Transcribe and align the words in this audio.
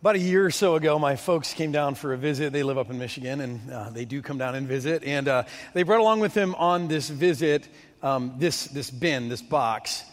About 0.00 0.14
a 0.14 0.20
year 0.20 0.46
or 0.46 0.52
so 0.52 0.76
ago, 0.76 0.96
my 1.00 1.16
folks 1.16 1.52
came 1.52 1.72
down 1.72 1.96
for 1.96 2.12
a 2.12 2.16
visit. 2.16 2.52
They 2.52 2.62
live 2.62 2.78
up 2.78 2.88
in 2.88 3.00
Michigan, 3.00 3.40
and 3.40 3.68
uh, 3.68 3.90
they 3.90 4.04
do 4.04 4.22
come 4.22 4.38
down 4.38 4.54
and 4.54 4.68
visit. 4.68 5.02
And 5.02 5.26
uh, 5.26 5.42
they 5.74 5.82
brought 5.82 5.98
along 5.98 6.20
with 6.20 6.34
them 6.34 6.54
on 6.54 6.86
this 6.86 7.08
visit 7.08 7.68
um, 8.00 8.34
this, 8.38 8.66
this 8.66 8.92
bin, 8.92 9.28
this 9.28 9.42
box. 9.42 10.04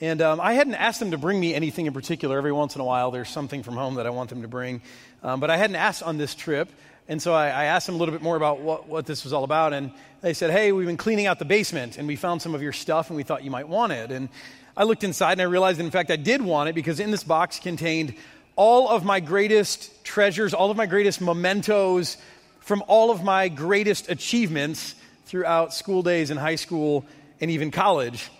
And 0.00 0.22
um, 0.22 0.40
I 0.40 0.54
hadn't 0.54 0.76
asked 0.76 0.98
them 0.98 1.10
to 1.10 1.18
bring 1.18 1.38
me 1.38 1.52
anything 1.52 1.84
in 1.84 1.92
particular. 1.92 2.38
Every 2.38 2.52
once 2.52 2.74
in 2.74 2.80
a 2.80 2.84
while, 2.84 3.10
there's 3.10 3.28
something 3.28 3.62
from 3.62 3.74
home 3.74 3.96
that 3.96 4.06
I 4.06 4.10
want 4.10 4.30
them 4.30 4.40
to 4.40 4.48
bring. 4.48 4.80
Um, 5.22 5.40
but 5.40 5.50
I 5.50 5.58
hadn't 5.58 5.76
asked 5.76 6.02
on 6.02 6.16
this 6.16 6.34
trip. 6.34 6.70
And 7.06 7.20
so 7.20 7.34
I, 7.34 7.48
I, 7.48 7.64
asked 7.64 7.84
them 7.84 7.96
a 7.96 7.98
little 7.98 8.14
bit 8.14 8.22
more 8.22 8.36
about 8.36 8.60
what, 8.60 8.88
what 8.88 9.04
this 9.04 9.24
was 9.24 9.34
all 9.34 9.44
about. 9.44 9.74
And 9.74 9.92
they 10.22 10.32
said, 10.32 10.52
Hey, 10.52 10.72
we've 10.72 10.86
been 10.86 10.96
cleaning 10.96 11.26
out 11.26 11.38
the 11.38 11.44
basement, 11.44 11.98
and 11.98 12.08
we 12.08 12.16
found 12.16 12.40
some 12.40 12.54
of 12.54 12.62
your 12.62 12.72
stuff, 12.72 13.10
and 13.10 13.16
we 13.18 13.24
thought 13.24 13.44
you 13.44 13.50
might 13.50 13.68
want 13.68 13.92
it. 13.92 14.10
And 14.10 14.30
I 14.74 14.84
looked 14.84 15.04
inside, 15.04 15.32
and 15.32 15.42
I 15.42 15.44
realized 15.44 15.80
that, 15.80 15.84
in 15.84 15.90
fact, 15.90 16.10
I 16.10 16.16
did 16.16 16.40
want 16.40 16.70
it 16.70 16.74
because 16.74 16.98
in 16.98 17.10
this 17.10 17.24
box 17.24 17.58
contained 17.58 18.14
all 18.56 18.88
of 18.88 19.04
my 19.04 19.20
greatest 19.20 20.04
treasures, 20.04 20.54
all 20.54 20.70
of 20.70 20.76
my 20.76 20.86
greatest 20.86 21.20
mementos 21.20 22.16
from 22.60 22.82
all 22.86 23.10
of 23.10 23.24
my 23.24 23.48
greatest 23.48 24.10
achievements 24.10 24.94
throughout 25.26 25.72
school 25.72 26.02
days 26.02 26.30
in 26.30 26.36
high 26.36 26.56
school 26.56 27.04
and 27.40 27.50
even 27.50 27.70
college. 27.70 28.30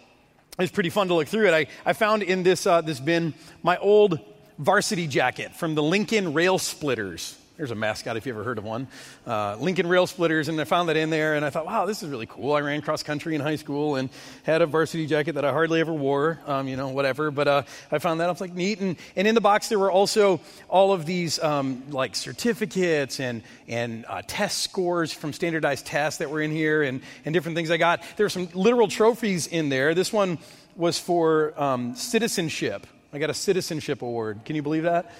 It's 0.58 0.72
pretty 0.72 0.90
fun 0.90 1.08
to 1.08 1.14
look 1.14 1.28
through 1.28 1.48
it. 1.48 1.54
I, 1.54 1.66
I 1.88 1.94
found 1.94 2.22
in 2.22 2.42
this, 2.42 2.66
uh, 2.66 2.80
this 2.82 3.00
bin 3.00 3.34
my 3.62 3.78
old 3.78 4.20
varsity 4.58 5.06
jacket 5.06 5.54
from 5.54 5.74
the 5.74 5.82
Lincoln 5.82 6.34
Rail 6.34 6.58
Splitters. 6.58 7.39
There's 7.60 7.70
a 7.70 7.74
mascot 7.74 8.16
if 8.16 8.24
you 8.24 8.32
ever 8.32 8.42
heard 8.42 8.56
of 8.56 8.64
one. 8.64 8.88
Uh, 9.26 9.54
Lincoln 9.60 9.86
Rail 9.86 10.06
Splitters, 10.06 10.48
and 10.48 10.58
I 10.58 10.64
found 10.64 10.88
that 10.88 10.96
in 10.96 11.10
there, 11.10 11.34
and 11.34 11.44
I 11.44 11.50
thought, 11.50 11.66
wow, 11.66 11.84
this 11.84 12.02
is 12.02 12.08
really 12.08 12.24
cool. 12.24 12.54
I 12.54 12.60
ran 12.60 12.80
cross 12.80 13.02
country 13.02 13.34
in 13.34 13.42
high 13.42 13.56
school 13.56 13.96
and 13.96 14.08
had 14.44 14.62
a 14.62 14.66
varsity 14.66 15.06
jacket 15.06 15.34
that 15.34 15.44
I 15.44 15.52
hardly 15.52 15.78
ever 15.78 15.92
wore, 15.92 16.40
um, 16.46 16.68
you 16.68 16.76
know, 16.76 16.88
whatever. 16.88 17.30
But 17.30 17.48
uh, 17.48 17.62
I 17.92 17.98
found 17.98 18.20
that 18.20 18.28
I 18.28 18.32
was 18.32 18.40
like 18.40 18.54
neat, 18.54 18.80
and, 18.80 18.96
and 19.14 19.28
in 19.28 19.34
the 19.34 19.42
box 19.42 19.68
there 19.68 19.78
were 19.78 19.90
also 19.90 20.40
all 20.70 20.94
of 20.94 21.04
these 21.04 21.38
um, 21.38 21.82
like 21.90 22.16
certificates 22.16 23.20
and 23.20 23.42
and 23.68 24.06
uh, 24.08 24.22
test 24.26 24.60
scores 24.60 25.12
from 25.12 25.34
standardized 25.34 25.84
tests 25.84 26.20
that 26.20 26.30
were 26.30 26.40
in 26.40 26.52
here, 26.52 26.82
and 26.82 27.02
and 27.26 27.34
different 27.34 27.56
things 27.56 27.70
I 27.70 27.76
got. 27.76 28.02
There 28.16 28.24
were 28.24 28.30
some 28.30 28.48
literal 28.54 28.88
trophies 28.88 29.46
in 29.46 29.68
there. 29.68 29.92
This 29.92 30.14
one 30.14 30.38
was 30.76 30.98
for 30.98 31.52
um, 31.62 31.94
citizenship. 31.94 32.86
I 33.12 33.18
got 33.18 33.28
a 33.28 33.34
citizenship 33.34 34.00
award. 34.00 34.46
Can 34.46 34.56
you 34.56 34.62
believe 34.62 34.84
that? 34.84 35.12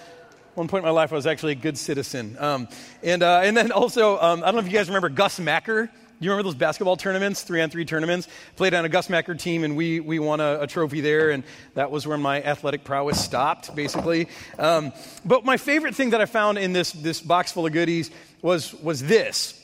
One 0.54 0.68
point 0.68 0.82
in 0.82 0.86
my 0.86 0.92
life, 0.92 1.12
I 1.12 1.16
was 1.16 1.26
actually 1.26 1.52
a 1.52 1.56
good 1.56 1.78
citizen. 1.78 2.36
Um, 2.38 2.68
and, 3.02 3.22
uh, 3.22 3.40
and 3.44 3.56
then 3.56 3.72
also, 3.72 4.18
um, 4.20 4.42
I 4.42 4.46
don't 4.46 4.54
know 4.56 4.60
if 4.60 4.66
you 4.66 4.72
guys 4.72 4.88
remember 4.88 5.08
Gus 5.08 5.38
Macker. 5.38 5.86
Do 5.86 6.26
you 6.26 6.30
remember 6.30 6.48
those 6.48 6.58
basketball 6.58 6.96
tournaments, 6.96 7.42
three 7.42 7.62
on 7.62 7.70
three 7.70 7.86
tournaments? 7.86 8.28
Played 8.56 8.74
on 8.74 8.84
a 8.84 8.90
Gus 8.90 9.08
Macker 9.08 9.34
team, 9.34 9.64
and 9.64 9.74
we, 9.76 10.00
we 10.00 10.18
won 10.18 10.40
a, 10.40 10.60
a 10.62 10.66
trophy 10.66 11.00
there, 11.00 11.30
and 11.30 11.44
that 11.74 11.90
was 11.90 12.06
where 12.06 12.18
my 12.18 12.42
athletic 12.42 12.84
prowess 12.84 13.24
stopped, 13.24 13.74
basically. 13.74 14.28
Um, 14.58 14.92
but 15.24 15.44
my 15.44 15.56
favorite 15.56 15.94
thing 15.94 16.10
that 16.10 16.20
I 16.20 16.26
found 16.26 16.58
in 16.58 16.74
this, 16.74 16.92
this 16.92 17.22
box 17.22 17.52
full 17.52 17.64
of 17.64 17.72
goodies 17.72 18.10
was, 18.42 18.74
was 18.74 19.02
this 19.02 19.56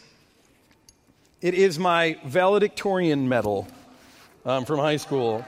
it 1.43 1.53
is 1.53 1.78
my 1.78 2.19
valedictorian 2.25 3.28
medal 3.28 3.69
um, 4.47 4.65
from 4.65 4.78
high 4.78 4.97
school. 4.97 5.45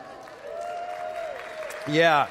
Yeah. 1.88 2.28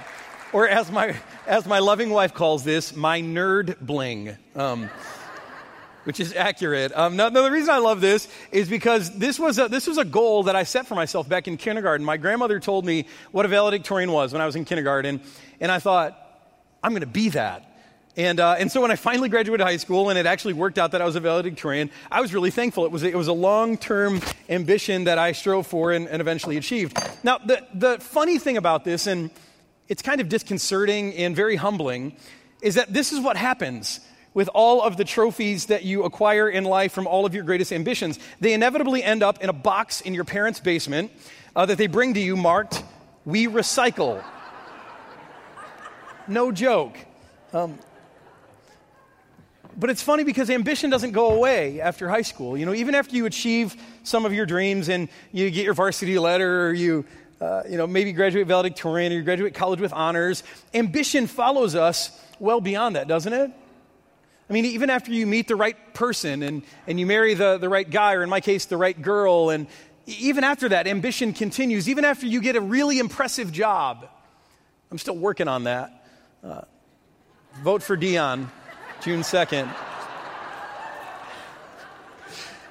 Or 0.53 0.67
as 0.67 0.91
my, 0.91 1.15
as 1.47 1.65
my 1.65 1.79
loving 1.79 2.09
wife 2.09 2.33
calls 2.33 2.63
this, 2.63 2.95
my 2.95 3.21
nerd 3.21 3.79
bling. 3.79 4.37
Um, 4.55 4.89
which 6.03 6.21
is 6.21 6.33
accurate. 6.33 6.93
Um, 6.95 7.17
the 7.17 7.49
reason 7.51 7.69
I 7.69 7.79
love 7.79 7.99
this 7.99 8.29
is 8.53 8.69
because 8.69 9.11
this 9.17 9.37
was, 9.37 9.59
a, 9.59 9.67
this 9.67 9.87
was 9.87 9.97
a 9.97 10.05
goal 10.05 10.43
that 10.43 10.55
I 10.55 10.63
set 10.63 10.87
for 10.87 10.95
myself 10.95 11.27
back 11.27 11.49
in 11.49 11.57
kindergarten. 11.57 12.05
My 12.05 12.15
grandmother 12.15 12.61
told 12.61 12.85
me 12.85 13.07
what 13.33 13.45
a 13.45 13.49
valedictorian 13.49 14.09
was 14.13 14.31
when 14.31 14.41
I 14.41 14.45
was 14.45 14.55
in 14.55 14.63
kindergarten, 14.63 15.19
and 15.59 15.69
I 15.69 15.79
thought, 15.79 16.17
I'm 16.81 16.91
going 16.91 17.01
to 17.01 17.07
be 17.07 17.27
that. 17.29 17.69
And, 18.15 18.39
uh, 18.39 18.55
and 18.57 18.71
so 18.71 18.81
when 18.81 18.89
I 18.89 18.95
finally 18.95 19.27
graduated 19.27 19.65
high 19.67 19.75
school 19.75 20.09
and 20.09 20.17
it 20.17 20.25
actually 20.25 20.53
worked 20.53 20.77
out 20.77 20.91
that 20.91 21.01
I 21.01 21.05
was 21.05 21.17
a 21.17 21.19
valedictorian, 21.19 21.91
I 22.09 22.21
was 22.21 22.33
really 22.33 22.51
thankful. 22.51 22.85
It 22.85 22.91
was, 22.91 23.03
it 23.03 23.13
was 23.13 23.27
a 23.27 23.33
long 23.33 23.77
term 23.77 24.21
ambition 24.47 25.03
that 25.03 25.17
I 25.19 25.33
strove 25.33 25.67
for 25.67 25.91
and, 25.91 26.07
and 26.07 26.21
eventually 26.21 26.55
achieved. 26.55 26.97
Now, 27.21 27.37
the, 27.37 27.67
the 27.73 27.97
funny 27.99 28.39
thing 28.39 28.55
about 28.55 28.85
this, 28.85 29.07
and 29.07 29.29
it's 29.87 30.01
kind 30.01 30.21
of 30.21 30.29
disconcerting 30.29 31.13
and 31.15 31.35
very 31.35 31.55
humbling 31.55 32.15
is 32.61 32.75
that 32.75 32.93
this 32.93 33.11
is 33.11 33.19
what 33.19 33.37
happens 33.37 33.99
with 34.33 34.49
all 34.53 34.81
of 34.81 34.97
the 34.97 35.03
trophies 35.03 35.67
that 35.67 35.83
you 35.83 36.03
acquire 36.03 36.47
in 36.49 36.63
life 36.63 36.91
from 36.91 37.07
all 37.07 37.25
of 37.25 37.33
your 37.33 37.43
greatest 37.43 37.73
ambitions. 37.73 38.19
They 38.39 38.53
inevitably 38.53 39.03
end 39.03 39.23
up 39.23 39.41
in 39.43 39.49
a 39.49 39.53
box 39.53 40.01
in 40.01 40.13
your 40.13 40.25
parents' 40.25 40.59
basement 40.59 41.11
uh, 41.55 41.65
that 41.65 41.77
they 41.77 41.87
bring 41.87 42.13
to 42.13 42.19
you 42.19 42.35
marked, 42.35 42.83
We 43.25 43.47
Recycle. 43.47 44.23
no 46.27 46.51
joke. 46.51 46.97
Um, 47.53 47.79
but 49.77 49.89
it's 49.89 50.01
funny 50.01 50.23
because 50.23 50.49
ambition 50.49 50.89
doesn't 50.89 51.11
go 51.11 51.31
away 51.31 51.79
after 51.81 52.09
high 52.09 52.23
school. 52.23 52.57
You 52.57 52.65
know, 52.65 52.73
even 52.73 52.95
after 52.95 53.15
you 53.15 53.27
achieve 53.27 53.75
some 54.03 54.25
of 54.25 54.33
your 54.33 54.45
dreams 54.45 54.89
and 54.89 55.07
you 55.31 55.49
get 55.51 55.65
your 55.65 55.75
varsity 55.75 56.17
letter 56.17 56.67
or 56.67 56.73
you 56.73 57.05
uh, 57.39 57.63
you 57.69 57.77
know, 57.77 57.85
maybe 57.85 58.13
graduate 58.13 58.47
valedictorian 58.47 59.11
or 59.11 59.15
you 59.15 59.23
graduate 59.23 59.53
college 59.53 59.79
with 59.79 59.93
honors. 59.93 60.43
Ambition 60.73 61.27
follows 61.27 61.75
us 61.75 62.11
well 62.39 62.61
beyond 62.61 62.95
that, 62.95 63.07
doesn't 63.07 63.33
it? 63.33 63.51
I 64.49 64.53
mean, 64.53 64.65
even 64.65 64.89
after 64.89 65.11
you 65.11 65.27
meet 65.27 65.47
the 65.47 65.55
right 65.55 65.93
person 65.93 66.41
and, 66.41 66.63
and 66.87 66.99
you 66.99 67.05
marry 67.05 67.33
the, 67.33 67.57
the 67.57 67.67
right 67.67 67.89
guy, 67.89 68.13
or 68.13 68.23
in 68.23 68.29
my 68.29 68.39
case, 68.39 68.65
the 68.65 68.77
right 68.77 68.99
girl, 68.99 69.49
and 69.49 69.67
even 70.05 70.43
after 70.43 70.69
that, 70.69 70.87
ambition 70.87 71.33
continues. 71.33 71.89
Even 71.89 72.05
after 72.05 72.25
you 72.25 72.41
get 72.41 72.55
a 72.55 72.61
really 72.61 72.99
impressive 72.99 73.51
job, 73.51 74.07
I'm 74.89 74.97
still 74.97 75.17
working 75.17 75.49
on 75.49 75.65
that. 75.65 76.05
Uh, 76.41 76.61
vote 77.61 77.83
for 77.83 77.97
Dion, 77.97 78.49
June 79.01 79.21
2nd. 79.21 79.96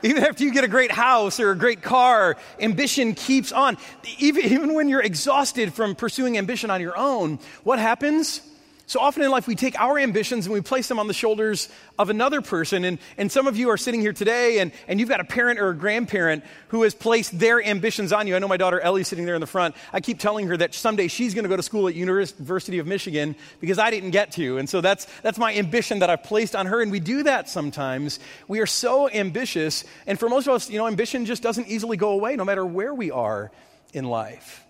Even 0.03 0.25
after 0.25 0.45
you 0.45 0.53
get 0.53 0.65
a 0.65 0.69
great 0.69 0.91
house 0.91 1.41
or 1.41 1.51
a 1.51 1.57
great 1.57 1.83
car, 1.83 2.37
ambition 2.61 3.15
keeps 3.15 3.53
on. 3.53 3.77
Even, 4.19 4.45
even 4.45 4.75
when 4.75 4.89
you're 4.89 5.03
exhausted 5.03 5.73
from 5.73 5.95
pursuing 5.95 6.39
ambition 6.39 6.71
on 6.71 6.81
your 6.81 6.97
own, 6.97 7.39
what 7.65 7.79
happens? 7.79 8.41
So 8.89 9.01
often 9.01 9.25
in 9.25 9.33
life, 9.33 9.49
we 9.49 9.57
take 9.57 9.77
our 9.81 9.99
ambitions 9.99 10.47
and 10.47 10.53
we 10.53 10.61
place 10.61 10.87
them 10.87 11.01
on 11.01 11.09
the 11.09 11.13
shoulders 11.13 11.69
of 11.99 12.09
another 12.09 12.41
person. 12.41 12.85
And, 12.85 13.01
and 13.19 13.33
some 13.33 13.49
of 13.49 13.57
you 13.57 13.71
are 13.71 13.77
sitting 13.77 14.01
here 14.01 14.13
today 14.13 14.61
and, 14.61 14.71
and 14.87 15.01
you've 15.01 15.09
got 15.09 15.19
a 15.19 15.25
parent 15.25 15.59
or 15.59 15.71
a 15.71 15.75
grandparent 15.75 16.45
who 16.69 16.85
has 16.85 16.95
placed 16.95 17.37
their 17.37 17.61
ambitions 17.61 18.13
on 18.13 18.29
you. 18.29 18.37
I 18.37 18.39
know 18.39 18.47
my 18.47 18.57
daughter 18.57 18.79
Ellie 18.79 19.03
sitting 19.03 19.27
there 19.27 19.35
in 19.35 19.41
the 19.41 19.47
front. 19.47 19.75
I 19.93 20.01
keep 20.01 20.21
telling 20.21 20.47
her 20.47 20.57
that 20.59 20.73
someday 20.73 21.09
she's 21.09 21.35
going 21.35 21.43
to 21.43 21.49
go 21.49 21.57
to 21.57 21.65
school 21.65 21.89
at 21.89 21.97
University 21.97 22.79
of 22.79 22.87
Michigan 22.87 23.35
because 23.61 23.81
I 23.81 23.91
didn't 23.91 24.13
get 24.13 24.31
to. 24.33 24.59
And 24.59 24.69
so 24.69 24.81
that's, 24.81 25.09
that's 25.21 25.37
my 25.37 25.53
ambition 25.57 25.99
that 25.99 26.09
I've 26.09 26.23
placed 26.23 26.55
on 26.55 26.67
her. 26.67 26.81
And 26.81 26.93
we 26.93 27.01
do 27.01 27.25
that 27.25 27.49
sometimes. 27.49 28.21
We 28.47 28.61
are 28.61 28.67
so 28.67 29.11
ambitious. 29.11 29.83
And 30.07 30.17
for 30.17 30.29
most 30.29 30.47
of 30.47 30.55
us, 30.55 30.71
you 30.71 30.79
know, 30.79 30.87
ambition 30.87 31.27
just 31.27 31.43
doesn't 31.43 31.67
easily 31.67 31.97
go 31.97 32.11
away 32.11 32.37
no 32.37 32.45
matter 32.45 32.65
where 32.65 32.95
we 32.95 33.11
are 33.11 33.51
in 33.93 34.05
life. 34.05 34.65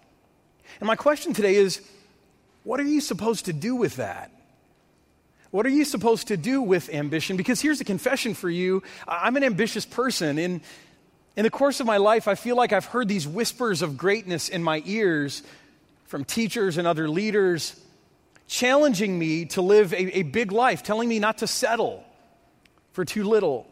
And 0.81 0.87
my 0.87 0.97
question 0.97 1.35
today 1.35 1.57
is, 1.57 1.83
what 2.67 2.81
are 2.81 2.85
you 2.85 3.01
supposed 3.01 3.45
to 3.45 3.53
do 3.53 3.77
with 3.77 3.95
that? 3.97 4.33
What 5.53 5.67
are 5.67 5.71
you 5.71 5.85
supposed 5.85 6.27
to 6.29 6.37
do 6.37 6.61
with 6.61 6.93
ambition? 6.93 7.37
Because 7.37 7.61
here's 7.61 7.81
a 7.81 7.85
confession 7.85 8.35
for 8.35 8.51
you 8.51 8.83
I'm 9.07 9.37
an 9.37 9.45
ambitious 9.45 9.87
person. 9.87 10.37
In, 10.37 10.61
in 11.37 11.45
the 11.45 11.51
course 11.51 11.79
of 11.79 11.87
my 11.87 11.99
life, 11.99 12.27
I 12.27 12.35
feel 12.35 12.57
like 12.57 12.73
I've 12.73 12.87
heard 12.87 13.07
these 13.07 13.25
whispers 13.25 13.83
of 13.83 13.97
greatness 13.97 14.49
in 14.49 14.65
my 14.65 14.83
ears 14.85 15.45
from 16.07 16.25
teachers 16.25 16.77
and 16.77 16.89
other 16.89 17.09
leaders, 17.09 17.81
challenging 18.49 19.17
me 19.17 19.45
to 19.45 19.63
live 19.63 19.93
a, 19.93 20.19
a 20.19 20.23
big 20.25 20.51
life, 20.51 20.83
telling 20.83 21.09
me 21.09 21.21
not 21.21 21.39
to 21.39 21.47
settle 21.47 22.03
for 22.95 23.05
too 23.05 23.23
little, 23.23 23.65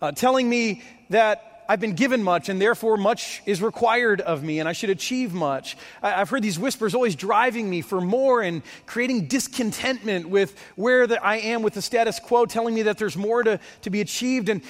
uh, 0.00 0.12
telling 0.12 0.48
me 0.48 0.84
that 1.10 1.55
I've 1.68 1.80
been 1.80 1.94
given 1.94 2.22
much, 2.22 2.48
and 2.48 2.60
therefore 2.60 2.96
much 2.96 3.42
is 3.46 3.60
required 3.60 4.20
of 4.20 4.42
me, 4.42 4.60
and 4.60 4.68
I 4.68 4.72
should 4.72 4.90
achieve 4.90 5.32
much. 5.34 5.76
I've 6.02 6.30
heard 6.30 6.42
these 6.42 6.58
whispers 6.58 6.94
always 6.94 7.16
driving 7.16 7.68
me 7.68 7.80
for 7.80 8.00
more 8.00 8.42
and 8.42 8.62
creating 8.86 9.26
discontentment 9.26 10.28
with 10.28 10.56
where 10.76 11.06
the, 11.06 11.24
I 11.24 11.36
am 11.36 11.62
with 11.62 11.74
the 11.74 11.82
status 11.82 12.20
quo, 12.20 12.46
telling 12.46 12.74
me 12.74 12.82
that 12.82 12.98
there's 12.98 13.16
more 13.16 13.42
to, 13.42 13.58
to 13.82 13.90
be 13.90 14.00
achieved. 14.00 14.48
And, 14.48 14.62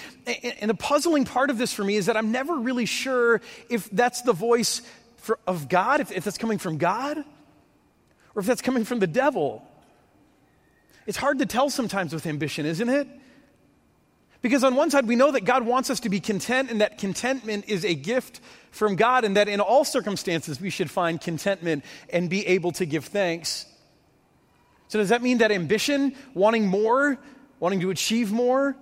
and 0.60 0.70
the 0.70 0.74
puzzling 0.74 1.24
part 1.24 1.50
of 1.50 1.58
this 1.58 1.72
for 1.72 1.84
me 1.84 1.96
is 1.96 2.06
that 2.06 2.16
I'm 2.16 2.32
never 2.32 2.56
really 2.56 2.86
sure 2.86 3.40
if 3.68 3.90
that's 3.90 4.22
the 4.22 4.32
voice 4.32 4.82
for, 5.18 5.38
of 5.46 5.68
God, 5.68 6.00
if, 6.00 6.12
if 6.12 6.24
that's 6.24 6.38
coming 6.38 6.58
from 6.58 6.78
God, 6.78 7.18
or 7.18 8.40
if 8.40 8.46
that's 8.46 8.62
coming 8.62 8.84
from 8.84 9.00
the 9.00 9.06
devil. 9.06 9.66
It's 11.06 11.18
hard 11.18 11.38
to 11.38 11.46
tell 11.46 11.70
sometimes 11.70 12.12
with 12.12 12.26
ambition, 12.26 12.66
isn't 12.66 12.88
it? 12.88 13.08
Because 14.46 14.62
on 14.62 14.76
one 14.76 14.92
side, 14.92 15.08
we 15.08 15.16
know 15.16 15.32
that 15.32 15.44
God 15.44 15.66
wants 15.66 15.90
us 15.90 15.98
to 15.98 16.08
be 16.08 16.20
content 16.20 16.70
and 16.70 16.80
that 16.80 16.98
contentment 16.98 17.64
is 17.66 17.84
a 17.84 17.96
gift 17.96 18.40
from 18.70 18.94
God, 18.94 19.24
and 19.24 19.36
that 19.36 19.48
in 19.48 19.58
all 19.58 19.84
circumstances 19.84 20.60
we 20.60 20.70
should 20.70 20.88
find 20.88 21.20
contentment 21.20 21.84
and 22.10 22.30
be 22.30 22.46
able 22.46 22.70
to 22.70 22.86
give 22.86 23.06
thanks. 23.06 23.66
So, 24.86 25.00
does 25.00 25.08
that 25.08 25.20
mean 25.20 25.38
that 25.38 25.50
ambition, 25.50 26.14
wanting 26.32 26.68
more, 26.68 27.18
wanting 27.58 27.80
to 27.80 27.90
achieve 27.90 28.30
more, 28.30 28.76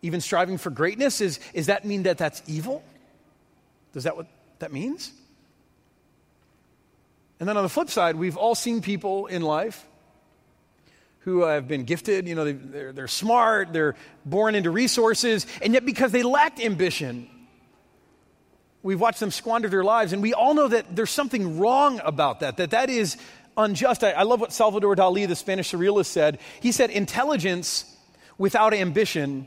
even 0.00 0.22
striving 0.22 0.56
for 0.56 0.70
greatness, 0.70 1.20
is, 1.20 1.38
is 1.52 1.66
that 1.66 1.84
mean 1.84 2.04
that 2.04 2.16
that's 2.16 2.42
evil? 2.46 2.82
Does 3.92 4.04
that 4.04 4.16
what 4.16 4.26
that 4.60 4.72
means? 4.72 5.12
And 7.38 7.46
then 7.46 7.58
on 7.58 7.62
the 7.62 7.68
flip 7.68 7.90
side, 7.90 8.16
we've 8.16 8.38
all 8.38 8.54
seen 8.54 8.80
people 8.80 9.26
in 9.26 9.42
life 9.42 9.84
who 11.20 11.42
have 11.42 11.68
been 11.68 11.84
gifted. 11.84 12.26
You 12.26 12.34
know, 12.34 12.44
they, 12.44 12.52
they're, 12.52 12.92
they're 12.92 13.08
smart, 13.08 13.72
they're 13.72 13.94
born 14.24 14.54
into 14.54 14.70
resources, 14.70 15.46
and 15.62 15.74
yet 15.74 15.84
because 15.84 16.12
they 16.12 16.22
lacked 16.22 16.60
ambition, 16.60 17.28
we've 18.82 19.00
watched 19.00 19.20
them 19.20 19.30
squander 19.30 19.68
their 19.68 19.84
lives. 19.84 20.12
And 20.12 20.22
we 20.22 20.34
all 20.34 20.54
know 20.54 20.68
that 20.68 20.94
there's 20.94 21.10
something 21.10 21.58
wrong 21.58 22.00
about 22.04 22.40
that, 22.40 22.56
that 22.56 22.70
that 22.70 22.90
is 22.90 23.16
unjust. 23.56 24.02
I, 24.04 24.12
I 24.12 24.22
love 24.22 24.40
what 24.40 24.52
Salvador 24.52 24.96
Dali, 24.96 25.26
the 25.28 25.36
Spanish 25.36 25.70
surrealist, 25.72 26.06
said. 26.06 26.38
He 26.60 26.72
said, 26.72 26.90
Intelligence 26.90 27.84
without 28.38 28.72
ambition 28.72 29.46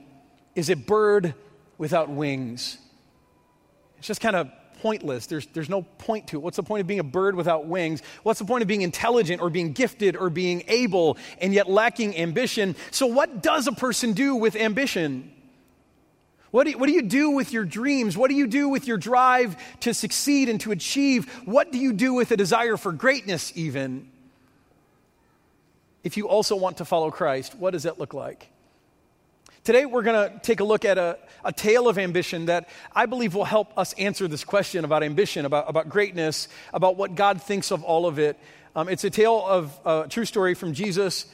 is 0.55 0.69
a 0.69 0.75
bird 0.75 1.33
without 1.77 2.09
wings. 2.09 2.77
It's 3.97 4.07
just 4.07 4.21
kind 4.21 4.35
of 4.35 4.51
pointless. 4.83 5.27
There's, 5.27 5.47
there's 5.53 5.69
no 5.69 5.83
point 5.83 6.27
to 6.27 6.35
it. 6.35 6.41
What's 6.41 6.57
the 6.57 6.63
point 6.63 6.81
of 6.81 6.87
being 6.87 6.99
a 6.99 7.05
bird 7.05 7.35
without 7.35 7.67
wings? 7.67 8.03
What's 8.23 8.39
the 8.39 8.45
point 8.45 8.63
of 8.63 8.67
being 8.67 8.81
intelligent 8.81 9.41
or 9.41 9.49
being 9.49 9.71
gifted 9.71 10.17
or 10.17 10.29
being 10.29 10.65
able 10.67 11.17
and 11.39 11.53
yet 11.53 11.69
lacking 11.69 12.17
ambition? 12.17 12.75
So, 12.91 13.07
what 13.07 13.41
does 13.41 13.65
a 13.67 13.71
person 13.71 14.11
do 14.11 14.35
with 14.35 14.57
ambition? 14.57 15.31
What 16.51 16.65
do, 16.65 16.71
you, 16.71 16.77
what 16.77 16.87
do 16.87 16.93
you 16.93 17.01
do 17.01 17.29
with 17.29 17.53
your 17.53 17.63
dreams? 17.63 18.17
What 18.17 18.29
do 18.29 18.35
you 18.35 18.45
do 18.45 18.67
with 18.67 18.85
your 18.85 18.97
drive 18.97 19.55
to 19.79 19.93
succeed 19.93 20.49
and 20.49 20.59
to 20.61 20.71
achieve? 20.71 21.31
What 21.45 21.71
do 21.71 21.79
you 21.79 21.93
do 21.93 22.13
with 22.13 22.31
a 22.31 22.37
desire 22.37 22.75
for 22.75 22.91
greatness, 22.91 23.53
even? 23.55 24.09
If 26.03 26.17
you 26.17 26.27
also 26.27 26.57
want 26.57 26.77
to 26.77 26.85
follow 26.85 27.09
Christ, 27.09 27.55
what 27.55 27.71
does 27.71 27.83
that 27.83 27.99
look 27.99 28.13
like? 28.13 28.49
Today, 29.63 29.85
we're 29.85 30.01
going 30.01 30.29
to 30.29 30.39
take 30.39 30.59
a 30.59 30.65
look 30.65 30.83
at 30.83 30.97
a, 30.97 31.17
a 31.45 31.53
tale 31.53 31.87
of 31.87 31.97
ambition 31.97 32.47
that 32.47 32.67
I 32.93 33.05
believe 33.05 33.33
will 33.33 33.45
help 33.45 33.77
us 33.77 33.93
answer 33.93 34.27
this 34.27 34.43
question 34.43 34.83
about 34.83 35.03
ambition, 35.03 35.45
about, 35.45 35.69
about 35.69 35.87
greatness, 35.87 36.49
about 36.73 36.97
what 36.97 37.15
God 37.15 37.41
thinks 37.41 37.71
of 37.71 37.81
all 37.81 38.05
of 38.05 38.19
it. 38.19 38.37
Um, 38.75 38.89
it's 38.89 39.05
a 39.05 39.09
tale 39.09 39.41
of 39.41 39.79
a 39.85 40.09
true 40.09 40.25
story 40.25 40.53
from 40.53 40.73
Jesus 40.73 41.27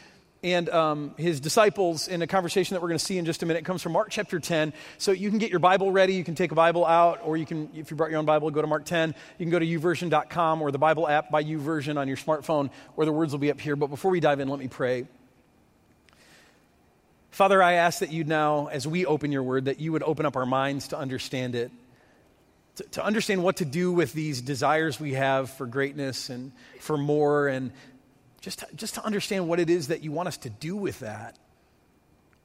and 0.44 0.70
um, 0.70 1.16
his 1.18 1.40
disciples 1.40 2.08
in 2.08 2.22
a 2.22 2.28
conversation 2.28 2.76
that 2.76 2.82
we're 2.84 2.90
going 2.90 3.00
to 3.00 3.04
see 3.04 3.18
in 3.18 3.26
just 3.26 3.42
a 3.42 3.48
minute. 3.48 3.62
It 3.62 3.66
comes 3.66 3.82
from 3.82 3.94
Mark 3.94 4.10
chapter 4.12 4.40
10. 4.40 4.74
So 5.00 5.12
you 5.12 5.32
can 5.32 5.40
get 5.40 5.50
your 5.50 5.58
Bible 5.58 5.92
ready. 5.92 6.14
You 6.14 6.24
can 6.24 6.36
take 6.36 6.52
a 6.52 6.56
Bible 6.56 6.86
out, 6.86 7.22
or 7.24 7.36
you 7.36 7.48
can, 7.48 7.72
if 7.74 7.90
you 7.90 7.98
brought 7.98 8.12
your 8.12 8.20
own 8.20 8.26
Bible, 8.26 8.52
go 8.52 8.62
to 8.62 8.68
Mark 8.68 8.86
10. 8.86 9.16
You 9.40 9.46
can 9.46 9.50
go 9.50 9.58
to 9.58 9.66
youversion.com 9.66 10.62
or 10.62 10.70
the 10.70 10.78
Bible 10.78 11.08
app 11.08 11.32
by 11.32 11.44
YouVersion 11.44 11.98
on 11.98 12.08
your 12.08 12.18
smartphone, 12.18 12.70
or 12.96 13.06
the 13.06 13.12
words 13.12 13.32
will 13.32 13.40
be 13.40 13.50
up 13.50 13.60
here. 13.60 13.76
But 13.76 13.88
before 13.88 14.12
we 14.12 14.20
dive 14.20 14.40
in, 14.40 14.50
let 14.50 14.60
me 14.60 14.68
pray. 14.68 15.08
Father, 17.32 17.62
I 17.62 17.74
ask 17.74 18.00
that 18.00 18.12
you 18.12 18.24
now, 18.24 18.68
as 18.68 18.88
we 18.88 19.06
open 19.06 19.32
your 19.32 19.44
word, 19.44 19.66
that 19.66 19.80
you 19.80 19.92
would 19.92 20.04
open 20.04 20.26
up 20.26 20.36
our 20.36 20.46
minds 20.46 20.90
to 20.90 20.98
understand 20.98 21.56
it, 21.56 21.72
to, 22.76 22.84
to, 22.84 23.06
understand 23.06 23.44
what 23.44 23.58
to 23.58 23.66
do 23.66 23.92
with 23.92 24.14
these 24.14 24.42
desires 24.42 25.00
we 25.00 25.14
have 25.14 25.50
for 25.50 25.66
greatness 25.66 26.30
and 26.30 26.52
for 26.80 26.98
more, 26.98 27.48
and 27.48 27.72
just 28.42 28.60
to, 28.60 28.68
just 28.76 28.96
to 28.96 29.06
understand 29.06 29.48
what 29.48 29.60
it 29.60 29.70
is 29.70 29.88
that 29.88 30.02
you 30.02 30.12
want 30.12 30.28
us 30.28 30.38
to 30.38 30.50
do 30.50 30.76
with 30.76 31.00
that. 31.00 31.38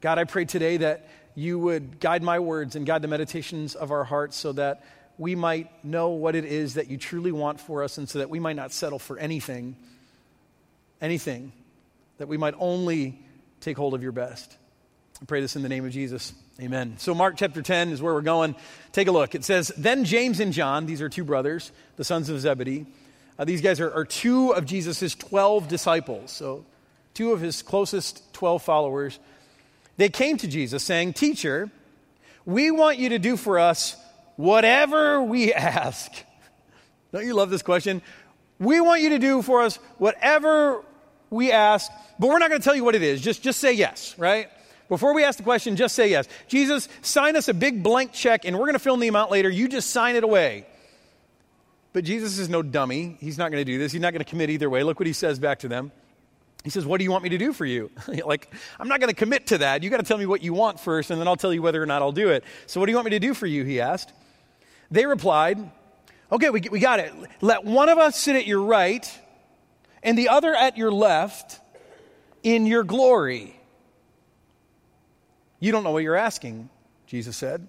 God, 0.00 0.19
I 0.19 0.25
pray 0.25 0.44
today 0.44 0.76
that 0.76 1.08
you 1.34 1.58
would 1.58 1.98
guide 1.98 2.22
my 2.22 2.38
words 2.38 2.76
and 2.76 2.84
guide 2.87 3.02
the 3.02 3.08
meditations 3.08 3.75
of 3.75 3.90
our 3.90 4.04
hearts 4.04 4.37
so 4.37 4.52
that 4.52 4.84
we 5.16 5.34
might 5.34 5.84
know 5.84 6.10
what 6.10 6.34
it 6.34 6.44
is 6.44 6.75
that 6.75 6.88
you 6.88 6.98
truly 6.98 7.32
want 7.32 7.60
for 7.60 7.82
us 7.82 7.98
and 7.98 8.08
so 8.08 8.19
that 8.19 8.28
we 8.28 8.38
might 8.38 8.56
not 8.56 8.72
settle 8.72 8.98
for 8.98 9.19
anything, 9.19 9.76
anything, 11.00 11.52
that 12.19 12.28
we 12.28 12.37
might 12.37 12.54
only 12.58 13.19
take 13.60 13.76
hold 13.76 13.94
of 13.94 14.02
your 14.02 14.12
best. 14.12 14.56
I 15.22 15.25
pray 15.26 15.40
this 15.40 15.55
in 15.55 15.62
the 15.62 15.69
name 15.69 15.84
of 15.84 15.93
Jesus. 15.93 16.32
Amen. 16.61 16.96
So, 16.99 17.14
Mark 17.14 17.37
chapter 17.37 17.62
10 17.62 17.90
is 17.90 18.02
where 18.02 18.12
we're 18.12 18.20
going. 18.20 18.56
Take 18.93 19.06
a 19.06 19.12
look. 19.12 19.34
It 19.34 19.44
says, 19.44 19.72
Then 19.76 20.05
James 20.05 20.40
and 20.40 20.52
John, 20.52 20.87
these 20.87 21.00
are 21.00 21.08
two 21.08 21.25
brothers, 21.25 21.70
the 21.96 22.05
sons 22.05 22.28
of 22.28 22.40
Zebedee. 22.40 22.87
Uh, 23.38 23.44
these 23.44 23.61
guys 23.61 23.81
are, 23.81 23.93
are 23.93 24.05
two 24.05 24.50
of 24.50 24.66
Jesus' 24.66 25.14
12 25.14 25.69
disciples, 25.69 26.32
so 26.32 26.64
two 27.14 27.32
of 27.32 27.40
his 27.40 27.62
closest 27.62 28.32
12 28.34 28.62
followers. 28.62 29.19
They 29.96 30.08
came 30.08 30.37
to 30.38 30.49
Jesus 30.49 30.82
saying, 30.82 31.12
Teacher, 31.12 31.70
we 32.44 32.72
want 32.72 32.99
you 32.99 33.11
to 33.11 33.19
do 33.20 33.37
for 33.37 33.58
us 33.61 33.96
whatever 34.37 35.22
we 35.22 35.52
ask. 35.55 36.12
Don't 37.12 37.25
you 37.25 37.34
love 37.34 37.50
this 37.50 37.62
question? 37.62 38.02
We 38.58 38.81
want 38.81 39.00
you 39.00 39.11
to 39.11 39.19
do 39.20 39.43
for 39.43 39.62
us 39.62 39.76
whatever 39.99 40.84
we 41.31 41.52
ask, 41.52 41.90
but 42.19 42.28
we're 42.28 42.38
not 42.40 42.49
going 42.49 42.61
to 42.61 42.64
tell 42.64 42.75
you 42.75 42.84
what 42.84 42.96
it 42.96 43.02
is. 43.02 43.20
Just, 43.20 43.43
just 43.43 43.61
say 43.61 43.72
yes, 43.72 44.19
right? 44.19 44.49
Before 44.88 45.14
we 45.14 45.25
ask 45.25 45.38
the 45.38 45.44
question, 45.44 45.76
just 45.76 45.94
say 45.94 46.10
yes. 46.10 46.28
Jesus, 46.46 46.88
sign 47.02 47.36
us 47.36 47.48
a 47.48 47.54
big 47.54 47.82
blank 47.82 48.12
check 48.12 48.44
and 48.44 48.56
we're 48.56 48.66
going 48.66 48.75
to 48.75 48.78
fill 48.78 48.96
the 48.96 49.08
amount 49.08 49.31
later. 49.31 49.48
You 49.48 49.69
just 49.69 49.90
sign 49.90 50.16
it 50.16 50.25
away. 50.25 50.66
But 51.92 52.04
Jesus 52.04 52.38
is 52.38 52.48
no 52.48 52.60
dummy. 52.62 53.16
He's 53.20 53.38
not 53.38 53.50
going 53.50 53.64
to 53.64 53.72
do 53.72 53.78
this. 53.78 53.92
He's 53.92 54.00
not 54.00 54.12
going 54.12 54.22
to 54.25 54.28
commit 54.28 54.50
either 54.50 54.69
way. 54.69 54.82
Look 54.82 54.98
what 54.98 55.06
he 55.06 55.12
says 55.12 55.38
back 55.38 55.60
to 55.60 55.69
them. 55.69 55.92
He 56.64 56.70
says, 56.70 56.84
What 56.84 56.98
do 56.98 57.04
you 57.04 57.10
want 57.10 57.22
me 57.22 57.31
to 57.31 57.38
do 57.38 57.52
for 57.52 57.64
you? 57.64 57.90
like, 58.25 58.52
I'm 58.81 58.88
not 58.88 58.98
going 58.98 59.10
to 59.10 59.16
commit 59.16 59.48
to 59.48 59.58
that. 59.58 59.82
You 59.82 59.90
got 59.90 59.98
to 59.98 60.02
tell 60.02 60.19
me 60.19 60.26
what 60.26 60.42
you 60.42 60.54
want 60.54 60.81
first, 60.81 61.10
and 61.10 61.20
then 61.20 61.28
I'll 61.28 61.37
tell 61.37 61.52
you 61.52 61.62
whether 61.62 61.80
or 61.80 61.87
not 61.87 62.02
I'll 62.02 62.10
do 62.10 62.30
it. 62.30 62.42
So, 62.66 62.80
what 62.80 62.87
do 62.87 62.92
you 62.92 62.96
want 62.96 63.04
me 63.04 63.10
to 63.10 63.20
do 63.20 63.34
for 63.34 63.46
you? 63.46 63.64
He 63.64 63.80
asked. 63.80 64.12
They 64.90 65.06
replied, 65.06 65.58
Okay, 66.32 66.50
we, 66.50 66.62
we 66.70 66.80
got 66.80 67.00
it. 67.00 67.12
Let 67.40 67.64
one 67.64 67.88
of 67.88 67.98
us 67.98 68.19
sit 68.19 68.34
at 68.34 68.46
your 68.46 68.62
right 68.62 69.08
and 70.02 70.19
the 70.19 70.30
other 70.30 70.54
at 70.54 70.76
your 70.76 70.90
left 70.90 71.60
in 72.42 72.66
your 72.66 72.82
glory. 72.82 73.56
You 75.64 75.72
don't 75.72 75.82
know 75.82 75.93
what 75.93 76.02
you're 76.02 76.14
asking, 76.14 76.69
Jesus 77.06 77.38
said. 77.38 77.66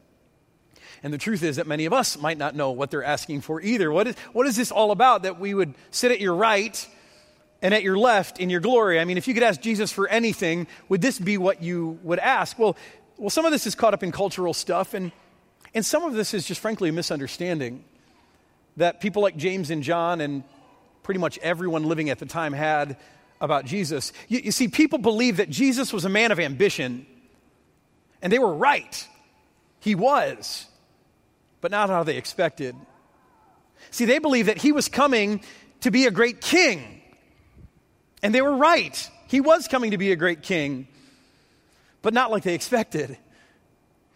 And 1.01 1.13
the 1.13 1.17
truth 1.17 1.43
is 1.43 1.55
that 1.55 1.65
many 1.65 1.85
of 1.85 1.93
us 1.93 2.19
might 2.19 2.37
not 2.37 2.53
know 2.53 2.71
what 2.71 2.91
they're 2.91 3.05
asking 3.05 3.39
for 3.39 3.61
either. 3.61 3.89
What 3.89 4.07
is, 4.07 4.15
what 4.33 4.45
is 4.47 4.57
this 4.57 4.69
all 4.69 4.91
about 4.91 5.23
that 5.23 5.39
we 5.39 5.53
would 5.53 5.73
sit 5.91 6.11
at 6.11 6.19
your 6.19 6.35
right 6.35 6.85
and 7.61 7.73
at 7.73 7.83
your 7.83 7.97
left 7.97 8.37
in 8.37 8.49
your 8.49 8.59
glory? 8.59 8.99
I 8.99 9.05
mean, 9.05 9.17
if 9.17 9.29
you 9.29 9.33
could 9.33 9.43
ask 9.43 9.61
Jesus 9.61 9.93
for 9.93 10.09
anything, 10.09 10.67
would 10.89 11.01
this 11.01 11.17
be 11.17 11.37
what 11.37 11.63
you 11.63 11.97
would 12.03 12.19
ask? 12.19 12.59
Well, 12.59 12.75
well 13.15 13.29
some 13.29 13.45
of 13.45 13.53
this 13.53 13.65
is 13.65 13.75
caught 13.75 13.93
up 13.93 14.03
in 14.03 14.11
cultural 14.11 14.53
stuff, 14.53 14.93
and, 14.93 15.13
and 15.73 15.85
some 15.85 16.03
of 16.03 16.15
this 16.15 16.33
is 16.33 16.45
just 16.45 16.59
frankly 16.59 16.89
a 16.89 16.91
misunderstanding 16.91 17.81
that 18.75 18.99
people 18.99 19.21
like 19.21 19.37
James 19.37 19.69
and 19.69 19.81
John 19.81 20.19
and 20.19 20.43
pretty 21.01 21.21
much 21.21 21.37
everyone 21.37 21.85
living 21.85 22.09
at 22.09 22.19
the 22.19 22.25
time 22.25 22.51
had 22.51 22.97
about 23.39 23.63
Jesus. 23.63 24.11
You, 24.27 24.39
you 24.39 24.51
see, 24.51 24.67
people 24.67 24.99
believe 24.99 25.37
that 25.37 25.49
Jesus 25.49 25.93
was 25.93 26.03
a 26.03 26.09
man 26.09 26.33
of 26.33 26.41
ambition 26.41 27.05
and 28.25 28.33
they 28.33 28.39
were 28.39 28.55
right. 28.55 29.07
He 29.81 29.93
was, 29.93 30.65
but 31.61 31.69
not 31.69 31.89
how 31.89 32.01
they 32.01 32.17
expected. 32.17 32.75
See, 33.91 34.05
they 34.05 34.17
believed 34.17 34.49
that 34.49 34.57
he 34.57 34.71
was 34.71 34.89
coming 34.89 35.43
to 35.81 35.91
be 35.91 36.07
a 36.07 36.11
great 36.11 36.41
king. 36.41 37.03
And 38.23 38.33
they 38.33 38.41
were 38.41 38.55
right. 38.57 39.11
He 39.27 39.41
was 39.41 39.67
coming 39.67 39.91
to 39.91 39.99
be 39.99 40.11
a 40.11 40.15
great 40.15 40.41
king, 40.41 40.87
but 42.01 42.15
not 42.15 42.31
like 42.31 42.41
they 42.41 42.55
expected. 42.55 43.15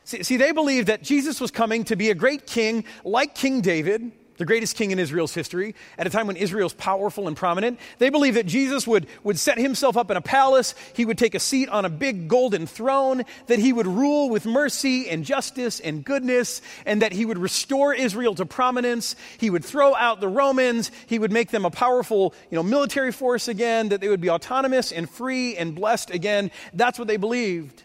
See, 0.05 0.24
see, 0.24 0.38
they 0.38 0.53
believed 0.53 0.88
that 0.88 1.03
Jesus 1.03 1.39
was 1.39 1.51
coming 1.51 1.83
to 1.83 1.95
be 1.95 2.10
a 2.10 2.15
great 2.15 2.48
king 2.48 2.86
like 3.03 3.36
King 3.36 3.62
David, 3.62 4.12
the 4.39 4.46
greatest 4.46 4.75
king 4.75 4.91
in 4.91 5.00
Israel's 5.00 5.34
history, 5.34 5.75
at 5.98 6.08
a 6.08 6.10
time 6.10 6.25
when 6.25 6.38
Israel's 6.38 6.74
powerful 6.74 7.27
and 7.27 7.36
prominent. 7.36 7.77
They 8.00 8.10
believed 8.10 8.38
that 8.38 8.46
Jesus 8.46 8.88
would, 8.88 9.05
would 9.24 9.38
set 9.38 9.58
himself 9.58 9.98
up 9.98 10.10
in 10.10 10.17
a 10.17 10.22
palace, 10.22 10.74
he 10.93 11.05
would 11.05 11.17
take 11.17 11.36
a 11.36 11.39
seat 11.39 11.67
on 11.69 11.84
a 11.84 11.89
big 11.89 12.29
golden 12.29 12.65
throne, 12.65 13.24
that 13.48 13.60
he 13.60 13.74
would 13.74 13.86
rule 13.86 14.29
with 14.29 14.46
mercy 14.46 15.10
and 15.10 15.25
justice 15.25 15.81
and 15.81 16.03
goodness, 16.03 16.62
and 16.86 17.01
that 17.01 17.12
he 17.12 17.25
would 17.25 17.38
restore 17.38 17.93
Israel 17.93 18.34
to 18.36 18.46
prominence. 18.46 19.15
He 19.38 19.50
would 19.50 19.65
throw 19.65 19.93
out 19.93 20.22
the 20.22 20.29
Romans, 20.29 20.89
he 21.05 21.19
would 21.19 21.34
make 21.34 21.51
them 21.51 21.65
a 21.65 21.72
powerful 21.72 22.34
you 22.50 22.55
know, 22.55 22.63
military 22.63 23.12
force 23.12 23.50
again, 23.50 23.89
that 23.89 24.00
they 24.00 24.08
would 24.08 24.22
be 24.22 24.29
autonomous 24.29 24.93
and 24.93 25.10
free 25.10 25.58
and 25.58 25.75
blessed 25.75 26.12
again. 26.12 26.50
That's 26.74 26.98
what 26.98 27.10
they 27.10 27.17
believed. 27.17 27.84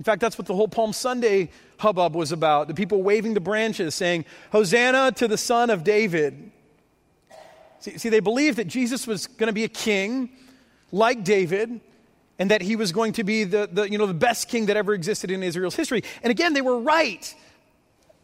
In 0.00 0.04
fact, 0.04 0.22
that's 0.22 0.38
what 0.38 0.46
the 0.46 0.54
whole 0.54 0.66
Palm 0.66 0.94
Sunday 0.94 1.50
hubbub 1.78 2.14
was 2.14 2.32
about. 2.32 2.68
The 2.68 2.74
people 2.74 3.02
waving 3.02 3.34
the 3.34 3.40
branches 3.40 3.94
saying, 3.94 4.24
Hosanna 4.50 5.12
to 5.12 5.28
the 5.28 5.36
Son 5.36 5.68
of 5.68 5.84
David. 5.84 6.50
See, 7.80 7.98
see 7.98 8.08
they 8.08 8.20
believed 8.20 8.56
that 8.56 8.66
Jesus 8.66 9.06
was 9.06 9.26
going 9.26 9.48
to 9.48 9.52
be 9.52 9.64
a 9.64 9.68
king 9.68 10.30
like 10.90 11.22
David 11.22 11.82
and 12.38 12.50
that 12.50 12.62
he 12.62 12.76
was 12.76 12.92
going 12.92 13.12
to 13.12 13.24
be 13.24 13.44
the, 13.44 13.68
the, 13.70 13.90
you 13.90 13.98
know, 13.98 14.06
the 14.06 14.14
best 14.14 14.48
king 14.48 14.66
that 14.66 14.76
ever 14.78 14.94
existed 14.94 15.30
in 15.30 15.42
Israel's 15.42 15.76
history. 15.76 16.02
And 16.22 16.30
again, 16.30 16.54
they 16.54 16.62
were 16.62 16.78
right. 16.78 17.34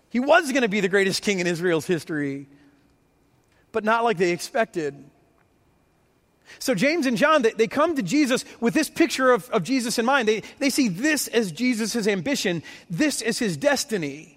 He 0.08 0.18
was 0.18 0.52
going 0.52 0.62
to 0.62 0.70
be 0.70 0.80
the 0.80 0.88
greatest 0.88 1.20
king 1.20 1.40
in 1.40 1.46
Israel's 1.46 1.86
history, 1.86 2.48
but 3.72 3.84
not 3.84 4.02
like 4.02 4.16
they 4.16 4.32
expected. 4.32 4.94
So, 6.58 6.74
James 6.74 7.06
and 7.06 7.16
John, 7.16 7.42
they, 7.42 7.66
come 7.66 7.96
to 7.96 8.02
Jesus 8.02 8.44
with 8.60 8.74
this 8.74 8.88
picture 8.88 9.32
of, 9.32 9.48
of 9.50 9.62
Jesus 9.62 9.98
in 9.98 10.06
mind. 10.06 10.28
They, 10.28 10.42
they 10.58 10.70
see 10.70 10.88
this 10.88 11.28
as 11.28 11.52
Jesus' 11.52 12.06
ambition, 12.06 12.62
this 12.88 13.22
as 13.22 13.38
his 13.38 13.56
destiny. 13.56 14.36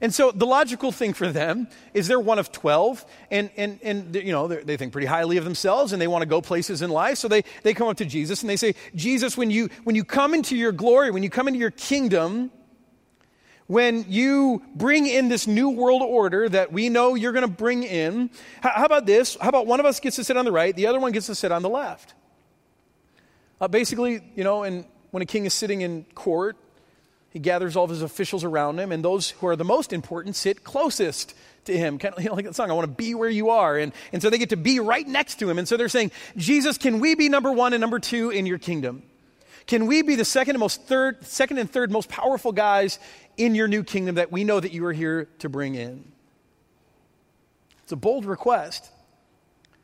And 0.00 0.14
so 0.14 0.30
the 0.30 0.46
logical 0.46 0.92
thing 0.92 1.12
for 1.12 1.28
them 1.28 1.68
is 1.92 2.06
they're 2.06 2.20
one 2.20 2.38
of 2.38 2.52
12, 2.52 3.04
and, 3.30 3.50
and, 3.56 3.80
and 3.82 4.14
you 4.14 4.32
know, 4.32 4.46
they 4.46 4.76
think 4.76 4.92
pretty 4.92 5.06
highly 5.06 5.36
of 5.38 5.44
themselves, 5.44 5.92
and 5.92 6.00
they 6.00 6.06
want 6.06 6.22
to 6.22 6.28
go 6.28 6.40
places 6.40 6.82
in 6.82 6.90
life. 6.90 7.18
So 7.18 7.28
they, 7.28 7.42
they 7.62 7.74
come 7.74 7.88
up 7.88 7.96
to 7.96 8.04
Jesus 8.04 8.42
and 8.42 8.50
they 8.50 8.56
say, 8.56 8.74
Jesus, 8.94 9.36
when 9.36 9.50
you, 9.50 9.68
when 9.84 9.96
you 9.96 10.04
come 10.04 10.34
into 10.34 10.56
your 10.56 10.72
glory, 10.72 11.10
when 11.10 11.22
you 11.22 11.30
come 11.30 11.48
into 11.48 11.58
your 11.58 11.72
kingdom, 11.72 12.50
when 13.68 14.06
you 14.08 14.62
bring 14.74 15.06
in 15.06 15.28
this 15.28 15.46
new 15.46 15.68
world 15.68 16.02
order 16.02 16.48
that 16.48 16.72
we 16.72 16.88
know 16.88 17.14
you're 17.14 17.32
going 17.32 17.46
to 17.46 17.48
bring 17.48 17.84
in, 17.84 18.30
how, 18.62 18.84
about 18.84 19.06
this? 19.06 19.36
How 19.40 19.50
about 19.50 19.66
one 19.66 19.78
of 19.78 19.86
us 19.86 20.00
gets 20.00 20.16
to 20.16 20.24
sit 20.24 20.36
on 20.36 20.46
the 20.46 20.52
right, 20.52 20.74
the 20.74 20.86
other 20.86 20.98
one 20.98 21.12
gets 21.12 21.26
to 21.26 21.34
sit 21.34 21.52
on 21.52 21.62
the 21.62 21.68
left? 21.68 22.14
Uh, 23.60 23.68
basically, 23.68 24.22
you 24.34 24.42
know, 24.42 24.62
and 24.62 24.86
when 25.10 25.22
a 25.22 25.26
king 25.26 25.44
is 25.44 25.52
sitting 25.52 25.82
in 25.82 26.04
court, 26.14 26.56
he 27.30 27.38
gathers 27.38 27.76
all 27.76 27.84
of 27.84 27.90
his 27.90 28.00
officials 28.00 28.42
around 28.42 28.78
him, 28.78 28.90
and 28.90 29.04
those 29.04 29.30
who 29.30 29.46
are 29.46 29.56
the 29.56 29.64
most 29.64 29.92
important 29.92 30.34
sit 30.34 30.64
closest 30.64 31.34
to 31.66 31.76
him. 31.76 31.98
Kind 31.98 32.14
of 32.14 32.22
you 32.22 32.30
know, 32.30 32.36
like 32.36 32.46
that 32.46 32.54
song, 32.54 32.70
I 32.70 32.74
want 32.74 32.88
to 32.88 32.94
be 32.94 33.14
where 33.14 33.28
you 33.28 33.50
are. 33.50 33.76
And, 33.76 33.92
and 34.14 34.22
so 34.22 34.30
they 34.30 34.38
get 34.38 34.48
to 34.50 34.56
be 34.56 34.80
right 34.80 35.06
next 35.06 35.40
to 35.40 35.50
him. 35.50 35.58
And 35.58 35.68
so 35.68 35.76
they're 35.76 35.90
saying, 35.90 36.10
Jesus, 36.38 36.78
can 36.78 37.00
we 37.00 37.14
be 37.14 37.28
number 37.28 37.52
one 37.52 37.74
and 37.74 37.82
number 37.82 37.98
two 37.98 38.30
in 38.30 38.46
your 38.46 38.58
kingdom? 38.58 39.02
Can 39.68 39.86
we 39.86 40.00
be 40.00 40.16
the 40.16 40.24
second 40.24 40.56
and 40.56 40.60
most 40.60 40.82
third, 40.84 41.24
second 41.26 41.58
and 41.58 41.70
third 41.70 41.92
most 41.92 42.08
powerful 42.08 42.52
guys 42.52 42.98
in 43.36 43.54
your 43.54 43.68
new 43.68 43.84
kingdom 43.84 44.16
that 44.16 44.32
we 44.32 44.42
know 44.42 44.58
that 44.58 44.72
you 44.72 44.84
are 44.86 44.94
here 44.94 45.28
to 45.40 45.50
bring 45.50 45.74
in? 45.74 46.10
It's 47.82 47.92
a 47.92 47.96
bold 47.96 48.24
request. 48.24 48.90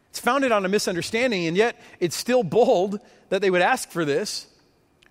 It's 0.09 0.19
founded 0.19 0.53
on 0.53 0.65
a 0.65 0.69
misunderstanding, 0.71 1.47
and 1.47 1.57
yet 1.57 1.79
it's 2.01 2.17
still 2.17 2.43
bold 2.43 2.99
that 3.29 3.43
they 3.43 3.51
would 3.51 3.61
ask 3.61 3.91
for 3.91 4.07
this. 4.07 4.47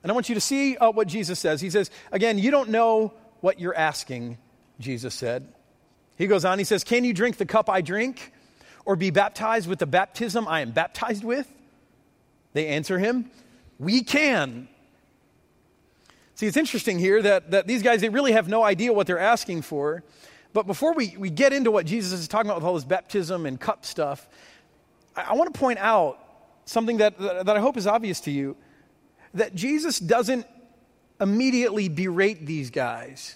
And 0.01 0.11
I 0.11 0.15
want 0.15 0.27
you 0.27 0.35
to 0.35 0.41
see 0.41 0.75
uh, 0.77 0.91
what 0.91 1.07
Jesus 1.07 1.39
says. 1.39 1.61
He 1.61 1.69
says, 1.69 1.91
again, 2.11 2.39
you 2.39 2.49
don't 2.49 2.69
know 2.69 3.13
what 3.41 3.59
you're 3.59 3.75
asking, 3.75 4.39
Jesus 4.79 5.13
said. 5.13 5.47
He 6.15 6.25
goes 6.25 6.45
on, 6.45 6.57
he 6.57 6.65
says, 6.65 6.83
Can 6.83 7.03
you 7.03 7.13
drink 7.13 7.37
the 7.37 7.45
cup 7.45 7.69
I 7.69 7.81
drink 7.81 8.31
or 8.85 8.95
be 8.95 9.11
baptized 9.11 9.67
with 9.67 9.77
the 9.77 9.85
baptism 9.85 10.47
I 10.47 10.61
am 10.61 10.71
baptized 10.71 11.23
with? 11.23 11.47
They 12.53 12.67
answer 12.67 12.97
him, 12.97 13.29
We 13.79 14.03
can. 14.03 14.67
See, 16.35 16.47
it's 16.47 16.57
interesting 16.57 16.99
here 16.99 17.21
that, 17.21 17.51
that 17.51 17.67
these 17.67 17.83
guys, 17.83 18.01
they 18.01 18.09
really 18.09 18.31
have 18.31 18.47
no 18.47 18.63
idea 18.63 18.91
what 18.91 19.07
they're 19.07 19.19
asking 19.19 19.61
for. 19.61 20.03
But 20.53 20.67
before 20.67 20.93
we, 20.93 21.15
we 21.17 21.29
get 21.29 21.53
into 21.53 21.71
what 21.71 21.85
Jesus 21.85 22.13
is 22.13 22.27
talking 22.27 22.49
about 22.49 22.57
with 22.57 22.65
all 22.65 22.75
this 22.75 22.85
baptism 22.85 23.45
and 23.45 23.59
cup 23.59 23.85
stuff, 23.85 24.27
I, 25.15 25.23
I 25.29 25.33
want 25.33 25.53
to 25.53 25.59
point 25.59 25.79
out 25.79 26.19
something 26.65 26.97
that, 26.97 27.17
that, 27.19 27.49
I 27.49 27.59
hope 27.59 27.77
is 27.77 27.87
obvious 27.87 28.19
to 28.21 28.31
you 28.31 28.55
that 29.33 29.55
Jesus 29.55 29.99
doesn't 29.99 30.45
immediately 31.19 31.89
berate 31.89 32.45
these 32.45 32.69
guys 32.69 33.35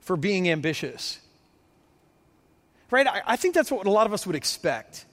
for 0.00 0.16
being 0.16 0.48
ambitious. 0.48 1.18
Right? 2.90 3.06
I, 3.06 3.22
I 3.26 3.36
think 3.36 3.54
that's 3.54 3.70
what 3.70 3.86
a 3.86 3.90
lot 3.90 4.06
of 4.06 4.12
us 4.12 4.26
would 4.26 4.36
expect. 4.36 5.06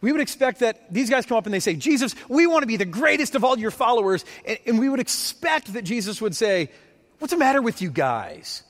We 0.00 0.12
would 0.12 0.20
expect 0.20 0.60
that 0.60 0.92
these 0.92 1.10
guys 1.10 1.26
come 1.26 1.38
up 1.38 1.46
and 1.46 1.52
they 1.52 1.60
say, 1.60 1.74
Jesus, 1.74 2.14
we 2.28 2.46
want 2.46 2.62
to 2.62 2.66
be 2.66 2.76
the 2.76 2.84
greatest 2.84 3.34
of 3.34 3.42
all 3.42 3.58
your 3.58 3.72
followers. 3.72 4.24
And, 4.44 4.58
and 4.66 4.78
we 4.78 4.88
would 4.88 5.00
expect 5.00 5.72
that 5.72 5.82
Jesus 5.82 6.20
would 6.20 6.36
say, 6.36 6.70
What's 7.18 7.32
the 7.32 7.38
matter 7.38 7.60
with 7.60 7.82
you 7.82 7.90
guys? 7.90 8.62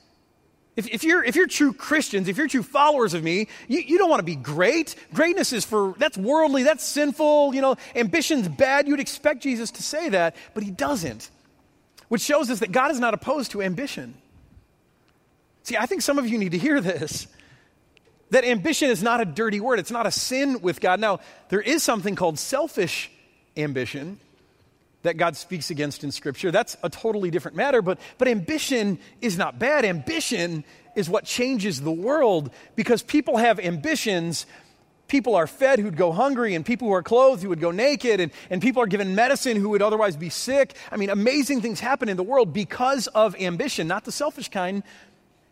If, 0.75 0.87
if, 0.87 1.03
you're, 1.03 1.23
if 1.23 1.35
you're 1.35 1.47
true 1.47 1.73
Christians, 1.73 2.27
if 2.27 2.37
you're 2.37 2.47
true 2.47 2.63
followers 2.63 3.13
of 3.13 3.23
me, 3.23 3.47
you, 3.67 3.79
you 3.79 3.97
don't 3.97 4.09
want 4.09 4.21
to 4.21 4.25
be 4.25 4.35
great. 4.35 4.95
Greatness 5.13 5.51
is 5.51 5.65
for, 5.65 5.93
that's 5.97 6.17
worldly, 6.17 6.63
that's 6.63 6.83
sinful, 6.83 7.53
you 7.53 7.61
know, 7.61 7.75
ambition's 7.95 8.47
bad. 8.47 8.87
You'd 8.87 8.99
expect 9.01 9.43
Jesus 9.43 9.71
to 9.71 9.83
say 9.83 10.09
that, 10.09 10.35
but 10.53 10.63
he 10.63 10.71
doesn't. 10.71 11.29
Which 12.07 12.21
shows 12.21 12.49
us 12.49 12.59
that 12.59 12.71
God 12.71 12.91
is 12.91 12.99
not 12.99 13.13
opposed 13.13 13.51
to 13.51 13.61
ambition. 13.61 14.15
See, 15.63 15.75
I 15.75 15.85
think 15.85 16.01
some 16.01 16.17
of 16.17 16.27
you 16.27 16.37
need 16.37 16.53
to 16.53 16.57
hear 16.57 16.79
this 16.79 17.27
that 18.31 18.45
ambition 18.45 18.89
is 18.89 19.01
not 19.01 19.21
a 19.21 19.25
dirty 19.25 19.59
word, 19.59 19.79
it's 19.79 19.91
not 19.91 20.05
a 20.05 20.11
sin 20.11 20.61
with 20.61 20.79
God. 20.81 20.99
Now, 20.99 21.19
there 21.49 21.61
is 21.61 21.83
something 21.83 22.15
called 22.15 22.37
selfish 22.37 23.11
ambition 23.57 24.19
that 25.03 25.17
God 25.17 25.37
speaks 25.37 25.69
against 25.69 26.03
in 26.03 26.11
Scripture. 26.11 26.51
That's 26.51 26.77
a 26.83 26.89
totally 26.89 27.31
different 27.31 27.57
matter, 27.57 27.81
but, 27.81 27.99
but 28.17 28.27
ambition 28.27 28.99
is 29.21 29.37
not 29.37 29.57
bad. 29.57 29.85
Ambition 29.85 30.63
is 30.95 31.09
what 31.09 31.23
changes 31.23 31.81
the 31.81 31.91
world 31.91 32.51
because 32.75 33.01
people 33.01 33.37
have 33.37 33.59
ambitions. 33.59 34.45
People 35.07 35.35
are 35.35 35.47
fed 35.47 35.79
who'd 35.79 35.95
go 35.95 36.11
hungry, 36.11 36.53
and 36.53 36.65
people 36.65 36.87
who 36.87 36.93
are 36.93 37.01
clothed 37.01 37.41
who 37.41 37.49
would 37.49 37.61
go 37.61 37.71
naked, 37.71 38.19
and, 38.19 38.31
and 38.49 38.61
people 38.61 38.83
are 38.83 38.87
given 38.87 39.15
medicine 39.15 39.57
who 39.57 39.69
would 39.69 39.81
otherwise 39.81 40.17
be 40.17 40.29
sick. 40.29 40.75
I 40.91 40.97
mean, 40.97 41.09
amazing 41.09 41.61
things 41.61 41.79
happen 41.79 42.09
in 42.09 42.17
the 42.17 42.23
world 42.23 42.53
because 42.53 43.07
of 43.07 43.35
ambition, 43.39 43.87
not 43.87 44.03
the 44.03 44.11
selfish 44.11 44.49
kind, 44.49 44.83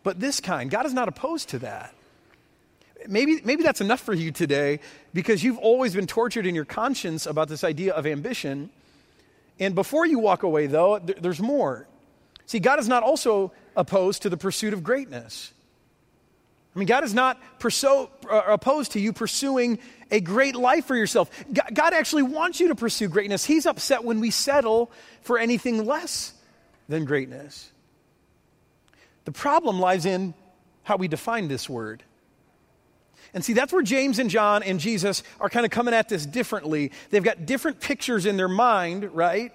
but 0.02 0.20
this 0.20 0.40
kind. 0.40 0.70
God 0.70 0.86
is 0.86 0.94
not 0.94 1.08
opposed 1.08 1.48
to 1.50 1.58
that 1.60 1.92
maybe, 3.06 3.40
maybe 3.44 3.62
that's 3.62 3.80
enough 3.80 4.00
for 4.00 4.14
you 4.14 4.32
today 4.32 4.80
because 5.14 5.44
you've 5.44 5.58
always 5.58 5.94
been 5.94 6.06
tortured 6.06 6.46
in 6.46 6.54
your 6.54 6.64
conscience 6.64 7.26
about 7.26 7.48
this 7.48 7.64
idea 7.64 7.92
of 7.94 8.06
ambition. 8.06 8.70
And 9.60 9.74
before 9.74 10.06
you 10.06 10.18
walk 10.18 10.42
away, 10.42 10.66
though, 10.66 10.98
th- 10.98 11.18
there's 11.20 11.40
more. 11.40 11.86
See, 12.46 12.60
God 12.60 12.78
is 12.78 12.88
not 12.88 13.02
also 13.02 13.52
opposed 13.76 14.22
to 14.22 14.30
the 14.30 14.36
pursuit 14.36 14.72
of 14.72 14.82
greatness. 14.82 15.52
I 16.74 16.78
mean, 16.78 16.86
God 16.86 17.04
is 17.04 17.14
not 17.14 17.40
perso- 17.58 18.10
uh, 18.30 18.42
opposed 18.46 18.92
to 18.92 19.00
you 19.00 19.12
pursuing 19.12 19.78
a 20.10 20.20
great 20.20 20.54
life 20.54 20.86
for 20.86 20.96
yourself. 20.96 21.30
God, 21.52 21.70
God 21.74 21.92
actually 21.92 22.22
wants 22.22 22.60
you 22.60 22.68
to 22.68 22.74
pursue 22.74 23.08
greatness. 23.08 23.44
He's 23.44 23.66
upset 23.66 24.04
when 24.04 24.20
we 24.20 24.30
settle 24.30 24.90
for 25.22 25.38
anything 25.38 25.84
less 25.84 26.34
than 26.88 27.04
greatness. 27.04 27.70
The 29.24 29.32
problem 29.32 29.80
lies 29.80 30.06
in 30.06 30.34
how 30.84 30.96
we 30.96 31.08
define 31.08 31.48
this 31.48 31.68
word. 31.68 32.02
And 33.34 33.44
see, 33.44 33.52
that's 33.52 33.72
where 33.72 33.82
James 33.82 34.18
and 34.18 34.30
John 34.30 34.62
and 34.62 34.80
Jesus 34.80 35.22
are 35.40 35.48
kind 35.48 35.66
of 35.66 35.70
coming 35.70 35.94
at 35.94 36.08
this 36.08 36.24
differently. 36.24 36.92
They've 37.10 37.22
got 37.22 37.46
different 37.46 37.80
pictures 37.80 38.26
in 38.26 38.36
their 38.36 38.48
mind, 38.48 39.14
right, 39.14 39.52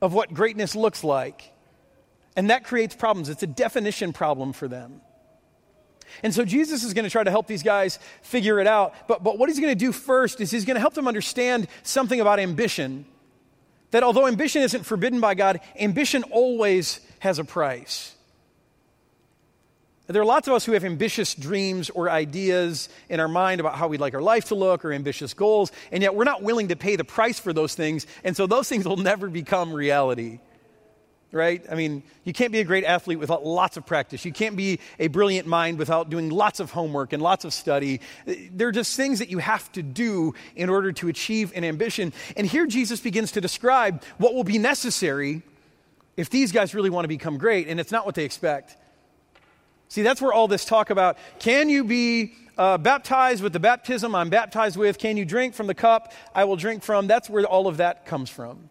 of 0.00 0.12
what 0.12 0.32
greatness 0.32 0.74
looks 0.74 1.04
like. 1.04 1.52
And 2.36 2.50
that 2.50 2.64
creates 2.64 2.94
problems. 2.94 3.28
It's 3.28 3.42
a 3.42 3.46
definition 3.46 4.12
problem 4.12 4.52
for 4.52 4.68
them. 4.68 5.02
And 6.22 6.34
so 6.34 6.44
Jesus 6.44 6.82
is 6.84 6.94
going 6.94 7.04
to 7.04 7.10
try 7.10 7.24
to 7.24 7.30
help 7.30 7.46
these 7.46 7.62
guys 7.62 7.98
figure 8.22 8.58
it 8.58 8.66
out. 8.66 8.94
But, 9.08 9.22
but 9.22 9.38
what 9.38 9.48
he's 9.48 9.60
going 9.60 9.72
to 9.72 9.78
do 9.78 9.92
first 9.92 10.40
is 10.40 10.50
he's 10.50 10.64
going 10.64 10.74
to 10.74 10.80
help 10.80 10.94
them 10.94 11.08
understand 11.08 11.68
something 11.82 12.20
about 12.20 12.38
ambition. 12.38 13.06
That 13.92 14.02
although 14.02 14.26
ambition 14.26 14.62
isn't 14.62 14.84
forbidden 14.84 15.20
by 15.20 15.34
God, 15.34 15.60
ambition 15.78 16.22
always 16.24 17.00
has 17.20 17.38
a 17.38 17.44
price. 17.44 18.14
There 20.12 20.20
are 20.20 20.26
lots 20.26 20.46
of 20.46 20.54
us 20.54 20.64
who 20.64 20.72
have 20.72 20.84
ambitious 20.84 21.34
dreams 21.34 21.88
or 21.90 22.10
ideas 22.10 22.88
in 23.08 23.18
our 23.18 23.28
mind 23.28 23.60
about 23.60 23.76
how 23.76 23.88
we'd 23.88 24.00
like 24.00 24.14
our 24.14 24.22
life 24.22 24.46
to 24.46 24.54
look 24.54 24.84
or 24.84 24.92
ambitious 24.92 25.32
goals, 25.32 25.72
and 25.90 26.02
yet 26.02 26.14
we're 26.14 26.24
not 26.24 26.42
willing 26.42 26.68
to 26.68 26.76
pay 26.76 26.96
the 26.96 27.04
price 27.04 27.40
for 27.40 27.52
those 27.52 27.74
things, 27.74 28.06
and 28.22 28.36
so 28.36 28.46
those 28.46 28.68
things 28.72 28.86
will 28.86 28.96
never 28.96 29.28
become 29.28 29.72
reality. 29.72 30.40
Right? 31.34 31.64
I 31.70 31.76
mean, 31.76 32.02
you 32.24 32.34
can't 32.34 32.52
be 32.52 32.60
a 32.60 32.64
great 32.64 32.84
athlete 32.84 33.18
without 33.18 33.42
lots 33.42 33.78
of 33.78 33.86
practice. 33.86 34.26
You 34.26 34.34
can't 34.34 34.54
be 34.54 34.80
a 34.98 35.08
brilliant 35.08 35.48
mind 35.48 35.78
without 35.78 36.10
doing 36.10 36.28
lots 36.28 36.60
of 36.60 36.70
homework 36.70 37.14
and 37.14 37.22
lots 37.22 37.46
of 37.46 37.54
study. 37.54 38.02
There 38.26 38.68
are 38.68 38.72
just 38.72 38.94
things 38.98 39.18
that 39.20 39.30
you 39.30 39.38
have 39.38 39.72
to 39.72 39.82
do 39.82 40.34
in 40.56 40.68
order 40.68 40.92
to 40.92 41.08
achieve 41.08 41.50
an 41.54 41.64
ambition. 41.64 42.12
And 42.36 42.46
here 42.46 42.66
Jesus 42.66 43.00
begins 43.00 43.32
to 43.32 43.40
describe 43.40 44.04
what 44.18 44.34
will 44.34 44.44
be 44.44 44.58
necessary 44.58 45.40
if 46.18 46.28
these 46.28 46.52
guys 46.52 46.74
really 46.74 46.90
want 46.90 47.04
to 47.04 47.08
become 47.08 47.38
great, 47.38 47.66
and 47.66 47.80
it's 47.80 47.92
not 47.92 48.04
what 48.04 48.14
they 48.14 48.26
expect. 48.26 48.76
See, 49.92 50.00
that's 50.00 50.22
where 50.22 50.32
all 50.32 50.48
this 50.48 50.64
talk 50.64 50.88
about 50.88 51.18
can 51.38 51.68
you 51.68 51.84
be 51.84 52.32
uh, 52.56 52.78
baptized 52.78 53.42
with 53.42 53.52
the 53.52 53.60
baptism 53.60 54.14
I'm 54.14 54.30
baptized 54.30 54.74
with? 54.74 54.96
Can 54.96 55.18
you 55.18 55.26
drink 55.26 55.52
from 55.52 55.66
the 55.66 55.74
cup 55.74 56.14
I 56.34 56.44
will 56.44 56.56
drink 56.56 56.82
from? 56.82 57.08
That's 57.08 57.28
where 57.28 57.44
all 57.44 57.66
of 57.66 57.76
that 57.76 58.06
comes 58.06 58.30
from. 58.30 58.70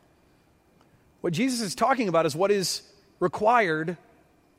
What 1.21 1.33
Jesus 1.33 1.61
is 1.61 1.75
talking 1.75 2.07
about 2.07 2.25
is 2.25 2.35
what 2.35 2.49
is 2.49 2.81
required 3.19 3.97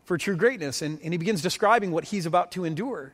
for 0.05 0.17
true 0.17 0.37
greatness. 0.37 0.83
And, 0.83 1.01
and 1.03 1.13
he 1.13 1.19
begins 1.19 1.43
describing 1.43 1.91
what 1.91 2.05
he's 2.05 2.27
about 2.27 2.53
to 2.53 2.65
endure 2.65 3.13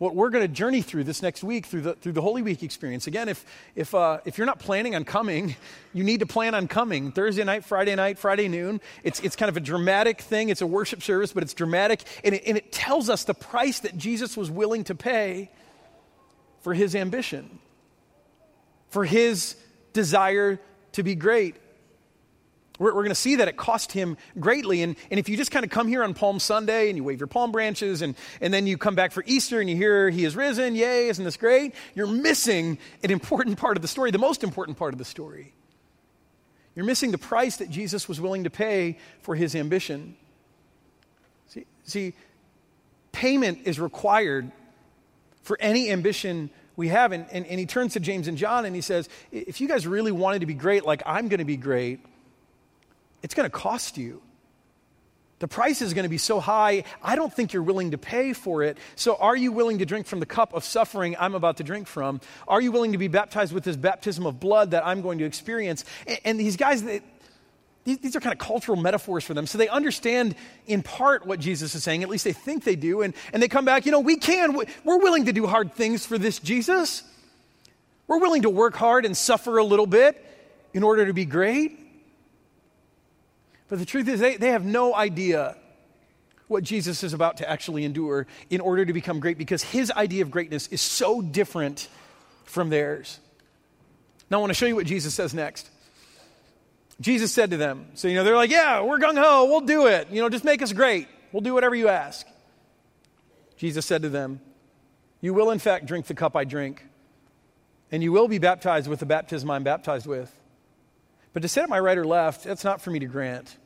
what 0.00 0.16
we're 0.16 0.30
going 0.30 0.42
to 0.42 0.48
journey 0.48 0.80
through 0.80 1.04
this 1.04 1.20
next 1.20 1.44
week 1.44 1.66
through 1.66 1.82
the, 1.82 1.92
through 1.92 2.12
the 2.12 2.22
Holy 2.22 2.40
Week 2.40 2.62
experience. 2.62 3.06
Again, 3.06 3.28
if, 3.28 3.44
if, 3.76 3.94
uh, 3.94 4.20
if 4.24 4.38
you're 4.38 4.46
not 4.46 4.58
planning 4.58 4.94
on 4.94 5.04
coming, 5.04 5.54
you 5.92 6.02
need 6.02 6.20
to 6.20 6.26
plan 6.26 6.54
on 6.54 6.68
coming. 6.68 7.12
Thursday 7.12 7.44
night, 7.44 7.66
Friday 7.66 7.94
night, 7.94 8.18
Friday 8.18 8.48
noon. 8.48 8.80
It's, 9.04 9.20
it's 9.20 9.36
kind 9.36 9.50
of 9.50 9.58
a 9.58 9.60
dramatic 9.60 10.22
thing. 10.22 10.48
It's 10.48 10.62
a 10.62 10.66
worship 10.66 11.02
service, 11.02 11.34
but 11.34 11.42
it's 11.42 11.52
dramatic. 11.52 12.00
And 12.24 12.34
it, 12.34 12.44
and 12.46 12.56
it 12.56 12.72
tells 12.72 13.10
us 13.10 13.24
the 13.24 13.34
price 13.34 13.80
that 13.80 13.98
Jesus 13.98 14.38
was 14.38 14.50
willing 14.50 14.84
to 14.84 14.94
pay 14.94 15.50
for 16.62 16.72
his 16.72 16.96
ambition, 16.96 17.58
for 18.88 19.04
his 19.04 19.54
desire 19.92 20.58
to 20.92 21.02
be 21.02 21.14
great. 21.14 21.56
We're, 22.80 22.94
we're 22.94 23.02
going 23.02 23.10
to 23.10 23.14
see 23.14 23.36
that 23.36 23.46
it 23.46 23.56
cost 23.56 23.92
him 23.92 24.16
greatly. 24.40 24.82
And, 24.82 24.96
and 25.10 25.20
if 25.20 25.28
you 25.28 25.36
just 25.36 25.52
kind 25.52 25.64
of 25.64 25.70
come 25.70 25.86
here 25.86 26.02
on 26.02 26.14
Palm 26.14 26.40
Sunday 26.40 26.88
and 26.88 26.96
you 26.96 27.04
wave 27.04 27.20
your 27.20 27.28
palm 27.28 27.52
branches 27.52 28.02
and, 28.02 28.16
and 28.40 28.52
then 28.52 28.66
you 28.66 28.76
come 28.76 28.96
back 28.96 29.12
for 29.12 29.22
Easter 29.26 29.60
and 29.60 29.70
you 29.70 29.76
hear 29.76 30.10
he 30.10 30.24
is 30.24 30.34
risen, 30.34 30.74
yay, 30.74 31.08
isn't 31.08 31.24
this 31.24 31.36
great? 31.36 31.74
You're 31.94 32.08
missing 32.08 32.78
an 33.04 33.12
important 33.12 33.58
part 33.58 33.76
of 33.76 33.82
the 33.82 33.88
story, 33.88 34.10
the 34.10 34.18
most 34.18 34.42
important 34.42 34.78
part 34.78 34.94
of 34.94 34.98
the 34.98 35.04
story. 35.04 35.52
You're 36.74 36.86
missing 36.86 37.10
the 37.10 37.18
price 37.18 37.58
that 37.58 37.70
Jesus 37.70 38.08
was 38.08 38.20
willing 38.20 38.44
to 38.44 38.50
pay 38.50 38.98
for 39.20 39.34
his 39.34 39.54
ambition. 39.54 40.16
See, 41.48 41.66
see 41.84 42.14
payment 43.12 43.60
is 43.66 43.78
required 43.78 44.50
for 45.42 45.58
any 45.60 45.90
ambition 45.90 46.48
we 46.76 46.88
have. 46.88 47.12
And, 47.12 47.26
and, 47.30 47.44
and, 47.44 47.60
he 47.60 47.66
turns 47.66 47.92
to 47.92 48.00
James 48.00 48.26
and 48.28 48.38
John 48.38 48.64
and 48.64 48.74
he 48.74 48.80
says, 48.80 49.08
If 49.30 49.60
you 49.60 49.68
guys 49.68 49.86
really 49.86 50.12
wanted 50.12 50.38
to 50.38 50.46
be 50.46 50.54
great, 50.54 50.86
like 50.86 51.02
I'm 51.04 51.28
going 51.28 51.38
to 51.38 51.44
be 51.44 51.58
great, 51.58 52.00
it's 53.22 53.34
going 53.34 53.48
to 53.48 53.56
cost 53.56 53.98
you. 53.98 54.22
The 55.40 55.48
price 55.48 55.80
is 55.80 55.94
going 55.94 56.02
to 56.02 56.10
be 56.10 56.18
so 56.18 56.38
high, 56.38 56.84
I 57.02 57.16
don't 57.16 57.32
think 57.32 57.54
you're 57.54 57.62
willing 57.62 57.92
to 57.92 57.98
pay 57.98 58.34
for 58.34 58.62
it. 58.62 58.76
So, 58.94 59.16
are 59.16 59.34
you 59.34 59.52
willing 59.52 59.78
to 59.78 59.86
drink 59.86 60.06
from 60.06 60.20
the 60.20 60.26
cup 60.26 60.52
of 60.52 60.64
suffering 60.64 61.16
I'm 61.18 61.34
about 61.34 61.56
to 61.56 61.64
drink 61.64 61.86
from? 61.86 62.20
Are 62.46 62.60
you 62.60 62.70
willing 62.70 62.92
to 62.92 62.98
be 62.98 63.08
baptized 63.08 63.54
with 63.54 63.64
this 63.64 63.76
baptism 63.76 64.26
of 64.26 64.38
blood 64.38 64.72
that 64.72 64.86
I'm 64.86 65.00
going 65.00 65.18
to 65.18 65.24
experience? 65.24 65.86
And, 66.26 66.38
these 66.38 66.58
guys, 66.58 66.82
they, 66.82 67.00
these, 67.84 67.98
these, 68.00 68.16
are 68.16 68.20
kind 68.20 68.34
of 68.34 68.38
cultural 68.38 68.76
metaphors 68.76 69.24
for 69.24 69.32
them. 69.32 69.46
So, 69.46 69.56
they 69.56 69.68
understand 69.68 70.34
in 70.66 70.82
part 70.82 71.24
what 71.24 71.40
Jesus 71.40 71.74
is 71.74 71.82
saying, 71.82 72.02
at 72.02 72.10
least 72.10 72.24
they 72.24 72.34
think 72.34 72.64
they 72.64 72.76
do. 72.76 73.00
And, 73.00 73.14
and 73.32 73.42
they 73.42 73.48
come 73.48 73.64
back, 73.64 73.86
you 73.86 73.92
know, 73.92 74.00
we 74.00 74.16
can, 74.16 74.54
we're 74.84 74.98
willing 74.98 75.24
to 75.24 75.32
do 75.32 75.46
hard 75.46 75.72
things 75.72 76.04
for 76.04 76.18
this 76.18 76.38
Jesus. 76.38 77.02
We're 78.06 78.20
willing 78.20 78.42
to 78.42 78.50
work 78.50 78.74
hard 78.74 79.06
and 79.06 79.16
suffer 79.16 79.56
a 79.56 79.64
little 79.64 79.86
bit 79.86 80.22
in 80.74 80.82
order 80.82 81.06
to 81.06 81.14
be 81.14 81.24
great. 81.24 81.79
But 83.70 83.78
the 83.78 83.86
truth 83.86 84.08
is, 84.08 84.20
they, 84.20 84.36
they 84.36 84.50
have 84.50 84.64
no 84.64 84.94
idea 84.94 85.56
what 86.48 86.64
Jesus 86.64 87.04
is 87.04 87.14
about 87.14 87.36
to 87.38 87.48
actually 87.48 87.84
endure 87.84 88.26
in 88.50 88.60
order 88.60 88.84
to 88.84 88.92
become 88.92 89.20
great 89.20 89.38
because 89.38 89.62
his 89.62 89.92
idea 89.92 90.22
of 90.22 90.30
greatness 90.30 90.66
is 90.66 90.80
so 90.80 91.22
different 91.22 91.88
from 92.44 92.68
theirs. 92.68 93.20
Now, 94.28 94.38
I 94.38 94.40
want 94.40 94.50
to 94.50 94.54
show 94.54 94.66
you 94.66 94.74
what 94.74 94.86
Jesus 94.86 95.14
says 95.14 95.32
next. 95.32 95.70
Jesus 97.00 97.32
said 97.32 97.50
to 97.50 97.56
them, 97.56 97.86
so, 97.94 98.08
you 98.08 98.16
know, 98.16 98.24
they're 98.24 98.36
like, 98.36 98.50
yeah, 98.50 98.82
we're 98.82 98.98
gung 98.98 99.16
ho, 99.16 99.46
we'll 99.46 99.60
do 99.60 99.86
it. 99.86 100.08
You 100.10 100.20
know, 100.20 100.28
just 100.28 100.44
make 100.44 100.60
us 100.60 100.72
great. 100.72 101.06
We'll 101.32 101.40
do 101.40 101.54
whatever 101.54 101.76
you 101.76 101.88
ask. 101.88 102.26
Jesus 103.56 103.86
said 103.86 104.02
to 104.02 104.08
them, 104.08 104.40
You 105.20 105.32
will, 105.34 105.50
in 105.50 105.58
fact, 105.58 105.86
drink 105.86 106.06
the 106.06 106.14
cup 106.14 106.34
I 106.34 106.44
drink, 106.44 106.84
and 107.92 108.02
you 108.02 108.10
will 108.10 108.26
be 108.26 108.38
baptized 108.38 108.88
with 108.88 109.00
the 109.00 109.06
baptism 109.06 109.50
I'm 109.50 109.62
baptized 109.62 110.06
with. 110.06 110.34
But 111.32 111.42
to 111.42 111.48
sit 111.48 111.62
at 111.62 111.68
my 111.68 111.78
right 111.78 111.96
or 111.96 112.06
left, 112.06 112.44
that's 112.44 112.64
not 112.64 112.80
for 112.80 112.90
me 112.90 112.98
to 112.98 113.06
grant. 113.06 113.56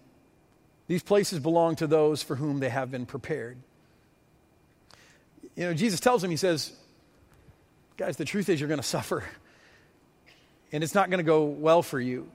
These 0.86 1.02
places 1.02 1.40
belong 1.40 1.76
to 1.76 1.86
those 1.86 2.22
for 2.22 2.36
whom 2.36 2.60
they 2.60 2.68
have 2.68 2.90
been 2.90 3.06
prepared. 3.06 3.56
You 5.56 5.64
know, 5.66 5.74
Jesus 5.74 6.00
tells 6.00 6.22
them, 6.22 6.30
He 6.30 6.36
says, 6.36 6.72
Guys, 7.96 8.16
the 8.16 8.24
truth 8.24 8.48
is 8.48 8.60
you're 8.60 8.68
going 8.68 8.80
to 8.80 8.86
suffer, 8.86 9.24
and 10.72 10.82
it's 10.82 10.94
not 10.94 11.10
going 11.10 11.18
to 11.18 11.24
go 11.24 11.44
well 11.44 11.82
for 11.82 12.00
you. 12.00 12.28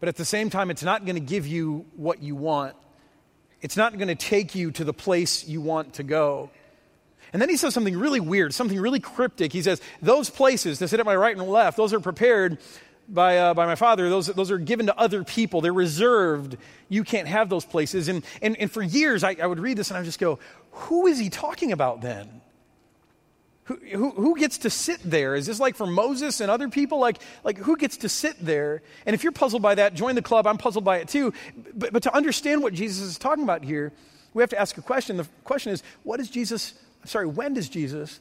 But 0.00 0.08
at 0.08 0.16
the 0.16 0.24
same 0.24 0.50
time, 0.50 0.70
it's 0.70 0.82
not 0.82 1.04
going 1.04 1.14
to 1.14 1.20
give 1.20 1.46
you 1.46 1.86
what 1.94 2.20
you 2.20 2.34
want. 2.34 2.74
It's 3.60 3.76
not 3.76 3.96
going 3.96 4.08
to 4.08 4.16
take 4.16 4.56
you 4.56 4.72
to 4.72 4.84
the 4.84 4.92
place 4.92 5.46
you 5.46 5.60
want 5.60 5.94
to 5.94 6.02
go. 6.02 6.50
And 7.32 7.40
then 7.40 7.48
he 7.48 7.56
says 7.56 7.72
something 7.72 7.96
really 7.96 8.18
weird, 8.18 8.52
something 8.52 8.78
really 8.78 8.98
cryptic. 8.98 9.52
He 9.52 9.62
says, 9.62 9.80
Those 10.02 10.28
places 10.28 10.80
to 10.80 10.88
sit 10.88 10.98
at 10.98 11.06
my 11.06 11.14
right 11.14 11.36
and 11.36 11.48
left, 11.48 11.76
those 11.76 11.92
are 11.92 12.00
prepared 12.00 12.58
by, 13.08 13.38
uh, 13.38 13.54
by 13.54 13.66
my 13.66 13.74
father, 13.74 14.08
those, 14.08 14.26
those 14.26 14.50
are 14.50 14.58
given 14.58 14.86
to 14.86 14.98
other 14.98 15.24
people. 15.24 15.60
They're 15.60 15.72
reserved. 15.72 16.56
You 16.88 17.04
can't 17.04 17.28
have 17.28 17.48
those 17.48 17.64
places. 17.64 18.08
And, 18.08 18.24
and, 18.40 18.56
and 18.56 18.70
for 18.70 18.82
years, 18.82 19.24
I, 19.24 19.36
I 19.40 19.46
would 19.46 19.58
read 19.58 19.76
this 19.76 19.90
and 19.90 19.96
I 19.96 20.00
would 20.00 20.06
just 20.06 20.18
go, 20.18 20.38
who 20.70 21.06
is 21.06 21.18
he 21.18 21.28
talking 21.28 21.72
about 21.72 22.00
then? 22.00 22.40
Who, 23.64 23.76
who, 23.76 24.10
who, 24.10 24.36
gets 24.36 24.58
to 24.58 24.70
sit 24.70 25.00
there? 25.04 25.36
Is 25.36 25.46
this 25.46 25.60
like 25.60 25.76
for 25.76 25.86
Moses 25.86 26.40
and 26.40 26.50
other 26.50 26.68
people? 26.68 26.98
Like, 26.98 27.18
like, 27.44 27.58
who 27.58 27.76
gets 27.76 27.98
to 27.98 28.08
sit 28.08 28.36
there? 28.40 28.82
And 29.06 29.14
if 29.14 29.22
you're 29.22 29.32
puzzled 29.32 29.62
by 29.62 29.76
that, 29.76 29.94
join 29.94 30.16
the 30.16 30.22
club. 30.22 30.46
I'm 30.46 30.58
puzzled 30.58 30.84
by 30.84 30.98
it 30.98 31.08
too. 31.08 31.32
But, 31.74 31.92
but 31.92 32.02
to 32.02 32.14
understand 32.14 32.62
what 32.62 32.74
Jesus 32.74 33.02
is 33.02 33.18
talking 33.18 33.44
about 33.44 33.62
here, 33.62 33.92
we 34.34 34.42
have 34.42 34.50
to 34.50 34.60
ask 34.60 34.76
a 34.78 34.82
question. 34.82 35.16
The 35.16 35.28
question 35.44 35.72
is, 35.72 35.82
what 36.02 36.18
is 36.18 36.28
Jesus, 36.28 36.74
sorry, 37.04 37.26
when 37.26 37.54
does 37.54 37.68
Jesus 37.68 38.18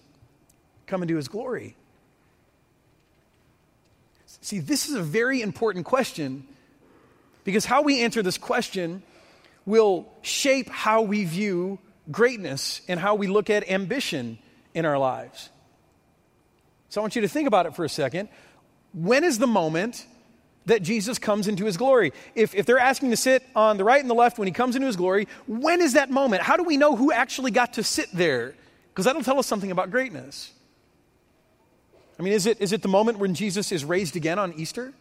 come 0.86 1.02
into 1.02 1.16
his 1.16 1.28
glory? 1.28 1.76
See, 4.42 4.60
this 4.60 4.88
is 4.88 4.96
a 4.96 5.02
very 5.02 5.42
important 5.42 5.86
question 5.86 6.48
because 7.44 7.66
how 7.66 7.82
we 7.82 8.02
answer 8.02 8.24
this 8.24 8.38
question 8.38 9.04
will 9.66 10.08
shape 10.22 10.70
how 10.70 11.02
we 11.02 11.26
view 11.26 11.80
greatness 12.10 12.82
and 12.88 13.00
how 13.00 13.16
we 13.16 13.28
look 13.28 13.50
at 13.50 13.70
ambition 13.70 14.40
in 14.74 14.86
our 14.86 14.98
lives. 14.98 15.50
So 16.90 17.02
I 17.02 17.04
want 17.04 17.16
you 17.16 17.22
to 17.22 17.28
think 17.28 17.48
about 17.48 17.66
it 17.66 17.76
for 17.76 17.86
a 17.86 17.90
second. 17.90 18.30
When 18.94 19.24
is 19.24 19.40
the 19.40 19.48
moment 19.48 20.06
that 20.66 20.82
Jesus 20.82 21.18
comes 21.18 21.48
into 21.48 21.66
his 21.66 21.78
glory? 21.78 22.12
If, 22.36 22.54
if 22.54 22.66
they're 22.66 22.80
asking 22.80 23.12
to 23.12 23.18
sit 23.18 23.44
on 23.56 23.78
the 23.78 23.84
right 23.84 24.02
and 24.02 24.10
the 24.10 24.16
left 24.16 24.38
when 24.38 24.48
he 24.48 24.52
comes 24.52 24.76
into 24.76 24.88
his 24.88 24.96
glory, 24.96 25.28
when 25.48 25.82
is 25.82 25.94
that 25.94 26.10
moment? 26.10 26.42
How 26.42 26.58
do 26.58 26.64
we 26.64 26.78
know 26.78 26.96
who 26.96 27.12
actually 27.12 27.52
got 27.52 27.74
to 27.74 27.84
sit 27.84 28.12
there? 28.12 28.56
Because 28.90 29.06
that'll 29.06 29.24
tell 29.24 29.40
us 29.40 29.48
something 29.48 29.72
about 29.72 29.90
greatness. 29.90 30.52
I 32.22 32.24
mean, 32.24 32.34
is 32.34 32.46
it, 32.46 32.62
is 32.62 32.72
it 32.72 32.84
the 32.84 32.88
moment 32.88 33.18
when 33.18 33.34
Jesus 33.34 33.72
is 33.72 33.84
raised 33.84 34.16
again 34.16 34.38
on 34.38 34.54
Easter? 34.54 34.94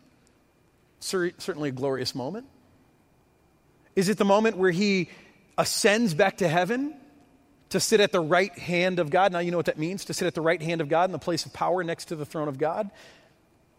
Certainly 1.00 1.68
a 1.68 1.72
glorious 1.72 2.14
moment. 2.14 2.46
Is 3.94 4.08
it 4.08 4.16
the 4.16 4.24
moment 4.24 4.56
where 4.56 4.70
he 4.70 5.10
ascends 5.58 6.14
back 6.14 6.38
to 6.38 6.48
heaven 6.48 6.94
to 7.68 7.78
sit 7.78 8.00
at 8.00 8.10
the 8.10 8.20
right 8.20 8.58
hand 8.58 9.00
of 9.00 9.10
God? 9.10 9.32
Now, 9.32 9.40
you 9.40 9.50
know 9.50 9.58
what 9.58 9.66
that 9.66 9.78
means 9.78 10.06
to 10.06 10.14
sit 10.14 10.28
at 10.28 10.34
the 10.34 10.40
right 10.40 10.62
hand 10.62 10.80
of 10.80 10.88
God 10.88 11.10
in 11.10 11.12
the 11.12 11.18
place 11.18 11.44
of 11.44 11.52
power 11.52 11.84
next 11.84 12.06
to 12.06 12.16
the 12.16 12.24
throne 12.24 12.48
of 12.48 12.56
God. 12.56 12.90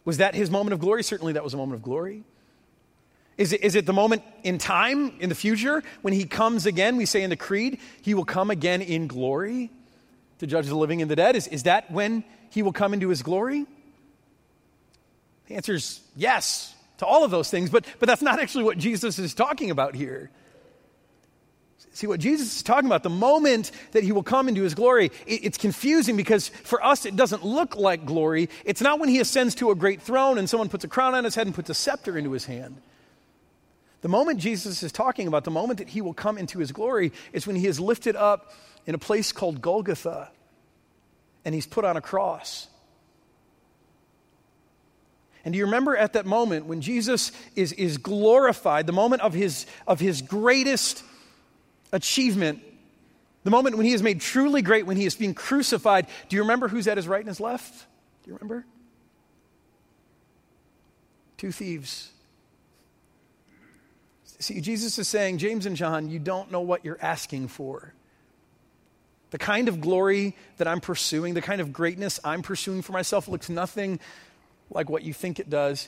Was 0.05 0.17
that 0.17 0.35
his 0.35 0.51
moment 0.51 0.75
of 0.75 0.79
glory? 0.79 1.01
Certainly 1.01 1.33
that 1.33 1.43
was 1.43 1.55
a 1.55 1.57
moment 1.57 1.77
of 1.77 1.81
glory. 1.81 2.23
Is 3.39 3.53
it, 3.53 3.63
is 3.63 3.73
it 3.73 3.87
the 3.87 3.93
moment 3.93 4.21
in 4.43 4.59
time, 4.59 5.13
in 5.19 5.29
the 5.29 5.35
future, 5.35 5.81
when 6.03 6.13
he 6.13 6.25
comes 6.25 6.67
again? 6.67 6.95
We 6.95 7.07
say 7.07 7.23
in 7.23 7.31
the 7.31 7.35
Creed, 7.35 7.79
he 8.03 8.13
will 8.13 8.23
come 8.23 8.51
again 8.51 8.83
in 8.83 9.07
glory 9.07 9.71
to 10.41 10.47
judge 10.47 10.65
the 10.65 10.75
living 10.75 11.01
and 11.03 11.09
the 11.09 11.15
dead. 11.15 11.35
Is, 11.35 11.47
is 11.47 11.63
that 11.63 11.91
when 11.91 12.23
he 12.49 12.63
will 12.63 12.73
come 12.73 12.93
into 12.93 13.09
his 13.09 13.21
glory? 13.21 13.65
The 15.47 15.55
answer 15.55 15.75
is 15.75 16.01
yes 16.15 16.73
to 16.97 17.05
all 17.05 17.23
of 17.23 17.29
those 17.29 17.49
things, 17.49 17.69
but, 17.69 17.85
but 17.99 18.07
that's 18.07 18.23
not 18.23 18.39
actually 18.39 18.63
what 18.63 18.77
Jesus 18.77 19.19
is 19.19 19.35
talking 19.35 19.69
about 19.69 19.95
here. 19.95 20.31
See, 21.93 22.07
what 22.07 22.19
Jesus 22.19 22.55
is 22.55 22.63
talking 22.63 22.87
about, 22.87 23.03
the 23.03 23.09
moment 23.09 23.71
that 23.91 24.03
he 24.03 24.11
will 24.11 24.23
come 24.23 24.47
into 24.47 24.63
his 24.63 24.73
glory, 24.73 25.11
it, 25.27 25.45
it's 25.45 25.57
confusing 25.59 26.17
because 26.17 26.49
for 26.49 26.83
us 26.83 27.05
it 27.05 27.15
doesn't 27.15 27.45
look 27.45 27.75
like 27.75 28.05
glory. 28.05 28.49
It's 28.65 28.81
not 28.81 28.99
when 28.99 29.09
he 29.09 29.19
ascends 29.19 29.53
to 29.55 29.69
a 29.69 29.75
great 29.75 30.01
throne 30.01 30.39
and 30.39 30.49
someone 30.49 30.69
puts 30.69 30.83
a 30.83 30.87
crown 30.87 31.13
on 31.13 31.23
his 31.23 31.35
head 31.35 31.45
and 31.45 31.53
puts 31.53 31.69
a 31.69 31.75
scepter 31.75 32.17
into 32.17 32.31
his 32.31 32.45
hand. 32.45 32.81
The 34.01 34.09
moment 34.09 34.39
Jesus 34.39 34.81
is 34.83 34.91
talking 34.91 35.27
about, 35.27 35.43
the 35.43 35.51
moment 35.51 35.79
that 35.79 35.89
he 35.89 36.01
will 36.01 36.13
come 36.13 36.37
into 36.37 36.59
his 36.59 36.71
glory, 36.71 37.11
is 37.33 37.45
when 37.45 37.55
he 37.55 37.67
is 37.67 37.79
lifted 37.79 38.15
up 38.15 38.51
in 38.85 38.95
a 38.95 38.97
place 38.97 39.31
called 39.31 39.61
Golgotha 39.61 40.31
and 41.45 41.55
he's 41.55 41.67
put 41.67 41.85
on 41.85 41.97
a 41.97 42.01
cross. 42.01 42.67
And 45.43 45.53
do 45.53 45.57
you 45.57 45.65
remember 45.65 45.95
at 45.97 46.13
that 46.13 46.25
moment 46.25 46.65
when 46.65 46.81
Jesus 46.81 47.31
is, 47.55 47.73
is 47.73 47.97
glorified, 47.97 48.85
the 48.85 48.93
moment 48.93 49.21
of 49.21 49.33
his, 49.33 49.65
of 49.87 49.99
his 49.99 50.21
greatest 50.21 51.03
achievement, 51.91 52.61
the 53.43 53.49
moment 53.49 53.75
when 53.75 53.85
he 53.85 53.93
is 53.93 54.03
made 54.03 54.21
truly 54.21 54.61
great, 54.61 54.85
when 54.85 54.97
he 54.97 55.05
is 55.05 55.15
being 55.15 55.33
crucified, 55.33 56.05
do 56.29 56.35
you 56.35 56.43
remember 56.43 56.67
who's 56.67 56.87
at 56.87 56.97
his 56.97 57.07
right 57.07 57.21
and 57.21 57.27
his 57.27 57.39
left? 57.39 57.73
Do 58.23 58.29
you 58.29 58.35
remember? 58.35 58.65
Two 61.37 61.51
thieves. 61.51 62.11
See, 64.41 64.59
Jesus 64.59 64.97
is 64.97 65.07
saying, 65.07 65.37
James 65.37 65.67
and 65.67 65.75
John, 65.75 66.09
you 66.09 66.17
don't 66.17 66.51
know 66.51 66.61
what 66.61 66.83
you're 66.83 66.97
asking 66.99 67.47
for. 67.47 67.93
The 69.29 69.37
kind 69.37 69.69
of 69.69 69.79
glory 69.79 70.35
that 70.57 70.67
I'm 70.67 70.81
pursuing, 70.81 71.35
the 71.35 71.43
kind 71.43 71.61
of 71.61 71.71
greatness 71.71 72.19
I'm 72.23 72.41
pursuing 72.41 72.81
for 72.81 72.91
myself 72.91 73.27
looks 73.27 73.49
nothing 73.49 73.99
like 74.71 74.89
what 74.89 75.03
you 75.03 75.13
think 75.13 75.39
it 75.39 75.49
does. 75.49 75.87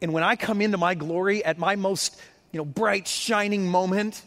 And 0.00 0.14
when 0.14 0.22
I 0.22 0.34
come 0.34 0.62
into 0.62 0.78
my 0.78 0.94
glory 0.94 1.44
at 1.44 1.58
my 1.58 1.76
most, 1.76 2.18
you 2.52 2.58
know, 2.58 2.64
bright 2.64 3.06
shining 3.06 3.68
moment, 3.68 4.22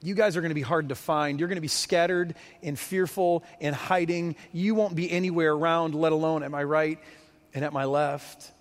you 0.00 0.14
guys 0.14 0.36
are 0.36 0.40
going 0.40 0.50
to 0.50 0.54
be 0.54 0.62
hard 0.62 0.90
to 0.90 0.94
find. 0.94 1.40
You're 1.40 1.48
going 1.48 1.56
to 1.56 1.62
be 1.62 1.68
scattered 1.68 2.36
and 2.62 2.78
fearful 2.78 3.42
and 3.60 3.74
hiding. 3.74 4.36
You 4.52 4.76
won't 4.76 4.94
be 4.94 5.10
anywhere 5.10 5.52
around, 5.52 5.96
let 5.96 6.12
alone 6.12 6.44
at 6.44 6.52
my 6.52 6.62
right 6.62 7.00
and 7.54 7.64
at 7.64 7.72
my 7.72 7.86
left. 7.86 8.52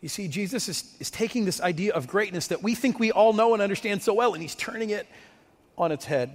You 0.00 0.08
see, 0.08 0.28
Jesus 0.28 0.68
is, 0.68 0.94
is 0.98 1.10
taking 1.10 1.44
this 1.44 1.60
idea 1.60 1.92
of 1.92 2.06
greatness 2.06 2.48
that 2.48 2.62
we 2.62 2.74
think 2.74 2.98
we 2.98 3.12
all 3.12 3.32
know 3.32 3.52
and 3.52 3.62
understand 3.62 4.02
so 4.02 4.14
well, 4.14 4.32
and 4.32 4.42
he's 4.42 4.54
turning 4.54 4.90
it 4.90 5.06
on 5.76 5.92
its 5.92 6.04
head. 6.04 6.30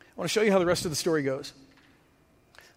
I 0.00 0.02
want 0.16 0.30
to 0.30 0.32
show 0.32 0.42
you 0.42 0.52
how 0.52 0.58
the 0.58 0.66
rest 0.66 0.84
of 0.84 0.90
the 0.90 0.96
story 0.96 1.22
goes. 1.22 1.52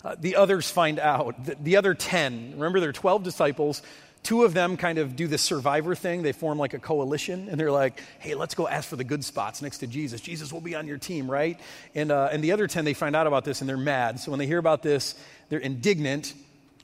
Uh, 0.04 0.16
the 0.20 0.36
others 0.36 0.70
find 0.70 1.00
out. 1.00 1.46
The, 1.46 1.56
the 1.56 1.78
other 1.78 1.94
10, 1.94 2.54
remember, 2.56 2.82
there 2.82 2.90
are 2.90 2.94
12 2.94 3.24
disciples. 3.24 3.82
Two 4.22 4.44
of 4.44 4.54
them 4.54 4.76
kind 4.76 4.98
of 4.98 5.16
do 5.16 5.28
this 5.28 5.42
survivor 5.42 5.96
thing. 5.96 6.24
They 6.24 6.34
form 6.34 6.58
like 6.58 6.74
a 6.74 6.80
coalition, 6.80 7.48
and 7.50 7.58
they're 7.58 7.72
like, 7.72 8.02
hey, 8.20 8.36
let's 8.36 8.56
go 8.56 8.68
ask 8.68 8.90
for 8.90 8.98
the 8.98 9.04
good 9.06 9.24
spots 9.24 9.62
next 9.62 9.78
to 9.80 9.88
Jesus. 9.88 10.20
Jesus 10.20 10.52
will 10.52 10.62
be 10.62 10.76
on 10.76 10.88
your 10.88 10.98
team, 10.98 11.32
right? 11.32 11.58
And, 11.96 12.12
uh, 12.12 12.30
and 12.32 12.44
the 12.44 12.52
other 12.52 12.68
10, 12.68 12.84
they 12.84 12.94
find 12.94 13.16
out 13.16 13.28
about 13.28 13.46
this, 13.46 13.62
and 13.62 13.70
they're 13.70 13.78
mad. 13.78 14.20
So 14.20 14.32
when 14.32 14.40
they 14.40 14.48
hear 14.48 14.58
about 14.58 14.82
this, 14.82 15.16
they're 15.48 15.60
indignant 15.60 16.34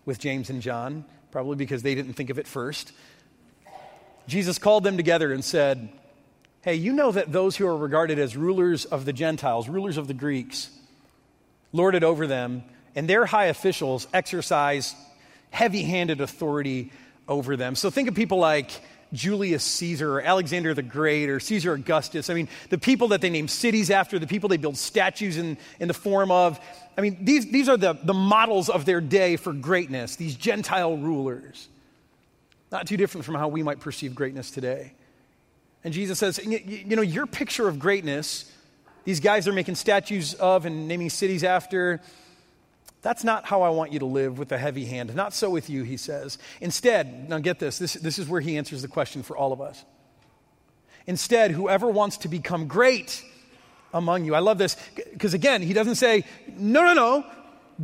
with 0.05 0.19
James 0.19 0.49
and 0.49 0.61
John, 0.61 1.03
probably 1.31 1.55
because 1.55 1.83
they 1.83 1.95
didn't 1.95 2.13
think 2.13 2.29
of 2.29 2.39
it 2.39 2.47
first. 2.47 2.91
Jesus 4.27 4.57
called 4.57 4.83
them 4.83 4.97
together 4.97 5.31
and 5.31 5.43
said, 5.43 5.89
Hey, 6.61 6.75
you 6.75 6.91
know 6.91 7.11
that 7.11 7.31
those 7.31 7.55
who 7.55 7.65
are 7.67 7.77
regarded 7.77 8.19
as 8.19 8.35
rulers 8.35 8.85
of 8.85 9.05
the 9.05 9.13
Gentiles, 9.13 9.69
rulers 9.69 9.97
of 9.97 10.07
the 10.07 10.13
Greeks, 10.13 10.69
lord 11.71 11.95
it 11.95 12.03
over 12.03 12.27
them, 12.27 12.63
and 12.95 13.07
their 13.09 13.25
high 13.25 13.45
officials 13.45 14.07
exercise 14.13 14.93
heavy 15.51 15.83
handed 15.83 16.21
authority 16.21 16.91
over 17.27 17.55
them. 17.55 17.75
So 17.75 17.89
think 17.89 18.09
of 18.09 18.15
people 18.15 18.39
like 18.39 18.71
Julius 19.13 19.63
Caesar 19.63 20.13
or 20.13 20.22
Alexander 20.22 20.74
the 20.74 20.84
Great 20.84 21.30
or 21.30 21.39
Caesar 21.39 21.74
Augustus. 21.74 22.30
I 22.30 22.34
mean, 22.34 22.48
the 22.69 22.78
people 22.78 23.10
that 23.10 23.22
they 23.22 23.30
name 23.30 23.48
cities 23.48 23.89
after, 23.89 24.19
the 24.19 24.28
people 24.28 24.50
they 24.50 24.58
build 24.58 24.78
statues 24.78 25.38
in, 25.38 25.58
in 25.80 25.88
the 25.88 25.93
form 25.93 26.32
of. 26.32 26.60
I 26.98 27.02
mean, 27.02 27.17
these, 27.24 27.50
these 27.50 27.69
are 27.69 27.78
the, 27.78 27.93
the 27.93 28.13
models 28.13 28.69
of 28.69 28.86
their 28.86 29.02
day 29.02 29.36
for 29.36 29.54
greatness, 29.54 30.15
these 30.15 30.36
Gentile 30.36 30.98
rulers. 30.98 31.67
Not 32.72 32.88
too 32.88 32.98
different 32.98 33.26
from 33.26 33.36
how 33.36 33.48
we 33.48 33.63
might 33.63 33.80
perceive 33.80 34.13
greatness 34.13 34.52
today. 34.52 34.93
And 35.84 35.93
Jesus 35.93 36.19
says, 36.19 36.39
you, 36.45 36.95
know, 36.95 37.02
your 37.02 37.26
picture 37.26 37.67
of 37.67 37.80
greatness, 37.80 38.52
these 39.06 39.19
guys 39.19 39.48
are 39.48 39.54
making 39.54 39.76
statues 39.76 40.34
of 40.36 40.65
and 40.65 40.88
naming 40.88 41.10
cities 41.10 41.43
after, 41.43 42.02
that's 43.01 43.23
not 43.23 43.45
how 43.45 43.62
I 43.62 43.69
want 43.69 43.93
you 43.93 43.99
to 43.99 44.05
live 44.05 44.38
with 44.38 44.51
a 44.51 44.57
heavy 44.57 44.85
hand. 44.85 45.15
Not 45.15 45.33
so 45.33 45.49
with 45.49 45.69
you, 45.69 45.83
he 45.83 45.95
says. 45.95 46.38
Instead, 46.59 47.29
now 47.29 47.39
get 47.39 47.59
this, 47.59 47.77
this, 47.77 47.93
this 47.93 48.19
is 48.19 48.27
where 48.27 48.41
he 48.41 48.57
answers 48.57 48.81
the 48.81 48.88
question 48.88 49.23
for 49.23 49.38
all 49.38 49.53
of 49.53 49.62
us. 49.62 49.85
Instead, 51.07 51.51
whoever 51.51 51.88
wants 51.88 52.17
to 52.17 52.27
become 52.27 52.67
great 52.67 53.23
among 53.93 54.25
you, 54.25 54.35
I 54.35 54.39
love 54.39 54.57
this, 54.57 54.75
because 55.13 55.33
again, 55.33 55.62
he 55.62 55.73
doesn't 55.73 55.95
say, 55.95 56.25
no, 56.57 56.83
no, 56.83 56.93
no, 56.93 57.25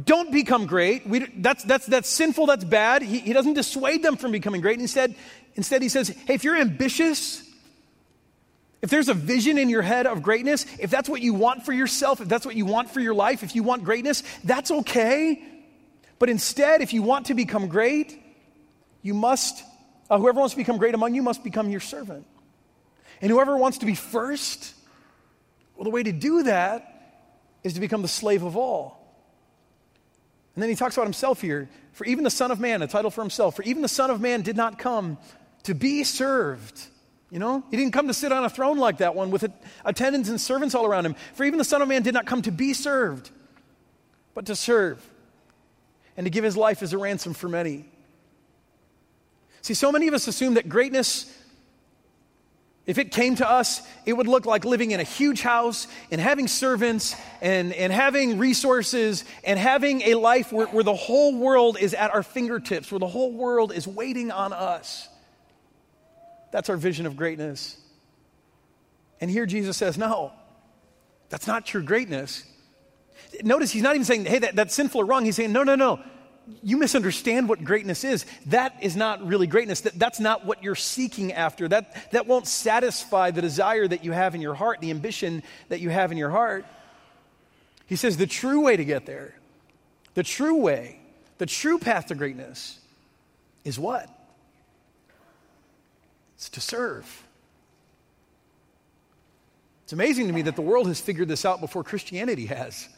don't 0.04 0.32
become 0.32 0.66
great. 0.66 1.08
We, 1.08 1.20
that's, 1.38 1.64
that's, 1.64 1.86
that's 1.86 2.10
sinful, 2.10 2.48
that's 2.48 2.66
bad. 2.66 3.02
He, 3.02 3.20
he 3.20 3.32
doesn't 3.32 3.54
dissuade 3.54 4.04
them 4.04 4.18
from 4.18 4.32
becoming 4.32 4.60
great. 4.60 4.80
Instead, 4.80 5.16
instead, 5.56 5.82
he 5.82 5.90
says, 5.90 6.10
hey, 6.10 6.34
if 6.34 6.44
you're 6.44 6.58
ambitious, 6.58 7.45
if 8.86 8.92
there's 8.92 9.10
a 9.10 9.16
vision 9.16 9.58
in 9.58 9.68
your 9.68 9.82
head 9.82 10.06
of 10.06 10.22
greatness, 10.22 10.64
if 10.78 10.92
that's 10.92 11.10
what 11.10 11.20
you 11.20 11.34
want 11.34 11.66
for 11.66 11.74
yourself, 11.74 12.22
if 12.22 12.28
that's 12.28 12.46
what 12.46 12.56
you 12.56 12.68
want 12.68 12.92
for 12.92 13.00
your 13.00 13.16
life, 13.16 13.42
if 13.42 13.56
you 13.56 13.64
want 13.64 13.84
greatness, 13.84 14.22
that's 14.44 14.70
okay. 14.70 15.44
But 16.20 16.30
instead, 16.30 16.84
if 16.84 16.94
you 16.94 17.02
want 17.02 17.26
to 17.26 17.34
become 17.34 17.68
great, 17.68 18.16
you 19.02 19.16
must, 19.16 19.64
uh, 20.08 20.20
whoever 20.20 20.40
wants 20.40 20.54
to 20.54 20.58
become 20.58 20.78
great 20.78 20.94
among 20.94 21.16
you 21.16 21.24
must 21.24 21.44
become 21.44 21.72
your 21.72 21.80
servant. 21.80 22.28
And 23.22 23.32
whoever 23.32 23.58
wants 23.58 23.80
to 23.80 23.88
be 23.88 23.96
first, 23.96 24.76
well, 25.76 25.86
the 25.86 25.90
way 25.90 26.04
to 26.04 26.12
do 26.12 26.44
that 26.44 27.24
is 27.64 27.74
to 27.74 27.80
become 27.80 28.04
the 28.04 28.08
slave 28.08 28.44
of 28.44 28.56
all. 28.56 29.02
And 30.54 30.62
then 30.62 30.70
he 30.70 30.76
talks 30.76 30.96
about 30.96 31.08
himself 31.08 31.42
here. 31.42 31.70
For 31.94 32.06
even 32.06 32.24
the 32.24 32.30
Son 32.30 32.52
of 32.52 32.60
Man, 32.60 32.84
a 32.84 32.88
title 32.88 33.10
for 33.10 33.22
himself, 33.22 33.56
for 33.56 33.64
even 33.64 33.82
the 33.82 33.88
Son 33.88 34.12
of 34.12 34.22
Man 34.22 34.44
did 34.44 34.56
not 34.56 34.78
come 34.78 35.18
to 35.64 35.74
be 35.74 36.04
served 36.04 36.86
you 37.32 37.40
know, 37.40 37.64
he 37.72 37.78
didn't 37.78 37.92
come 37.92 38.08
to 38.08 38.14
sit 38.14 38.32
on 38.32 38.46
a 38.46 38.50
throne 38.50 38.78
like 38.78 39.00
that 39.00 39.16
one 39.16 39.32
with 39.32 39.52
attendants 39.84 40.30
and 40.30 40.40
servants 40.40 40.76
all 40.76 40.86
around 40.86 41.06
him. 41.06 41.16
For 41.34 41.44
even 41.44 41.58
the 41.58 41.66
Son 41.66 41.82
of 41.82 41.88
Man 41.88 42.04
did 42.04 42.14
not 42.14 42.26
come 42.26 42.42
to 42.44 42.52
be 42.52 42.74
served, 42.74 43.32
but 44.34 44.46
to 44.46 44.56
serve 44.56 45.04
and 46.16 46.26
to 46.26 46.30
give 46.30 46.44
his 46.44 46.56
life 46.56 46.82
as 46.84 46.94
a 46.94 46.98
ransom 46.98 47.34
for 47.34 47.50
many. 47.50 47.86
See, 49.62 49.74
so 49.74 49.92
many 49.92 50.08
of 50.08 50.14
us 50.14 50.28
assume 50.28 50.54
that 50.54 50.70
greatness, 50.70 51.26
if 52.86 53.00
it 53.00 53.12
came 53.12 53.36
to 53.38 53.50
us, 53.50 53.82
it 54.06 54.14
would 54.14 54.28
look 54.28 54.46
like 54.46 54.64
living 54.64 54.92
in 54.92 55.00
a 55.00 55.04
huge 55.04 55.42
house 55.42 55.88
and 56.12 56.22
having 56.22 56.48
servants 56.48 57.16
and, 57.42 57.74
and 57.74 57.92
having 57.92 58.38
resources 58.38 59.26
and 59.44 59.58
having 59.58 60.04
a 60.04 60.14
life 60.14 60.54
where, 60.54 60.68
where 60.68 60.84
the 60.84 60.94
whole 60.94 61.36
world 61.36 61.78
is 61.80 61.96
at 61.96 62.14
our 62.14 62.22
fingertips, 62.22 62.92
where 62.92 63.00
the 63.00 63.08
whole 63.08 63.32
world 63.32 63.74
is 63.74 63.88
waiting 63.88 64.30
on 64.30 64.54
us. 64.54 65.10
That's 66.56 66.70
our 66.70 66.78
vision 66.78 67.06
of 67.06 67.18
greatness. 67.18 67.76
And 69.20 69.30
here 69.30 69.46
Jesus 69.46 69.76
says, 69.76 69.98
no, 69.98 70.32
that's 71.28 71.48
not 71.48 71.66
true 71.66 71.84
greatness. 71.84 72.46
Notice 73.44 73.72
he's 73.72 73.84
not 73.84 73.94
even 73.96 74.06
saying, 74.06 74.24
hey, 74.24 74.40
that, 74.40 74.56
that's 74.56 74.74
sinful 74.74 75.02
or 75.02 75.06
wrong. 75.06 75.26
He's 75.26 75.36
saying, 75.36 75.52
no, 75.52 75.64
no, 75.64 75.76
no. 75.76 76.00
You 76.64 76.78
misunderstand 76.78 77.50
what 77.50 77.62
greatness 77.62 78.06
is. 78.06 78.26
That 78.46 78.74
is 78.82 78.96
not 78.96 79.28
really 79.28 79.48
greatness. 79.48 79.82
That, 79.82 80.00
that's 80.00 80.22
not 80.22 80.46
what 80.46 80.64
you're 80.64 80.76
seeking 80.76 81.34
after. 81.34 81.68
That, 81.68 82.12
that 82.14 82.26
won't 82.26 82.48
satisfy 82.48 83.32
the 83.32 83.42
desire 83.42 83.86
that 83.86 84.06
you 84.06 84.14
have 84.14 84.34
in 84.34 84.40
your 84.40 84.54
heart, 84.54 84.80
the 84.80 84.92
ambition 84.92 85.44
that 85.68 85.82
you 85.82 85.90
have 85.90 86.14
in 86.14 86.18
your 86.18 86.30
heart. 86.30 86.66
He 87.86 87.98
says 87.98 88.16
the 88.16 88.28
true 88.28 88.62
way 88.62 88.78
to 88.78 88.86
get 88.86 89.06
there, 89.06 89.36
the 90.14 90.24
true 90.24 90.56
way, 90.56 91.02
the 91.38 91.48
true 91.48 91.80
path 91.80 92.06
to 92.06 92.16
greatness 92.16 92.80
is 93.66 93.78
what? 93.78 94.10
It's 96.36 96.50
to 96.50 96.62
serve. 96.62 97.24
It's 99.84 99.94
amazing 99.94 100.28
to 100.28 100.34
me 100.34 100.42
that 100.44 100.56
the 100.56 100.62
world 100.62 100.88
has 100.88 101.00
figured 101.00 101.28
this 101.28 101.46
out 101.46 101.62
before 101.62 101.84
Christianity 101.84 102.48
has. 102.48 102.90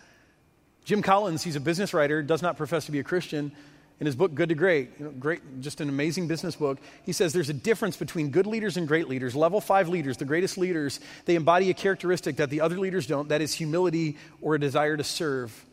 Jim 0.86 1.02
Collins, 1.02 1.44
he's 1.44 1.58
a 1.58 1.60
business 1.60 1.94
writer, 1.94 2.24
does 2.24 2.42
not 2.42 2.56
profess 2.56 2.86
to 2.86 2.94
be 2.94 3.00
a 3.00 3.04
Christian. 3.04 3.52
In 4.00 4.06
his 4.06 4.16
book, 4.16 4.34
Good 4.36 4.50
to 4.50 4.56
Great, 4.56 4.92
you 5.00 5.06
know, 5.06 5.12
great, 5.12 5.42
just 5.60 5.82
an 5.82 5.90
amazing 5.90 6.28
business 6.28 6.56
book, 6.56 6.78
he 7.04 7.12
says 7.12 7.34
there's 7.34 7.50
a 7.50 7.54
difference 7.54 7.98
between 7.98 8.30
good 8.30 8.46
leaders 8.46 8.78
and 8.78 8.88
great 8.88 9.08
leaders. 9.10 9.36
Level 9.36 9.60
five 9.60 9.90
leaders, 9.90 10.18
the 10.18 10.26
greatest 10.26 10.58
leaders, 10.58 11.00
they 11.26 11.36
embody 11.36 11.72
a 11.72 11.74
characteristic 11.74 12.38
that 12.38 12.50
the 12.52 12.62
other 12.62 12.78
leaders 12.78 13.08
don't 13.08 13.28
that 13.30 13.42
is 13.42 13.54
humility 13.54 14.16
or 14.40 14.56
a 14.56 14.60
desire 14.60 14.96
to 14.96 15.04
serve 15.04 15.66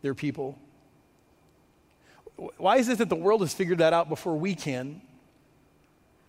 their 0.00 0.14
people. 0.14 0.58
Why 2.56 2.78
is 2.78 2.88
it 2.88 2.98
that 2.98 3.08
the 3.08 3.14
world 3.14 3.42
has 3.42 3.54
figured 3.54 3.78
that 3.78 3.92
out 3.92 4.08
before 4.08 4.36
we 4.36 4.54
can? 4.54 5.00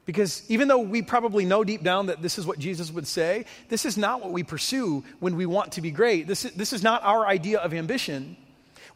Because 0.08 0.42
even 0.48 0.70
though 0.70 0.80
we 0.80 1.02
probably 1.02 1.44
know 1.44 1.66
deep 1.66 1.84
down 1.84 2.06
that 2.06 2.22
this 2.22 2.40
is 2.40 2.46
what 2.46 2.58
Jesus 2.58 2.90
would 2.92 3.06
say, 3.06 3.44
this 3.68 3.86
is 3.86 3.98
not 3.98 4.22
what 4.22 4.32
we 4.32 4.42
pursue 4.42 5.04
when 5.20 5.36
we 5.36 5.46
want 5.46 5.74
to 5.74 5.82
be 5.82 5.92
great. 5.92 6.28
This 6.28 6.46
is, 6.46 6.54
this 6.54 6.72
is 6.72 6.82
not 6.82 7.04
our 7.04 7.28
idea 7.28 7.60
of 7.60 7.74
ambition. 7.74 8.38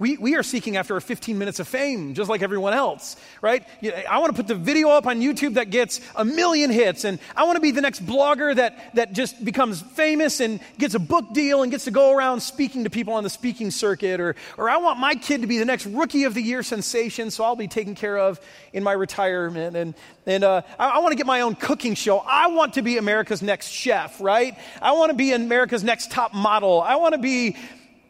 We, 0.02 0.18
we 0.18 0.34
are 0.34 0.42
seeking 0.42 0.78
after 0.78 0.96
our 0.96 1.00
15 1.00 1.38
minutes 1.38 1.60
of 1.60 1.68
fame, 1.68 2.16
just 2.16 2.28
like 2.28 2.42
everyone 2.42 2.74
else, 2.74 3.16
right? 3.40 3.64
I 4.10 4.18
want 4.18 4.32
to 4.32 4.36
put 4.36 4.48
the 4.48 4.56
video 4.56 4.90
up 4.90 5.06
on 5.06 5.22
YouTube 5.22 5.54
that 5.54 5.70
gets 5.70 6.02
a 6.16 6.26
million 6.26 6.72
hits, 6.72 7.04
and 7.04 7.20
I 7.36 7.44
want 7.44 7.58
to 7.58 7.62
be 7.62 7.70
the 7.70 7.82
next 7.82 8.04
blogger 8.04 8.56
that, 8.56 8.96
that 8.96 9.14
just 9.14 9.46
becomes 9.46 9.80
famous 9.80 10.40
and 10.40 10.60
gets 10.80 10.96
a 10.96 11.00
book 11.00 11.36
deal 11.36 11.62
and 11.62 11.72
gets 11.72 11.84
to 11.84 11.92
go 11.92 12.12
around 12.16 12.42
speaking 12.42 12.86
to 12.86 12.90
people 12.90 13.14
on 13.14 13.24
the 13.24 13.30
speaking 13.30 13.70
circuit, 13.70 14.20
or, 14.20 14.36
or 14.58 14.72
I 14.72 14.78
want 14.78 14.98
my 14.98 15.14
kid 15.14 15.42
to 15.42 15.48
be 15.48 15.60
the 15.60 15.66
next 15.66 15.86
rookie 15.86 16.24
of 16.24 16.34
the 16.34 16.42
year 16.42 16.64
sensation, 16.64 17.30
so 17.30 17.44
I'll 17.44 17.56
be 17.56 17.68
taken 17.68 17.94
care 17.94 18.18
of 18.18 18.42
in 18.74 18.82
my 18.82 18.94
retirement. 18.94 19.78
And, 19.78 19.94
and 20.26 20.44
uh, 20.44 20.64
I, 20.80 20.90
I 20.90 20.98
want 20.98 21.12
to 21.12 21.16
get 21.16 21.28
my 21.28 21.42
own 21.42 21.54
cooking 21.54 21.94
show. 21.94 22.18
I 22.18 22.48
want 22.48 22.74
to 22.74 22.82
be 22.82 22.98
America's 22.98 23.44
next 23.44 23.68
chef, 23.68 24.20
right? 24.20 24.58
I 24.82 24.94
want 24.94 25.12
to 25.12 25.16
be 25.16 25.32
America's 25.32 25.84
next 25.84 26.10
top 26.10 26.34
model. 26.34 26.82
I 26.82 26.96
want 26.96 27.14
to 27.14 27.22
be 27.22 27.56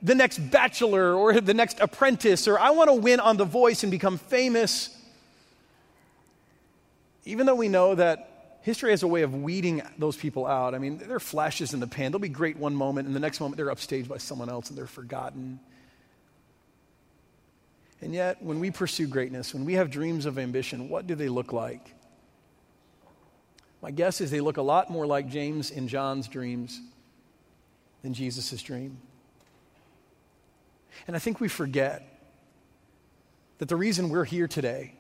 the 0.02 0.16
next 0.16 0.40
bachelor 0.40 1.14
or 1.14 1.40
the 1.40 1.54
next 1.54 1.80
apprentice, 1.80 2.48
or 2.48 2.60
I 2.60 2.72
want 2.72 2.90
to 2.90 2.96
win 2.96 3.20
on 3.20 3.38
The 3.38 3.46
Voice 3.46 3.84
and 3.84 3.92
become 3.92 4.18
famous. 4.18 4.98
Even 7.26 7.46
though 7.46 7.56
we 7.56 7.68
know 7.68 7.96
that 7.96 8.32
history 8.62 8.92
has 8.92 9.04
a 9.04 9.08
way 9.08 9.24
of 9.24 9.36
weeding 9.36 9.82
those 9.98 10.16
people 10.16 10.46
out. 10.46 10.74
I 10.74 10.78
mean, 10.78 10.98
there 10.98 11.16
are 11.16 11.20
flashes 11.20 11.74
in 11.74 11.80
the 11.80 11.88
pan. 11.88 12.12
They'll 12.12 12.20
be 12.20 12.30
great 12.30 12.58
one 12.58 12.76
moment, 12.76 13.08
and 13.08 13.16
the 13.16 13.20
next 13.20 13.40
moment 13.40 13.58
they're 13.58 13.68
upstaged 13.68 14.08
by 14.08 14.18
someone 14.18 14.50
else 14.50 14.70
and 14.70 14.78
they're 14.78 14.88
forgotten. 14.88 15.60
And 18.02 18.14
yet, 18.14 18.42
when 18.42 18.60
we 18.60 18.72
pursue 18.72 19.08
greatness, 19.08 19.54
when 19.54 19.66
we 19.66 19.74
have 19.74 19.92
dreams 19.92 20.26
of 20.26 20.40
ambition, 20.40 20.90
what 20.90 21.06
do 21.06 21.16
they 21.16 21.30
look 21.30 21.54
like? 21.54 21.94
My 23.82 23.92
guess 23.92 24.22
is 24.22 24.32
they 24.32 24.42
look 24.42 24.58
a 24.58 24.62
lot 24.62 24.90
more 24.90 25.06
like 25.06 25.28
James 25.28 25.72
and 25.72 25.90
John's 25.90 26.28
dreams 26.28 26.80
than 28.04 28.14
Jesus' 28.14 28.62
dream. 28.62 28.98
And 31.08 31.16
I 31.16 31.20
think 31.20 31.40
we 31.40 31.48
forget 31.48 32.08
that 33.58 33.70
the 33.70 33.76
reason 33.76 34.10
we're 34.10 34.26
here 34.26 34.48
today, 34.48 34.94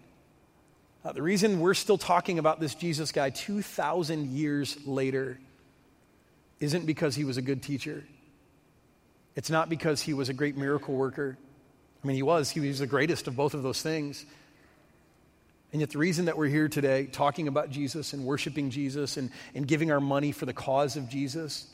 uh, 1.03 1.11
the 1.11 1.21
reason 1.21 1.59
we're 1.59 1.73
still 1.73 1.97
talking 1.97 2.39
about 2.39 2.59
this 2.59 2.75
Jesus 2.75 3.11
guy 3.11 3.29
2,000 3.29 4.29
years 4.31 4.77
later, 4.85 5.39
isn't 6.59 6.85
because 6.85 7.15
he 7.15 7.23
was 7.23 7.37
a 7.37 7.41
good 7.41 7.63
teacher. 7.63 8.03
It's 9.35 9.49
not 9.49 9.69
because 9.69 10.01
he 10.01 10.13
was 10.13 10.29
a 10.29 10.33
great 10.33 10.57
miracle 10.57 10.93
worker. 10.93 11.37
I 12.03 12.07
mean, 12.07 12.15
he 12.15 12.23
was, 12.23 12.51
he 12.51 12.59
was 12.59 12.79
the 12.79 12.87
greatest 12.87 13.27
of 13.27 13.35
both 13.35 13.53
of 13.53 13.63
those 13.63 13.81
things. 13.81 14.25
And 15.71 15.79
yet, 15.79 15.89
the 15.91 15.97
reason 15.97 16.25
that 16.25 16.37
we're 16.37 16.47
here 16.47 16.67
today 16.67 17.05
talking 17.05 17.47
about 17.47 17.69
Jesus 17.69 18.13
and 18.13 18.25
worshiping 18.25 18.69
Jesus 18.69 19.17
and, 19.17 19.31
and 19.55 19.67
giving 19.67 19.91
our 19.91 20.01
money 20.01 20.31
for 20.31 20.45
the 20.45 20.53
cause 20.53 20.97
of 20.97 21.09
Jesus 21.09 21.67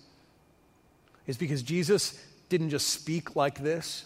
is 1.25 1.35
because 1.35 1.63
Jesus 1.63 2.17
didn't 2.49 2.69
just 2.69 2.89
speak 2.89 3.35
like 3.35 3.61
this, 3.61 4.05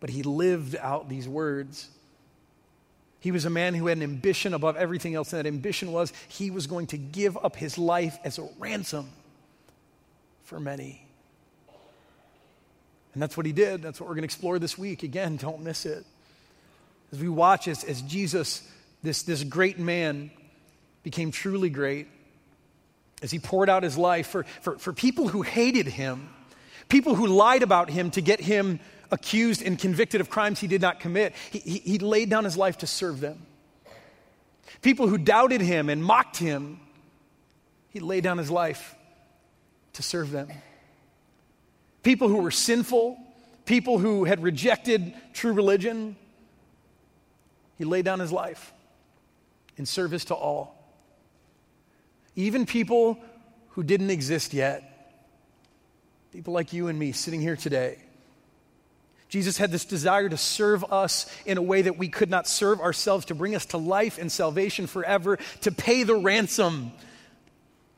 but 0.00 0.10
he 0.10 0.22
lived 0.22 0.76
out 0.76 1.08
these 1.08 1.28
words. 1.28 1.88
He 3.20 3.32
was 3.32 3.44
a 3.44 3.50
man 3.50 3.74
who 3.74 3.86
had 3.86 3.98
an 3.98 4.02
ambition 4.02 4.54
above 4.54 4.76
everything 4.76 5.14
else, 5.14 5.32
and 5.32 5.44
that 5.44 5.48
ambition 5.48 5.92
was 5.92 6.12
he 6.28 6.50
was 6.50 6.66
going 6.66 6.86
to 6.88 6.98
give 6.98 7.36
up 7.36 7.56
his 7.56 7.76
life 7.76 8.18
as 8.24 8.38
a 8.38 8.48
ransom 8.58 9.10
for 10.44 10.58
many. 10.58 11.06
And 13.12 13.22
that's 13.22 13.36
what 13.36 13.44
he 13.44 13.52
did. 13.52 13.82
That's 13.82 14.00
what 14.00 14.08
we're 14.08 14.14
going 14.14 14.22
to 14.22 14.26
explore 14.26 14.58
this 14.58 14.78
week. 14.78 15.02
Again, 15.02 15.36
don't 15.36 15.62
miss 15.62 15.84
it. 15.84 16.04
As 17.12 17.18
we 17.18 17.28
watch 17.28 17.68
as, 17.68 17.84
as 17.84 18.02
Jesus, 18.02 18.66
this, 19.02 19.24
this 19.24 19.42
great 19.42 19.78
man, 19.78 20.30
became 21.02 21.30
truly 21.30 21.70
great, 21.70 22.06
as 23.22 23.30
he 23.30 23.38
poured 23.38 23.68
out 23.68 23.82
his 23.82 23.98
life 23.98 24.28
for, 24.28 24.44
for, 24.62 24.78
for 24.78 24.92
people 24.92 25.28
who 25.28 25.42
hated 25.42 25.86
him, 25.86 26.28
people 26.90 27.14
who 27.14 27.26
lied 27.26 27.62
about 27.62 27.88
him 27.88 28.10
to 28.10 28.20
get 28.20 28.40
him 28.40 28.80
accused 29.10 29.62
and 29.62 29.78
convicted 29.78 30.20
of 30.20 30.28
crimes 30.28 30.60
he 30.60 30.66
did 30.66 30.82
not 30.82 31.00
commit. 31.00 31.34
He, 31.50 31.58
he, 31.58 31.98
laid 31.98 32.28
down 32.28 32.44
his 32.44 32.56
life 32.56 32.78
to 32.78 32.86
serve 32.86 33.20
them. 33.20 33.46
People 34.82 35.08
who 35.08 35.18
doubted 35.18 35.60
him 35.60 35.88
and 35.88 36.04
mocked 36.04 36.36
him, 36.36 36.80
he 37.88 38.00
laid 38.00 38.24
down 38.24 38.38
his 38.38 38.50
life 38.50 38.94
to 39.94 40.02
serve 40.02 40.30
them. 40.30 40.48
People 42.02 42.28
who 42.28 42.38
were 42.38 42.50
sinful, 42.50 43.18
people 43.64 43.98
who 43.98 44.24
had 44.24 44.42
rejected 44.42 45.14
true 45.32 45.52
religion, 45.52 46.16
he 47.78 47.84
laid 47.84 48.04
down 48.04 48.20
his 48.20 48.32
life 48.32 48.72
in 49.76 49.86
service 49.86 50.26
to 50.26 50.34
all. 50.34 50.76
Even 52.36 52.64
people 52.64 53.18
who 53.70 53.82
didn't 53.82 54.10
exist 54.10 54.54
yet. 54.54 54.89
People 56.32 56.54
like 56.54 56.72
you 56.72 56.88
and 56.88 56.98
me 56.98 57.12
sitting 57.12 57.40
here 57.40 57.56
today. 57.56 57.98
Jesus 59.28 59.56
had 59.56 59.70
this 59.70 59.84
desire 59.84 60.28
to 60.28 60.36
serve 60.36 60.84
us 60.92 61.32
in 61.46 61.56
a 61.56 61.62
way 61.62 61.82
that 61.82 61.96
we 61.96 62.08
could 62.08 62.30
not 62.30 62.48
serve 62.48 62.80
ourselves, 62.80 63.26
to 63.26 63.34
bring 63.34 63.54
us 63.54 63.66
to 63.66 63.78
life 63.78 64.18
and 64.18 64.30
salvation 64.30 64.86
forever, 64.86 65.38
to 65.62 65.70
pay 65.70 66.02
the 66.02 66.16
ransom 66.16 66.92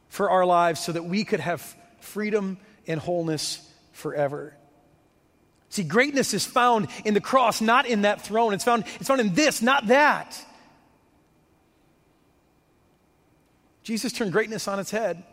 for 0.09 0.31
our 0.31 0.45
lives 0.45 0.81
so 0.81 0.92
that 0.92 1.05
we 1.05 1.25
could 1.25 1.40
have 1.40 1.62
freedom 2.01 2.59
and 2.87 3.01
wholeness 3.01 3.66
forever. 3.92 4.55
See, 5.71 5.85
greatness 5.85 6.35
is 6.35 6.45
found 6.45 6.88
in 7.07 7.14
the 7.14 7.21
cross, 7.21 7.62
not 7.62 7.87
in 7.87 8.03
that 8.03 8.21
throne. 8.21 8.53
It's 8.53 8.64
found, 8.64 8.85
it's 8.97 9.09
found 9.09 9.23
in 9.23 9.33
this, 9.33 9.62
not 9.62 9.87
that. 9.87 10.38
Jesus 13.83 14.12
turned 14.12 14.33
greatness 14.33 14.68
on 14.68 14.79
its 14.79 14.90
head. 14.90 15.25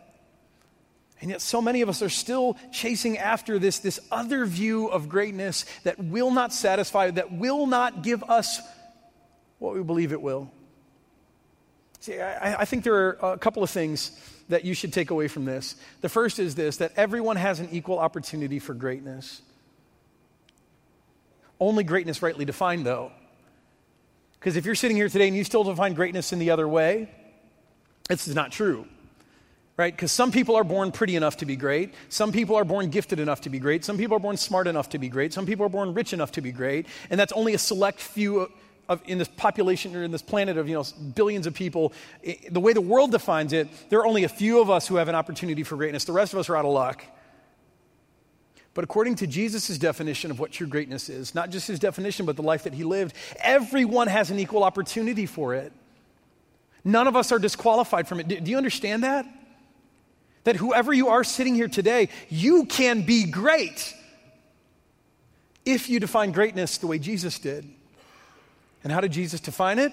And 1.20 1.30
yet, 1.30 1.42
so 1.42 1.60
many 1.60 1.82
of 1.82 1.88
us 1.88 2.00
are 2.02 2.08
still 2.08 2.56
chasing 2.72 3.18
after 3.18 3.58
this, 3.58 3.80
this 3.80 4.00
other 4.10 4.46
view 4.46 4.86
of 4.86 5.08
greatness 5.08 5.66
that 5.84 5.98
will 5.98 6.30
not 6.30 6.52
satisfy, 6.52 7.10
that 7.10 7.30
will 7.32 7.66
not 7.66 8.02
give 8.02 8.22
us 8.24 8.60
what 9.58 9.74
we 9.74 9.82
believe 9.82 10.12
it 10.12 10.22
will. 10.22 10.50
See, 12.00 12.18
I, 12.18 12.62
I 12.62 12.64
think 12.64 12.84
there 12.84 12.94
are 12.94 13.32
a 13.34 13.38
couple 13.38 13.62
of 13.62 13.68
things 13.68 14.18
that 14.48 14.64
you 14.64 14.72
should 14.72 14.92
take 14.92 15.10
away 15.10 15.28
from 15.28 15.44
this. 15.44 15.76
The 16.00 16.08
first 16.08 16.38
is 16.38 16.54
this 16.54 16.78
that 16.78 16.92
everyone 16.96 17.36
has 17.36 17.60
an 17.60 17.68
equal 17.70 17.98
opportunity 17.98 18.58
for 18.58 18.72
greatness. 18.72 19.42
Only 21.60 21.84
greatness 21.84 22.22
rightly 22.22 22.46
defined, 22.46 22.86
though. 22.86 23.12
Because 24.38 24.56
if 24.56 24.64
you're 24.64 24.74
sitting 24.74 24.96
here 24.96 25.10
today 25.10 25.28
and 25.28 25.36
you 25.36 25.44
still 25.44 25.64
define 25.64 25.92
greatness 25.92 26.32
in 26.32 26.38
the 26.38 26.50
other 26.50 26.66
way, 26.66 27.10
this 28.08 28.26
is 28.26 28.34
not 28.34 28.50
true. 28.50 28.86
Right? 29.80 29.96
Because 29.96 30.12
some 30.12 30.30
people 30.30 30.56
are 30.56 30.62
born 30.62 30.92
pretty 30.92 31.16
enough 31.16 31.38
to 31.38 31.46
be 31.46 31.56
great. 31.56 31.94
Some 32.10 32.32
people 32.32 32.54
are 32.54 32.66
born 32.66 32.90
gifted 32.90 33.18
enough 33.18 33.40
to 33.40 33.48
be 33.48 33.58
great. 33.58 33.82
Some 33.82 33.96
people 33.96 34.14
are 34.14 34.20
born 34.20 34.36
smart 34.36 34.66
enough 34.66 34.90
to 34.90 34.98
be 34.98 35.08
great. 35.08 35.32
Some 35.32 35.46
people 35.46 35.64
are 35.64 35.70
born 35.70 35.94
rich 35.94 36.12
enough 36.12 36.32
to 36.32 36.42
be 36.42 36.52
great. 36.52 36.84
And 37.08 37.18
that's 37.18 37.32
only 37.32 37.54
a 37.54 37.58
select 37.58 37.98
few 37.98 38.40
of, 38.40 38.52
of, 38.90 39.00
in 39.06 39.16
this 39.16 39.28
population 39.28 39.96
or 39.96 40.02
in 40.02 40.10
this 40.10 40.20
planet 40.20 40.58
of 40.58 40.68
you 40.68 40.74
know 40.74 40.84
billions 41.14 41.46
of 41.46 41.54
people. 41.54 41.94
the 42.50 42.60
way 42.60 42.74
the 42.74 42.82
world 42.82 43.10
defines 43.10 43.54
it, 43.54 43.68
there 43.88 44.00
are 44.00 44.06
only 44.06 44.24
a 44.24 44.28
few 44.28 44.60
of 44.60 44.68
us 44.68 44.86
who 44.86 44.96
have 44.96 45.08
an 45.08 45.14
opportunity 45.14 45.62
for 45.62 45.76
greatness. 45.76 46.04
The 46.04 46.12
rest 46.12 46.34
of 46.34 46.40
us 46.40 46.50
are 46.50 46.56
out 46.58 46.66
of 46.66 46.72
luck. 46.72 47.02
But 48.74 48.84
according 48.84 49.14
to 49.14 49.26
Jesus' 49.26 49.78
definition 49.78 50.30
of 50.30 50.38
what 50.38 50.52
true 50.52 50.66
greatness 50.66 51.08
is, 51.08 51.34
not 51.34 51.48
just 51.48 51.66
his 51.66 51.78
definition, 51.78 52.26
but 52.26 52.36
the 52.36 52.42
life 52.42 52.64
that 52.64 52.74
he 52.74 52.84
lived, 52.84 53.16
everyone 53.38 54.08
has 54.08 54.30
an 54.30 54.38
equal 54.38 54.62
opportunity 54.62 55.24
for 55.24 55.54
it. 55.54 55.72
None 56.84 57.06
of 57.06 57.16
us 57.16 57.32
are 57.32 57.38
disqualified 57.38 58.06
from 58.06 58.20
it. 58.20 58.28
Do 58.28 58.50
you 58.50 58.58
understand 58.58 59.04
that? 59.04 59.24
That 60.50 60.56
whoever 60.56 60.92
you 60.92 61.10
are 61.10 61.22
sitting 61.22 61.54
here 61.54 61.68
today, 61.68 62.08
you 62.28 62.64
can 62.64 63.02
be 63.02 63.30
great 63.30 63.94
if 65.64 65.88
you 65.88 66.00
define 66.00 66.32
greatness 66.32 66.78
the 66.78 66.88
way 66.88 66.98
Jesus 66.98 67.38
did. 67.38 67.70
And 68.82 68.92
how 68.92 69.00
did 69.00 69.12
Jesus 69.12 69.38
define 69.38 69.78
it? 69.78 69.92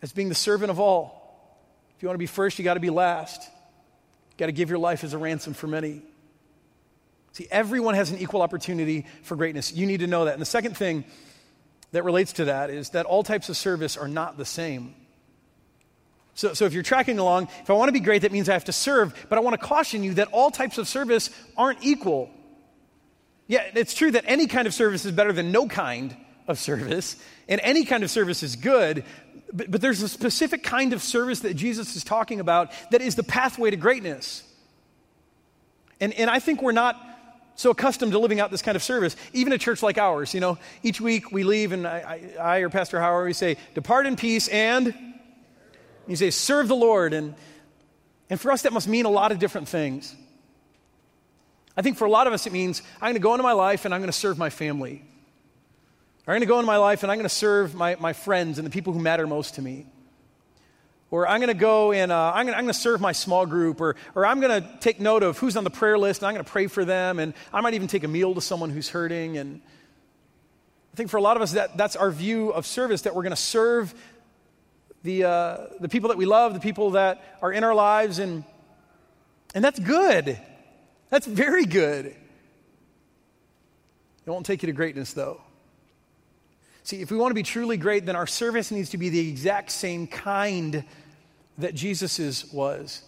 As 0.00 0.12
being 0.12 0.28
the 0.28 0.36
servant 0.36 0.70
of 0.70 0.78
all. 0.78 1.58
If 1.96 2.04
you 2.04 2.08
want 2.08 2.14
to 2.14 2.20
be 2.20 2.26
first, 2.26 2.60
you 2.60 2.64
got 2.64 2.74
to 2.74 2.80
be 2.80 2.88
last. 2.88 3.42
You 3.42 4.36
got 4.38 4.46
to 4.46 4.52
give 4.52 4.68
your 4.68 4.78
life 4.78 5.02
as 5.02 5.12
a 5.12 5.18
ransom 5.18 5.54
for 5.54 5.66
many. 5.66 6.02
See, 7.32 7.48
everyone 7.50 7.96
has 7.96 8.12
an 8.12 8.18
equal 8.18 8.42
opportunity 8.42 9.06
for 9.24 9.34
greatness. 9.34 9.72
You 9.72 9.86
need 9.86 9.98
to 10.00 10.06
know 10.06 10.26
that. 10.26 10.34
And 10.34 10.40
the 10.40 10.46
second 10.46 10.76
thing 10.76 11.04
that 11.90 12.04
relates 12.04 12.34
to 12.34 12.44
that 12.44 12.70
is 12.70 12.90
that 12.90 13.06
all 13.06 13.24
types 13.24 13.48
of 13.48 13.56
service 13.56 13.96
are 13.96 14.06
not 14.06 14.38
the 14.38 14.44
same. 14.44 14.94
So, 16.34 16.54
so 16.54 16.64
if 16.64 16.72
you're 16.72 16.82
tracking 16.82 17.18
along, 17.18 17.48
if 17.62 17.70
I 17.70 17.72
want 17.74 17.88
to 17.88 17.92
be 17.92 18.00
great, 18.00 18.22
that 18.22 18.32
means 18.32 18.48
I 18.48 18.54
have 18.54 18.64
to 18.64 18.72
serve, 18.72 19.14
but 19.28 19.36
I 19.36 19.40
want 19.40 19.60
to 19.60 19.66
caution 19.66 20.02
you 20.02 20.14
that 20.14 20.28
all 20.32 20.50
types 20.50 20.78
of 20.78 20.88
service 20.88 21.30
aren't 21.56 21.82
equal. 21.84 22.30
Yeah, 23.46 23.64
it's 23.74 23.94
true 23.94 24.12
that 24.12 24.24
any 24.26 24.46
kind 24.46 24.66
of 24.66 24.74
service 24.74 25.04
is 25.04 25.12
better 25.12 25.32
than 25.32 25.52
no 25.52 25.66
kind 25.66 26.16
of 26.46 26.58
service, 26.58 27.16
and 27.48 27.60
any 27.62 27.84
kind 27.84 28.04
of 28.04 28.10
service 28.10 28.42
is 28.42 28.56
good, 28.56 29.04
but, 29.52 29.70
but 29.70 29.80
there's 29.80 30.02
a 30.02 30.08
specific 30.08 30.62
kind 30.62 30.92
of 30.92 31.02
service 31.02 31.40
that 31.40 31.54
Jesus 31.54 31.96
is 31.96 32.04
talking 32.04 32.40
about 32.40 32.70
that 32.90 33.02
is 33.02 33.16
the 33.16 33.22
pathway 33.22 33.70
to 33.70 33.76
greatness. 33.76 34.44
And, 36.00 36.14
and 36.14 36.30
I 36.30 36.38
think 36.38 36.62
we're 36.62 36.72
not 36.72 36.96
so 37.56 37.70
accustomed 37.70 38.12
to 38.12 38.18
living 38.18 38.40
out 38.40 38.50
this 38.50 38.62
kind 38.62 38.76
of 38.76 38.82
service, 38.82 39.16
even 39.32 39.52
a 39.52 39.58
church 39.58 39.82
like 39.82 39.98
ours. 39.98 40.32
You 40.32 40.40
know, 40.40 40.58
each 40.82 41.00
week 41.00 41.30
we 41.30 41.42
leave, 41.42 41.72
and 41.72 41.86
I, 41.86 42.30
I, 42.38 42.42
I 42.42 42.58
or 42.60 42.70
Pastor 42.70 43.00
Howard, 43.00 43.26
we 43.26 43.32
say, 43.34 43.56
Depart 43.74 44.06
in 44.06 44.16
peace 44.16 44.48
and 44.48 44.94
you 46.10 46.16
say, 46.16 46.30
Serve 46.30 46.68
the 46.68 46.76
Lord. 46.76 47.12
And, 47.12 47.34
and 48.28 48.40
for 48.40 48.52
us, 48.52 48.62
that 48.62 48.72
must 48.72 48.88
mean 48.88 49.04
a 49.04 49.10
lot 49.10 49.32
of 49.32 49.38
different 49.38 49.68
things. 49.68 50.14
I 51.76 51.82
think 51.82 51.96
for 51.96 52.04
a 52.04 52.10
lot 52.10 52.26
of 52.26 52.32
us, 52.32 52.46
it 52.46 52.52
means 52.52 52.82
I'm 52.96 53.06
going 53.06 53.14
to 53.14 53.20
go 53.20 53.32
into 53.32 53.42
my 53.42 53.52
life 53.52 53.84
and 53.84 53.94
I'm 53.94 54.00
going 54.00 54.12
to 54.12 54.16
serve 54.16 54.36
my 54.38 54.50
family. 54.50 55.02
I'm 56.26 56.32
going 56.32 56.40
to 56.40 56.46
go 56.46 56.58
into 56.58 56.66
my 56.66 56.76
life 56.76 57.02
and 57.02 57.10
I'm 57.10 57.18
going 57.18 57.28
to 57.28 57.34
serve 57.34 57.74
my, 57.74 57.96
my 57.98 58.12
friends 58.12 58.58
and 58.58 58.66
the 58.66 58.70
people 58.70 58.92
who 58.92 59.00
matter 59.00 59.26
most 59.26 59.54
to 59.54 59.62
me. 59.62 59.86
Or 61.10 61.26
I'm 61.26 61.40
going 61.40 61.48
to 61.48 61.54
go 61.54 61.90
and 61.90 62.12
uh, 62.12 62.32
I'm, 62.34 62.46
going 62.46 62.66
to 62.66 62.72
serve 62.72 63.00
my 63.00 63.12
small 63.12 63.46
group. 63.46 63.80
Or, 63.80 63.96
or 64.14 64.24
I'm 64.24 64.40
going 64.40 64.62
to 64.62 64.78
take 64.78 65.00
note 65.00 65.24
of 65.24 65.38
who's 65.38 65.56
on 65.56 65.64
the 65.64 65.70
prayer 65.70 65.98
list 65.98 66.20
and 66.20 66.28
I'm 66.28 66.34
going 66.34 66.44
to 66.44 66.50
pray 66.50 66.68
for 66.68 66.84
them. 66.84 67.18
And 67.18 67.34
I 67.52 67.60
might 67.60 67.74
even 67.74 67.88
take 67.88 68.04
a 68.04 68.08
meal 68.08 68.34
to 68.34 68.40
someone 68.40 68.70
who's 68.70 68.88
hurting. 68.88 69.38
And 69.38 69.60
I 70.92 70.96
think 70.96 71.10
for 71.10 71.16
a 71.16 71.22
lot 71.22 71.36
of 71.36 71.42
us, 71.42 71.52
that, 71.52 71.76
that's 71.76 71.96
our 71.96 72.10
view 72.12 72.50
of 72.50 72.64
service 72.64 73.02
that 73.02 73.14
we're 73.14 73.22
going 73.22 73.30
to 73.30 73.36
serve 73.36 73.92
the, 75.02 75.24
uh, 75.24 75.58
the 75.80 75.88
people 75.88 76.08
that 76.08 76.18
we 76.18 76.26
love, 76.26 76.54
the 76.54 76.60
people 76.60 76.92
that 76.92 77.38
are 77.42 77.52
in 77.52 77.64
our 77.64 77.74
lives. 77.74 78.18
And, 78.18 78.44
and 79.54 79.64
that's 79.64 79.78
good. 79.78 80.38
That's 81.08 81.26
very 81.26 81.64
good. 81.64 82.06
It 82.06 84.30
won't 84.30 84.46
take 84.46 84.62
you 84.62 84.66
to 84.66 84.72
greatness, 84.72 85.12
though. 85.12 85.40
See, 86.82 87.02
if 87.02 87.10
we 87.10 87.16
want 87.16 87.30
to 87.30 87.34
be 87.34 87.42
truly 87.42 87.76
great, 87.76 88.06
then 88.06 88.16
our 88.16 88.26
service 88.26 88.70
needs 88.70 88.90
to 88.90 88.98
be 88.98 89.08
the 89.08 89.28
exact 89.28 89.70
same 89.70 90.06
kind 90.06 90.84
that 91.58 91.74
Jesus's 91.74 92.50
was. 92.52 93.02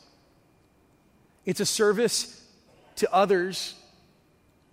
It's 1.44 1.60
a 1.60 1.66
service 1.66 2.44
to 2.96 3.12
others, 3.12 3.74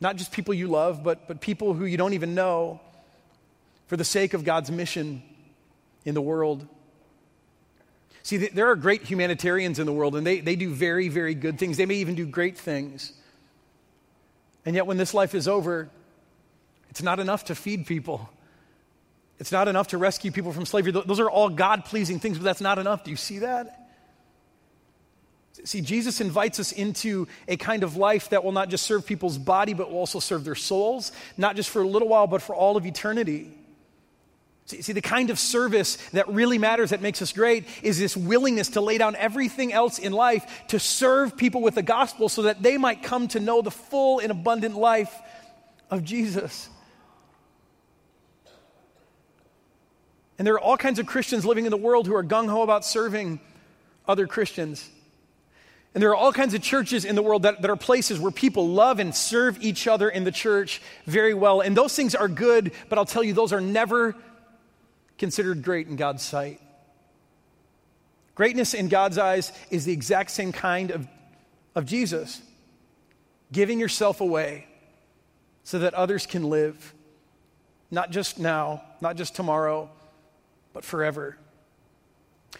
not 0.01 0.17
just 0.17 0.31
people 0.31 0.53
you 0.53 0.67
love, 0.67 1.03
but, 1.03 1.27
but 1.27 1.41
people 1.41 1.73
who 1.73 1.85
you 1.85 1.97
don't 1.97 2.13
even 2.13 2.35
know, 2.35 2.81
for 3.87 3.97
the 3.97 4.03
sake 4.03 4.33
of 4.33 4.43
God's 4.43 4.69
mission 4.69 5.23
in 6.05 6.13
the 6.13 6.21
world. 6.21 6.67
See, 8.23 8.37
there 8.37 8.69
are 8.69 8.75
great 8.75 9.03
humanitarians 9.03 9.79
in 9.79 9.85
the 9.85 9.93
world, 9.93 10.15
and 10.15 10.25
they, 10.25 10.39
they 10.41 10.55
do 10.55 10.73
very, 10.73 11.07
very 11.07 11.33
good 11.33 11.57
things. 11.57 11.77
They 11.77 11.85
may 11.85 11.95
even 11.95 12.15
do 12.15 12.25
great 12.25 12.57
things. 12.57 13.13
And 14.65 14.75
yet, 14.75 14.85
when 14.85 14.97
this 14.97 15.13
life 15.13 15.33
is 15.33 15.47
over, 15.47 15.89
it's 16.89 17.01
not 17.01 17.19
enough 17.19 17.45
to 17.45 17.55
feed 17.55 17.85
people. 17.85 18.29
It's 19.39 19.51
not 19.51 19.67
enough 19.67 19.87
to 19.89 19.97
rescue 19.97 20.31
people 20.31 20.51
from 20.51 20.65
slavery. 20.65 20.91
Those 20.91 21.19
are 21.19 21.29
all 21.29 21.49
God 21.49 21.85
pleasing 21.85 22.19
things, 22.19 22.37
but 22.37 22.43
that's 22.43 22.61
not 22.61 22.77
enough. 22.77 23.05
Do 23.05 23.11
you 23.11 23.17
see 23.17 23.39
that? 23.39 23.89
See, 25.63 25.81
Jesus 25.81 26.21
invites 26.21 26.59
us 26.59 26.71
into 26.71 27.27
a 27.47 27.57
kind 27.57 27.83
of 27.83 27.95
life 27.95 28.29
that 28.29 28.43
will 28.43 28.51
not 28.51 28.69
just 28.69 28.85
serve 28.85 29.05
people's 29.05 29.37
body, 29.37 29.73
but 29.73 29.89
will 29.89 29.97
also 29.97 30.19
serve 30.19 30.43
their 30.43 30.55
souls, 30.55 31.11
not 31.37 31.55
just 31.55 31.69
for 31.69 31.81
a 31.81 31.87
little 31.87 32.07
while, 32.07 32.27
but 32.27 32.41
for 32.41 32.55
all 32.55 32.77
of 32.77 32.85
eternity. 32.85 33.51
See, 34.69 34.93
the 34.93 35.01
kind 35.01 35.31
of 35.31 35.39
service 35.39 35.95
that 36.11 36.27
really 36.27 36.59
matters, 36.59 36.91
that 36.91 37.01
makes 37.01 37.23
us 37.23 37.31
great, 37.33 37.65
is 37.81 37.97
this 37.97 38.15
willingness 38.15 38.69
to 38.69 38.81
lay 38.81 38.99
down 38.99 39.15
everything 39.15 39.73
else 39.73 39.97
in 39.97 40.13
life 40.13 40.45
to 40.67 40.79
serve 40.79 41.35
people 41.35 41.61
with 41.61 41.73
the 41.73 41.81
gospel 41.81 42.29
so 42.29 42.43
that 42.43 42.61
they 42.61 42.77
might 42.77 43.01
come 43.01 43.27
to 43.29 43.39
know 43.39 43.63
the 43.63 43.71
full 43.71 44.19
and 44.19 44.29
abundant 44.29 44.75
life 44.75 45.11
of 45.89 46.03
Jesus. 46.03 46.69
And 50.37 50.45
there 50.45 50.53
are 50.53 50.59
all 50.59 50.77
kinds 50.77 50.99
of 50.99 51.07
Christians 51.07 51.47
living 51.47 51.65
in 51.65 51.71
the 51.71 51.77
world 51.77 52.05
who 52.05 52.13
are 52.13 52.23
gung 52.23 52.47
ho 52.47 52.61
about 52.61 52.85
serving 52.85 53.39
other 54.07 54.27
Christians. 54.27 54.87
And 55.95 56.03
there 56.03 56.11
are 56.11 56.15
all 56.15 56.31
kinds 56.31 56.53
of 56.53 56.61
churches 56.61 57.05
in 57.05 57.15
the 57.15 57.23
world 57.23 57.41
that, 57.41 57.63
that 57.63 57.71
are 57.71 57.75
places 57.75 58.19
where 58.19 58.31
people 58.31 58.67
love 58.67 58.99
and 58.99 59.15
serve 59.15 59.57
each 59.63 59.87
other 59.87 60.07
in 60.07 60.25
the 60.25 60.31
church 60.31 60.79
very 61.07 61.33
well. 61.33 61.61
And 61.61 61.75
those 61.75 61.95
things 61.95 62.13
are 62.13 62.27
good, 62.27 62.71
but 62.87 62.99
I'll 62.99 63.05
tell 63.05 63.23
you, 63.23 63.33
those 63.33 63.51
are 63.51 63.59
never 63.59 64.15
considered 65.19 65.61
great 65.61 65.87
in 65.87 65.95
God's 65.95 66.23
sight. 66.23 66.59
Greatness 68.33 68.73
in 68.73 68.87
God's 68.87 69.17
eyes 69.17 69.51
is 69.69 69.85
the 69.85 69.93
exact 69.93 70.31
same 70.31 70.51
kind 70.51 70.91
of, 70.91 71.07
of 71.75 71.85
Jesus 71.85 72.41
giving 73.51 73.79
yourself 73.79 74.21
away 74.21 74.65
so 75.63 75.79
that 75.79 75.93
others 75.93 76.25
can 76.25 76.43
live, 76.43 76.93
not 77.91 78.11
just 78.11 78.39
now, 78.39 78.81
not 79.01 79.17
just 79.17 79.35
tomorrow, 79.35 79.89
but 80.73 80.85
forever. 80.85 81.37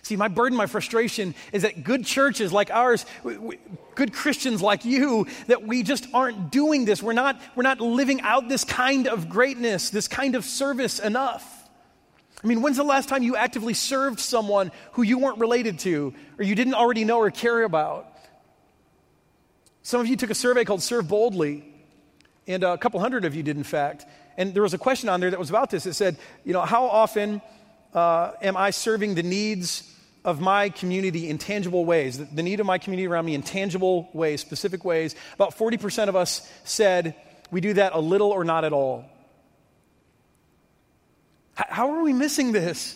See, 0.02 0.16
my 0.16 0.28
burden, 0.28 0.58
my 0.58 0.66
frustration 0.66 1.34
is 1.52 1.64
that 1.64 1.84
good 1.84 2.06
churches 2.06 2.52
like 2.52 2.70
ours, 2.72 3.06
good 3.96 4.14
Christians 4.14 4.62
like 4.62 4.86
you, 4.86 5.28
that 5.48 5.64
we 5.64 5.84
just 5.84 6.08
aren't 6.14 6.52
doing 6.52 6.86
this. 6.86 7.02
We're 7.02 7.14
not, 7.14 7.42
we're 7.56 7.64
not 7.64 7.80
living 7.80 8.22
out 8.22 8.50
this 8.50 8.64
kind 8.64 9.08
of 9.08 9.30
greatness, 9.30 9.90
this 9.90 10.08
kind 10.08 10.36
of 10.36 10.46
service 10.46 11.00
enough. 11.00 11.59
I 12.44 12.48
mean, 12.48 12.62
when's 12.62 12.78
the 12.78 12.84
last 12.84 13.10
time 13.10 13.22
you 13.22 13.36
actively 13.36 13.74
served 13.74 14.20
someone 14.20 14.72
who 14.94 15.04
you 15.04 15.18
weren't 15.18 15.40
related 15.40 15.80
to 15.80 16.14
or 16.38 16.44
you 16.44 16.56
didn't 16.56 16.76
already 16.76 17.04
know 17.04 17.20
or 17.20 17.32
care 17.32 17.64
about? 17.64 18.08
Some 19.82 20.00
of 20.00 20.08
you 20.08 20.16
took 20.16 20.30
a 20.30 20.36
survey 20.36 20.64
called 20.64 20.82
Serve 20.82 21.08
Boldly, 21.08 21.64
and 22.48 22.64
a 22.64 22.78
couple 22.78 23.00
hundred 23.00 23.26
of 23.26 23.36
you 23.36 23.44
did, 23.44 23.58
in 23.58 23.64
fact. 23.64 24.06
And 24.38 24.54
there 24.54 24.64
was 24.64 24.74
a 24.74 24.78
question 24.78 25.10
on 25.10 25.20
there 25.20 25.30
that 25.30 25.40
was 25.40 25.50
about 25.50 25.70
this. 25.70 25.86
It 25.86 25.94
said, 25.94 26.18
you 26.46 26.54
know, 26.54 26.62
how 26.62 26.86
often 26.86 27.42
uh, 27.94 28.32
am 28.42 28.56
I 28.56 28.70
serving 28.70 29.16
the 29.16 29.24
needs 29.24 29.84
of 30.24 30.40
my 30.40 30.70
community 30.70 31.30
in 31.30 31.38
tangible 31.38 31.86
ways, 31.86 32.18
the, 32.18 32.26
the 32.26 32.44
need 32.44 32.60
of 32.60 32.66
my 32.66 32.78
community 32.78 33.08
around 33.08 33.26
me 33.26 33.36
in 33.36 33.42
tangible 33.42 34.10
ways, 34.14 34.42
specific 34.42 34.86
ways? 34.86 35.16
About 35.34 35.58
40% 35.58 36.08
of 36.08 36.16
us 36.16 36.50
said 36.64 37.16
we 37.52 37.62
do 37.62 37.74
that 37.74 37.94
a 37.94 38.00
little 38.00 38.32
or 38.32 38.44
not 38.44 38.64
at 38.64 38.74
all. 38.74 39.06
How 41.68 41.92
are 41.92 42.04
we 42.04 42.14
missing 42.14 42.52
this? 42.52 42.96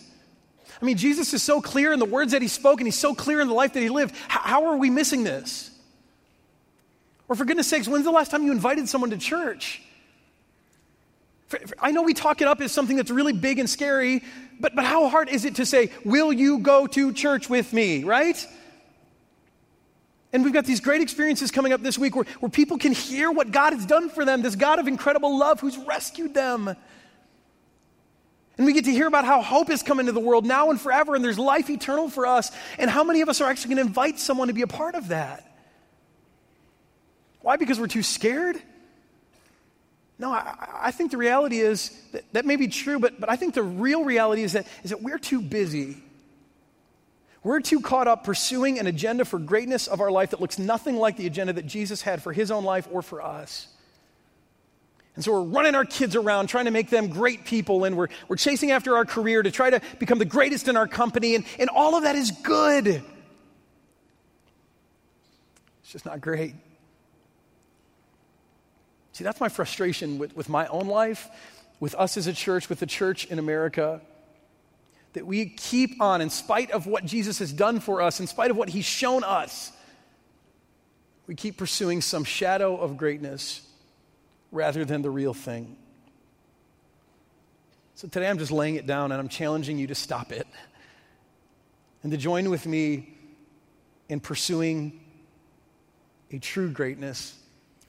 I 0.80 0.84
mean, 0.84 0.96
Jesus 0.96 1.32
is 1.34 1.42
so 1.42 1.60
clear 1.60 1.92
in 1.92 1.98
the 1.98 2.04
words 2.04 2.32
that 2.32 2.42
he 2.42 2.48
spoke, 2.48 2.80
and 2.80 2.86
he's 2.86 2.98
so 2.98 3.14
clear 3.14 3.40
in 3.40 3.48
the 3.48 3.54
life 3.54 3.74
that 3.74 3.80
he 3.80 3.88
lived. 3.88 4.14
How 4.28 4.66
are 4.66 4.76
we 4.76 4.90
missing 4.90 5.24
this? 5.24 5.70
Or, 7.28 7.36
for 7.36 7.44
goodness 7.44 7.68
sakes, 7.68 7.88
when's 7.88 8.04
the 8.04 8.10
last 8.10 8.30
time 8.30 8.42
you 8.42 8.52
invited 8.52 8.88
someone 8.88 9.10
to 9.10 9.18
church? 9.18 9.82
I 11.78 11.90
know 11.90 12.02
we 12.02 12.14
talk 12.14 12.42
it 12.42 12.48
up 12.48 12.60
as 12.60 12.72
something 12.72 12.96
that's 12.96 13.10
really 13.10 13.32
big 13.32 13.58
and 13.58 13.68
scary, 13.68 14.22
but, 14.58 14.74
but 14.74 14.84
how 14.84 15.08
hard 15.08 15.28
is 15.28 15.44
it 15.44 15.56
to 15.56 15.66
say, 15.66 15.90
Will 16.04 16.32
you 16.32 16.58
go 16.58 16.86
to 16.86 17.12
church 17.12 17.48
with 17.48 17.72
me, 17.72 18.02
right? 18.04 18.44
And 20.32 20.42
we've 20.42 20.52
got 20.52 20.64
these 20.64 20.80
great 20.80 21.00
experiences 21.00 21.52
coming 21.52 21.72
up 21.72 21.80
this 21.80 21.96
week 21.96 22.16
where, 22.16 22.24
where 22.40 22.50
people 22.50 22.76
can 22.76 22.92
hear 22.92 23.30
what 23.30 23.52
God 23.52 23.72
has 23.72 23.86
done 23.86 24.10
for 24.10 24.24
them, 24.24 24.42
this 24.42 24.56
God 24.56 24.80
of 24.80 24.88
incredible 24.88 25.38
love 25.38 25.60
who's 25.60 25.78
rescued 25.78 26.34
them. 26.34 26.74
And 28.56 28.66
we 28.66 28.72
get 28.72 28.84
to 28.84 28.92
hear 28.92 29.08
about 29.08 29.24
how 29.24 29.42
hope 29.42 29.68
has 29.68 29.82
come 29.82 29.98
into 29.98 30.12
the 30.12 30.20
world 30.20 30.46
now 30.46 30.70
and 30.70 30.80
forever, 30.80 31.14
and 31.14 31.24
there's 31.24 31.38
life 31.38 31.70
eternal 31.70 32.08
for 32.08 32.26
us. 32.26 32.52
And 32.78 32.88
how 32.88 33.02
many 33.02 33.20
of 33.20 33.28
us 33.28 33.40
are 33.40 33.50
actually 33.50 33.74
going 33.74 33.84
to 33.84 33.88
invite 33.88 34.18
someone 34.18 34.48
to 34.48 34.54
be 34.54 34.62
a 34.62 34.68
part 34.68 34.94
of 34.94 35.08
that? 35.08 35.50
Why? 37.40 37.56
Because 37.56 37.80
we're 37.80 37.88
too 37.88 38.02
scared? 38.02 38.56
No, 40.18 40.30
I, 40.30 40.54
I, 40.84 40.90
think 40.92 41.10
the 41.10 41.16
reality 41.16 41.58
is 41.58 41.90
that, 42.12 42.24
that 42.32 42.46
may 42.46 42.54
be 42.54 42.68
true, 42.68 43.00
but, 43.00 43.18
but 43.18 43.28
I 43.28 43.34
think 43.34 43.54
the 43.54 43.64
real 43.64 44.04
reality 44.04 44.44
is 44.44 44.52
that, 44.52 44.66
is 44.84 44.90
that 44.90 45.02
we're 45.02 45.18
too 45.18 45.42
busy. 45.42 45.96
We're 47.42 47.60
too 47.60 47.80
caught 47.80 48.06
up 48.06 48.22
pursuing 48.22 48.78
an 48.78 48.86
agenda 48.86 49.24
for 49.24 49.40
greatness 49.40 49.88
of 49.88 50.00
our 50.00 50.10
life 50.12 50.30
that 50.30 50.40
looks 50.40 50.58
nothing 50.58 50.96
like 50.96 51.16
the 51.16 51.26
agenda 51.26 51.52
that 51.54 51.66
Jesus 51.66 52.00
had 52.00 52.22
for 52.22 52.32
his 52.32 52.52
own 52.52 52.64
life 52.64 52.86
or 52.92 53.02
for 53.02 53.20
us. 53.20 53.66
And 55.16 55.24
so 55.24 55.32
we're 55.32 55.42
running 55.42 55.74
our 55.76 55.84
kids 55.84 56.16
around 56.16 56.48
trying 56.48 56.64
to 56.64 56.72
make 56.72 56.90
them 56.90 57.08
great 57.08 57.44
people, 57.44 57.84
and 57.84 57.96
we're, 57.96 58.08
we're 58.26 58.36
chasing 58.36 58.72
after 58.72 58.96
our 58.96 59.04
career 59.04 59.42
to 59.42 59.50
try 59.50 59.70
to 59.70 59.80
become 59.98 60.18
the 60.18 60.24
greatest 60.24 60.66
in 60.66 60.76
our 60.76 60.88
company, 60.88 61.36
and, 61.36 61.44
and 61.58 61.70
all 61.70 61.94
of 61.96 62.02
that 62.02 62.16
is 62.16 62.32
good. 62.42 62.88
It's 62.88 63.02
just 65.92 66.04
not 66.04 66.20
great. 66.20 66.54
See, 69.12 69.22
that's 69.22 69.40
my 69.40 69.48
frustration 69.48 70.18
with, 70.18 70.34
with 70.34 70.48
my 70.48 70.66
own 70.66 70.88
life, 70.88 71.28
with 71.78 71.94
us 71.94 72.16
as 72.16 72.26
a 72.26 72.32
church, 72.32 72.68
with 72.68 72.80
the 72.80 72.86
church 72.86 73.26
in 73.26 73.38
America. 73.38 74.00
That 75.12 75.24
we 75.24 75.46
keep 75.46 76.02
on, 76.02 76.22
in 76.22 76.30
spite 76.30 76.72
of 76.72 76.88
what 76.88 77.04
Jesus 77.04 77.38
has 77.38 77.52
done 77.52 77.78
for 77.78 78.02
us, 78.02 78.18
in 78.18 78.26
spite 78.26 78.50
of 78.50 78.56
what 78.56 78.68
he's 78.68 78.84
shown 78.84 79.22
us, 79.22 79.70
we 81.28 81.36
keep 81.36 81.56
pursuing 81.56 82.00
some 82.00 82.24
shadow 82.24 82.76
of 82.76 82.96
greatness 82.96 83.60
rather 84.54 84.84
than 84.84 85.02
the 85.02 85.10
real 85.10 85.34
thing. 85.34 85.76
So 87.96 88.08
today 88.08 88.28
I'm 88.28 88.38
just 88.38 88.52
laying 88.52 88.76
it 88.76 88.86
down 88.86 89.12
and 89.12 89.20
I'm 89.20 89.28
challenging 89.28 89.78
you 89.78 89.88
to 89.88 89.94
stop 89.94 90.32
it 90.32 90.46
and 92.02 92.12
to 92.12 92.18
join 92.18 92.50
with 92.50 92.66
me 92.66 93.16
in 94.08 94.20
pursuing 94.20 95.00
a 96.30 96.38
true 96.38 96.70
greatness 96.70 97.38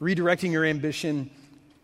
redirecting 0.01 0.51
your 0.51 0.65
ambition 0.65 1.30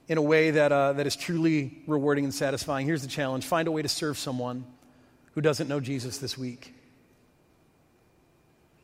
in 0.08 0.18
a 0.18 0.22
way 0.22 0.52
that, 0.52 0.72
uh, 0.72 0.94
that 0.94 1.08
is 1.08 1.16
truly 1.16 1.82
rewarding 1.88 2.26
and 2.26 2.34
satisfying. 2.34 2.86
Here's 2.86 3.02
the 3.02 3.08
challenge 3.08 3.46
find 3.46 3.68
a 3.68 3.72
way 3.72 3.82
to 3.82 3.88
serve 3.88 4.18
someone 4.18 4.66
who 5.34 5.42
doesn't 5.42 5.68
know 5.68 5.80
Jesus 5.80 6.18
this 6.18 6.38
week. 6.38 6.76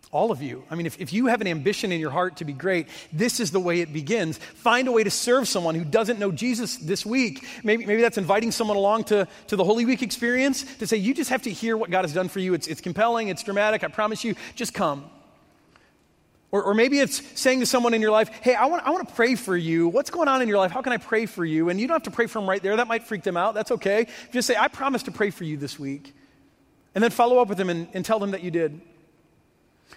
All 0.10 0.32
of 0.32 0.41
you. 0.41 0.63
I 0.72 0.76
mean, 0.76 0.86
if, 0.86 1.02
if 1.02 1.12
you 1.12 1.26
have 1.26 1.41
an 1.41 1.48
ambition 1.48 1.91
in 1.91 2.00
your 2.00 2.12
heart 2.12 2.38
to 2.38 2.46
be 2.46 2.54
great, 2.54 2.88
this 3.12 3.41
is 3.41 3.52
the 3.52 3.60
way 3.60 3.82
it 3.82 3.91
begins. 3.91 4.38
Find 4.38 4.88
a 4.88 4.91
way 4.91 5.04
to 5.04 5.12
serve 5.12 5.50
someone 5.50 5.76
who 5.76 5.84
doesn't 5.84 6.17
know 6.17 6.32
Jesus 6.32 6.78
this 6.78 7.06
week. 7.06 7.46
Maybe, 7.62 7.86
maybe 7.86 8.02
that's 8.02 8.17
inviting 8.17 8.52
someone 8.52 8.78
along 8.78 9.06
to, 9.06 9.28
to 9.48 9.56
the 9.58 9.65
Holy 9.65 9.84
Week 9.84 10.02
experience 10.02 10.63
to 10.78 10.88
say, 10.88 10.96
you 10.96 11.13
just 11.13 11.30
have 11.30 11.41
to 11.41 11.52
hear 11.52 11.76
what 11.76 11.89
God 11.89 12.04
has 12.04 12.13
done 12.13 12.30
for 12.30 12.39
you. 12.39 12.54
It's, 12.54 12.67
it's 12.67 12.80
compelling, 12.80 13.28
it's 13.28 13.43
dramatic, 13.43 13.84
I 13.84 13.89
promise 13.89 14.24
you, 14.24 14.36
just 14.56 14.74
come. 14.74 15.10
Or, 16.52 16.63
or, 16.63 16.74
maybe 16.74 17.00
it's 17.00 17.22
saying 17.38 17.60
to 17.60 17.65
someone 17.65 17.93
in 17.93 18.02
your 18.02 18.12
life, 18.12 18.30
hey, 18.41 18.56
I 18.56 18.67
want, 18.67 18.88
I 18.88 18.91
want 18.91 19.10
to 19.10 19.13
pray 19.13 19.36
for 19.36 19.58
you. 19.58 19.89
What's 19.89 20.10
going 20.10 20.30
on 20.30 20.41
in 20.41 20.48
your 20.48 20.58
life? 20.58 20.72
How 20.72 20.82
can 20.82 20.93
I 20.93 20.98
pray 20.98 21.26
for 21.26 21.43
you? 21.43 21.67
And 21.67 21.78
you 21.78 21.88
don't 21.88 21.96
have 21.96 22.04
to 22.04 22.12
pray 22.12 22.28
for 22.28 22.39
them 22.39 22.48
right 22.48 22.63
there. 22.63 22.78
That 22.78 22.88
might 22.88 23.04
freak 23.04 23.24
them 23.24 23.36
out. 23.36 23.54
That's 23.54 23.72
okay. 23.72 24.08
Just 24.32 24.48
say, 24.48 24.56
I 24.56 24.70
promise 24.70 25.04
to 25.04 25.12
pray 25.12 25.30
for 25.30 25.43
you 25.43 25.58
this 25.58 25.78
week. 25.78 26.13
And 26.96 27.04
then 27.04 27.12
follow 27.12 27.39
up 27.39 27.50
with 27.50 27.58
them 27.58 27.70
and, 27.70 27.89
and 27.93 28.06
tell 28.06 28.17
them 28.17 28.32
that 28.32 28.43
you 28.43 28.52
did. 28.52 28.80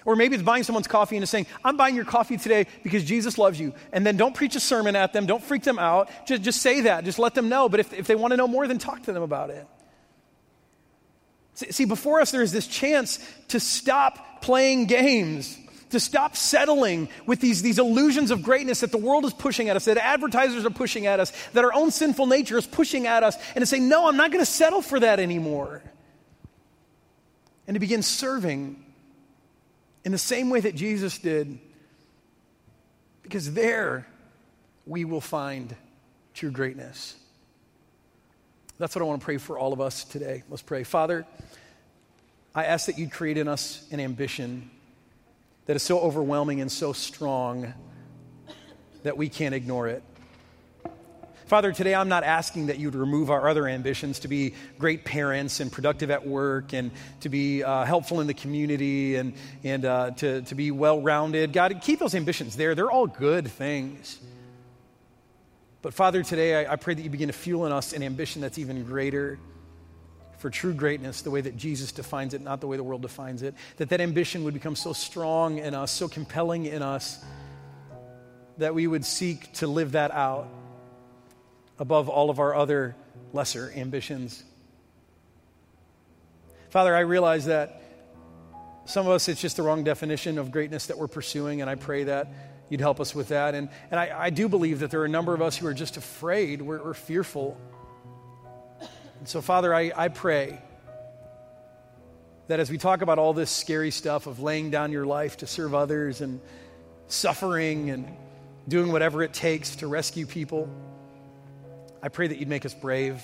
Or 0.05 0.17
maybe 0.17 0.35
it's 0.35 0.45
buying 0.45 0.63
someone's 0.63 0.87
coffee 0.87 1.17
and 1.17 1.23
it's 1.23 1.31
saying, 1.31 1.47
I'm 1.65 1.77
buying 1.77 1.95
your 1.95 2.05
coffee 2.05 2.37
today 2.37 2.67
because 2.83 3.05
Jesus 3.05 3.37
loves 3.37 3.61
you. 3.61 3.75
And 3.93 4.07
then 4.07 4.17
don't 4.17 4.35
preach 4.35 4.57
a 4.57 4.61
sermon 4.61 4.97
at 4.97 5.13
them. 5.13 5.27
Don't 5.27 5.43
freak 5.43 5.63
them 5.63 5.79
out. 5.79 6.09
Just, 6.27 6.43
just 6.43 6.63
say 6.63 6.83
that. 6.83 7.05
Just 7.05 7.19
let 7.19 7.35
them 7.35 7.49
know. 7.49 7.69
But 7.69 7.81
if, 7.81 7.93
if 7.93 8.07
they 8.07 8.15
want 8.15 8.33
to 8.33 8.37
know 8.37 8.49
more, 8.49 8.67
then 8.67 8.79
talk 8.79 9.03
to 9.05 9.13
them 9.13 9.23
about 9.23 9.51
it. 9.51 9.67
See, 11.55 11.85
before 11.85 12.21
us, 12.21 12.31
there 12.31 12.43
is 12.43 12.53
this 12.53 12.67
chance 12.67 13.19
to 13.49 13.61
stop 13.61 14.41
playing 14.41 14.87
games 14.87 15.59
to 15.91 16.01
stop 16.01 16.37
settling 16.37 17.09
with 17.27 17.41
these, 17.41 17.63
these 17.63 17.79
illusions 17.79 18.31
of 18.31 18.43
greatness 18.43 18.81
that 18.81 18.93
the 18.93 18.99
world 18.99 19.25
is 19.25 19.35
pushing 19.35 19.69
at 19.69 19.77
us, 19.77 19.85
that 19.85 19.97
advertisers 19.97 20.65
are 20.65 20.71
pushing 20.71 21.07
at 21.07 21.21
us, 21.21 21.33
that 21.53 21.65
our 21.65 21.75
own 21.75 21.91
sinful 21.91 22.27
nature 22.27 22.57
is 22.57 22.67
pushing 22.67 23.07
at 23.07 23.23
us, 23.23 23.37
and 23.55 23.63
to 23.63 23.67
say, 23.67 23.79
no, 23.79 24.09
I'm 24.09 24.17
not 24.17 24.31
going 24.31 24.45
to 24.45 24.51
settle 24.51 24.83
for 24.83 25.01
that 25.01 25.21
anymore. 25.21 25.83
And 27.67 27.75
to 27.75 27.81
begin 27.81 28.03
serving 28.03 28.85
in 30.05 30.13
the 30.13 30.19
same 30.19 30.51
way 30.51 30.61
that 30.61 30.75
Jesus 30.75 31.19
did, 31.19 31.59
because 33.23 33.53
there 33.53 34.07
we 34.87 35.05
will 35.05 35.21
find 35.21 35.75
true 36.35 36.51
greatness. 36.51 37.17
That's 38.79 38.95
what 38.95 39.03
I 39.03 39.05
want 39.05 39.21
to 39.21 39.25
pray 39.25 39.37
for 39.37 39.59
all 39.59 39.73
of 39.73 39.81
us 39.81 40.05
today. 40.05 40.43
Let's 40.49 40.63
pray. 40.63 40.85
Father, 40.85 41.27
I 42.55 42.65
ask 42.65 42.87
that 42.87 42.99
you'd 42.99 43.13
create 43.13 43.37
in 43.37 43.47
us 43.47 43.87
an 43.91 44.01
ambition 44.01 44.71
that 45.67 45.77
is 45.77 45.83
so 45.83 46.01
overwhelming 46.01 46.61
and 46.61 46.73
so 46.73 46.93
strong 46.93 47.75
that 49.03 49.17
we 49.17 49.29
can't 49.29 49.55
ignore 49.55 49.87
it. 49.87 50.03
Father, 51.51 51.73
today 51.73 51.97
I'm 51.97 52.09
not 52.09 52.23
asking 52.23 52.67
that 52.67 52.79
you'd 52.79 52.95
remove 52.95 53.29
our 53.29 53.49
other 53.49 53.67
ambitions 53.67 54.21
to 54.21 54.29
be 54.29 54.55
great 54.79 55.05
parents 55.05 55.59
and 55.59 55.73
productive 55.73 56.09
at 56.09 56.25
work 56.25 56.73
and 56.73 56.93
to 57.23 57.29
be 57.29 57.65
uh, 57.65 57.85
helpful 57.85 58.21
in 58.21 58.29
the 58.29 58.35
community 58.35 59.17
and, 59.17 59.33
and 59.65 59.85
uh, 59.85 60.13
to, 60.13 60.43
to 60.43 60.55
be 60.55 60.71
well 60.71 61.03
rounded. 61.03 61.53
God, 61.53 61.77
keep 61.83 61.99
those 61.99 62.15
ambitions 62.15 62.55
there. 62.55 62.77
They're 62.77 62.93
all 62.93 63.09
good 63.09 63.49
things. 63.49 64.21
But 65.83 65.93
Father, 65.93 66.23
today 66.23 66.65
I, 66.65 66.75
I 66.75 66.77
pray 66.77 66.95
that 66.95 67.03
you 67.03 67.11
begin 67.11 67.27
to 67.27 67.33
fuel 67.33 67.67
in 67.67 67.73
us 67.73 67.95
an 67.95 68.05
ambition 68.05 68.41
that's 68.41 68.59
even 68.59 68.85
greater 68.85 69.41
for 70.39 70.51
true 70.51 70.73
greatness 70.73 71.23
the 71.23 71.33
way 71.33 71.41
that 71.41 71.57
Jesus 71.57 71.91
defines 71.91 72.33
it, 72.33 72.43
not 72.43 72.61
the 72.61 72.69
way 72.69 72.77
the 72.77 72.85
world 72.85 73.03
defines 73.03 73.43
it. 73.43 73.57
That 73.79 73.89
that 73.89 74.01
ambition 74.01 74.45
would 74.45 74.55
become 74.55 74.77
so 74.77 74.93
strong 74.93 75.59
in 75.59 75.75
us, 75.75 75.91
so 75.91 76.07
compelling 76.07 76.67
in 76.67 76.83
us, 76.83 77.19
that 78.59 78.73
we 78.73 78.87
would 78.87 79.05
seek 79.05 79.53
to 79.55 79.67
live 79.67 79.93
that 79.93 80.13
out 80.13 80.47
above 81.81 82.09
all 82.09 82.31
of 82.31 82.39
our 82.39 82.55
other 82.55 82.95
lesser 83.33 83.73
ambitions. 83.75 84.45
Father, 86.69 86.95
I 86.95 87.01
realize 87.01 87.47
that 87.47 87.83
some 88.85 89.07
of 89.07 89.13
us, 89.13 89.29
it's 89.29 89.41
just 89.41 89.57
the 89.57 89.65
wrong 89.65 89.83
definition 89.83 90.39
of 90.39 90.53
greatness 90.53 90.87
that 90.87 90.99
we're 90.99 91.09
pursuing, 91.09 91.61
and 91.61 91.69
I 91.69 91.75
pray 91.75 92.05
that 92.05 92.29
you'd 92.69 92.81
help 92.81 93.01
us 93.01 93.13
with 93.13 93.29
that. 93.29 93.57
And, 93.57 93.69
and 93.91 93.99
I, 93.99 94.27
I 94.27 94.31
do 94.31 94.49
believe 94.49 94.79
that 94.79 94.93
there 94.93 95.01
are 95.01 95.07
a 95.07 95.09
number 95.09 95.35
of 95.35 95.43
us 95.43 95.57
who 95.57 95.67
are 95.67 95.75
just 95.75 95.97
afraid, 95.97 96.63
we're, 96.63 96.81
we're 96.81 96.95
fearful 96.95 97.59
and 99.21 99.29
so, 99.29 99.43
Father, 99.43 99.75
I, 99.75 99.93
I 99.95 100.09
pray 100.09 100.59
that 102.49 102.59
as 102.59 102.71
we 102.71 102.79
talk 102.79 103.03
about 103.03 103.19
all 103.19 103.35
this 103.35 103.51
scary 103.51 103.91
stuff 103.91 104.27
of 104.27 104.41
laying 104.41 104.71
down 104.71 104.93
your 104.93 105.05
life 105.05 105.37
to 105.39 105.47
serve 105.47 105.75
others 105.75 106.23
and 106.23 106.41
suffering 107.07 107.91
and 107.91 108.17
doing 108.67 108.91
whatever 108.91 109.23
it 109.23 109.35
takes 109.35 109.77
to 109.77 109.87
rescue 109.87 110.25
people, 110.25 110.71
I 112.03 112.09
pray 112.09 112.29
that 112.29 112.39
you'd 112.39 112.49
make 112.49 112.65
us 112.65 112.75
brave. 112.75 113.23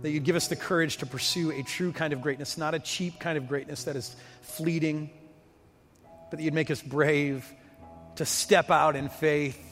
That 0.00 0.10
you'd 0.10 0.24
give 0.24 0.36
us 0.36 0.48
the 0.48 0.56
courage 0.56 0.98
to 0.98 1.06
pursue 1.06 1.52
a 1.52 1.62
true 1.62 1.92
kind 1.92 2.12
of 2.12 2.20
greatness, 2.20 2.58
not 2.58 2.74
a 2.74 2.78
cheap 2.78 3.18
kind 3.18 3.38
of 3.38 3.48
greatness 3.48 3.84
that 3.84 3.96
is 3.96 4.14
fleeting, 4.42 5.10
but 6.30 6.38
that 6.38 6.42
you'd 6.42 6.54
make 6.54 6.70
us 6.70 6.82
brave 6.82 7.50
to 8.16 8.26
step 8.26 8.70
out 8.70 8.96
in 8.96 9.08
faith 9.08 9.62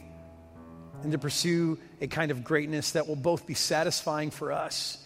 and 1.02 1.12
to 1.12 1.18
pursue 1.18 1.78
a 2.00 2.06
kind 2.06 2.30
of 2.30 2.44
greatness 2.44 2.92
that 2.92 3.06
will 3.06 3.16
both 3.16 3.46
be 3.46 3.54
satisfying 3.54 4.30
for 4.30 4.52
us, 4.52 4.98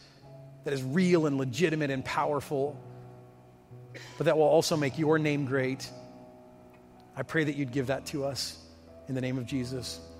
that 0.65 0.73
is 0.73 0.83
real 0.83 1.27
and 1.27 1.39
legitimate 1.39 1.91
and 1.91 2.05
powerful, 2.05 2.81
but 4.17 4.25
that 4.25 4.37
will 4.37 4.45
also 4.45 4.77
make 4.77 4.99
your 4.99 5.19
name 5.19 5.47
great. 5.47 5.91
I 7.17 7.23
pray 7.23 7.45
that 7.45 7.57
you'd 7.57 7.73
give 7.73 7.89
that 7.89 8.07
to 8.07 8.25
us 8.25 8.57
in 9.09 9.15
the 9.15 9.21
name 9.21 9.39
of 9.39 9.47
Jesus. 9.47 9.99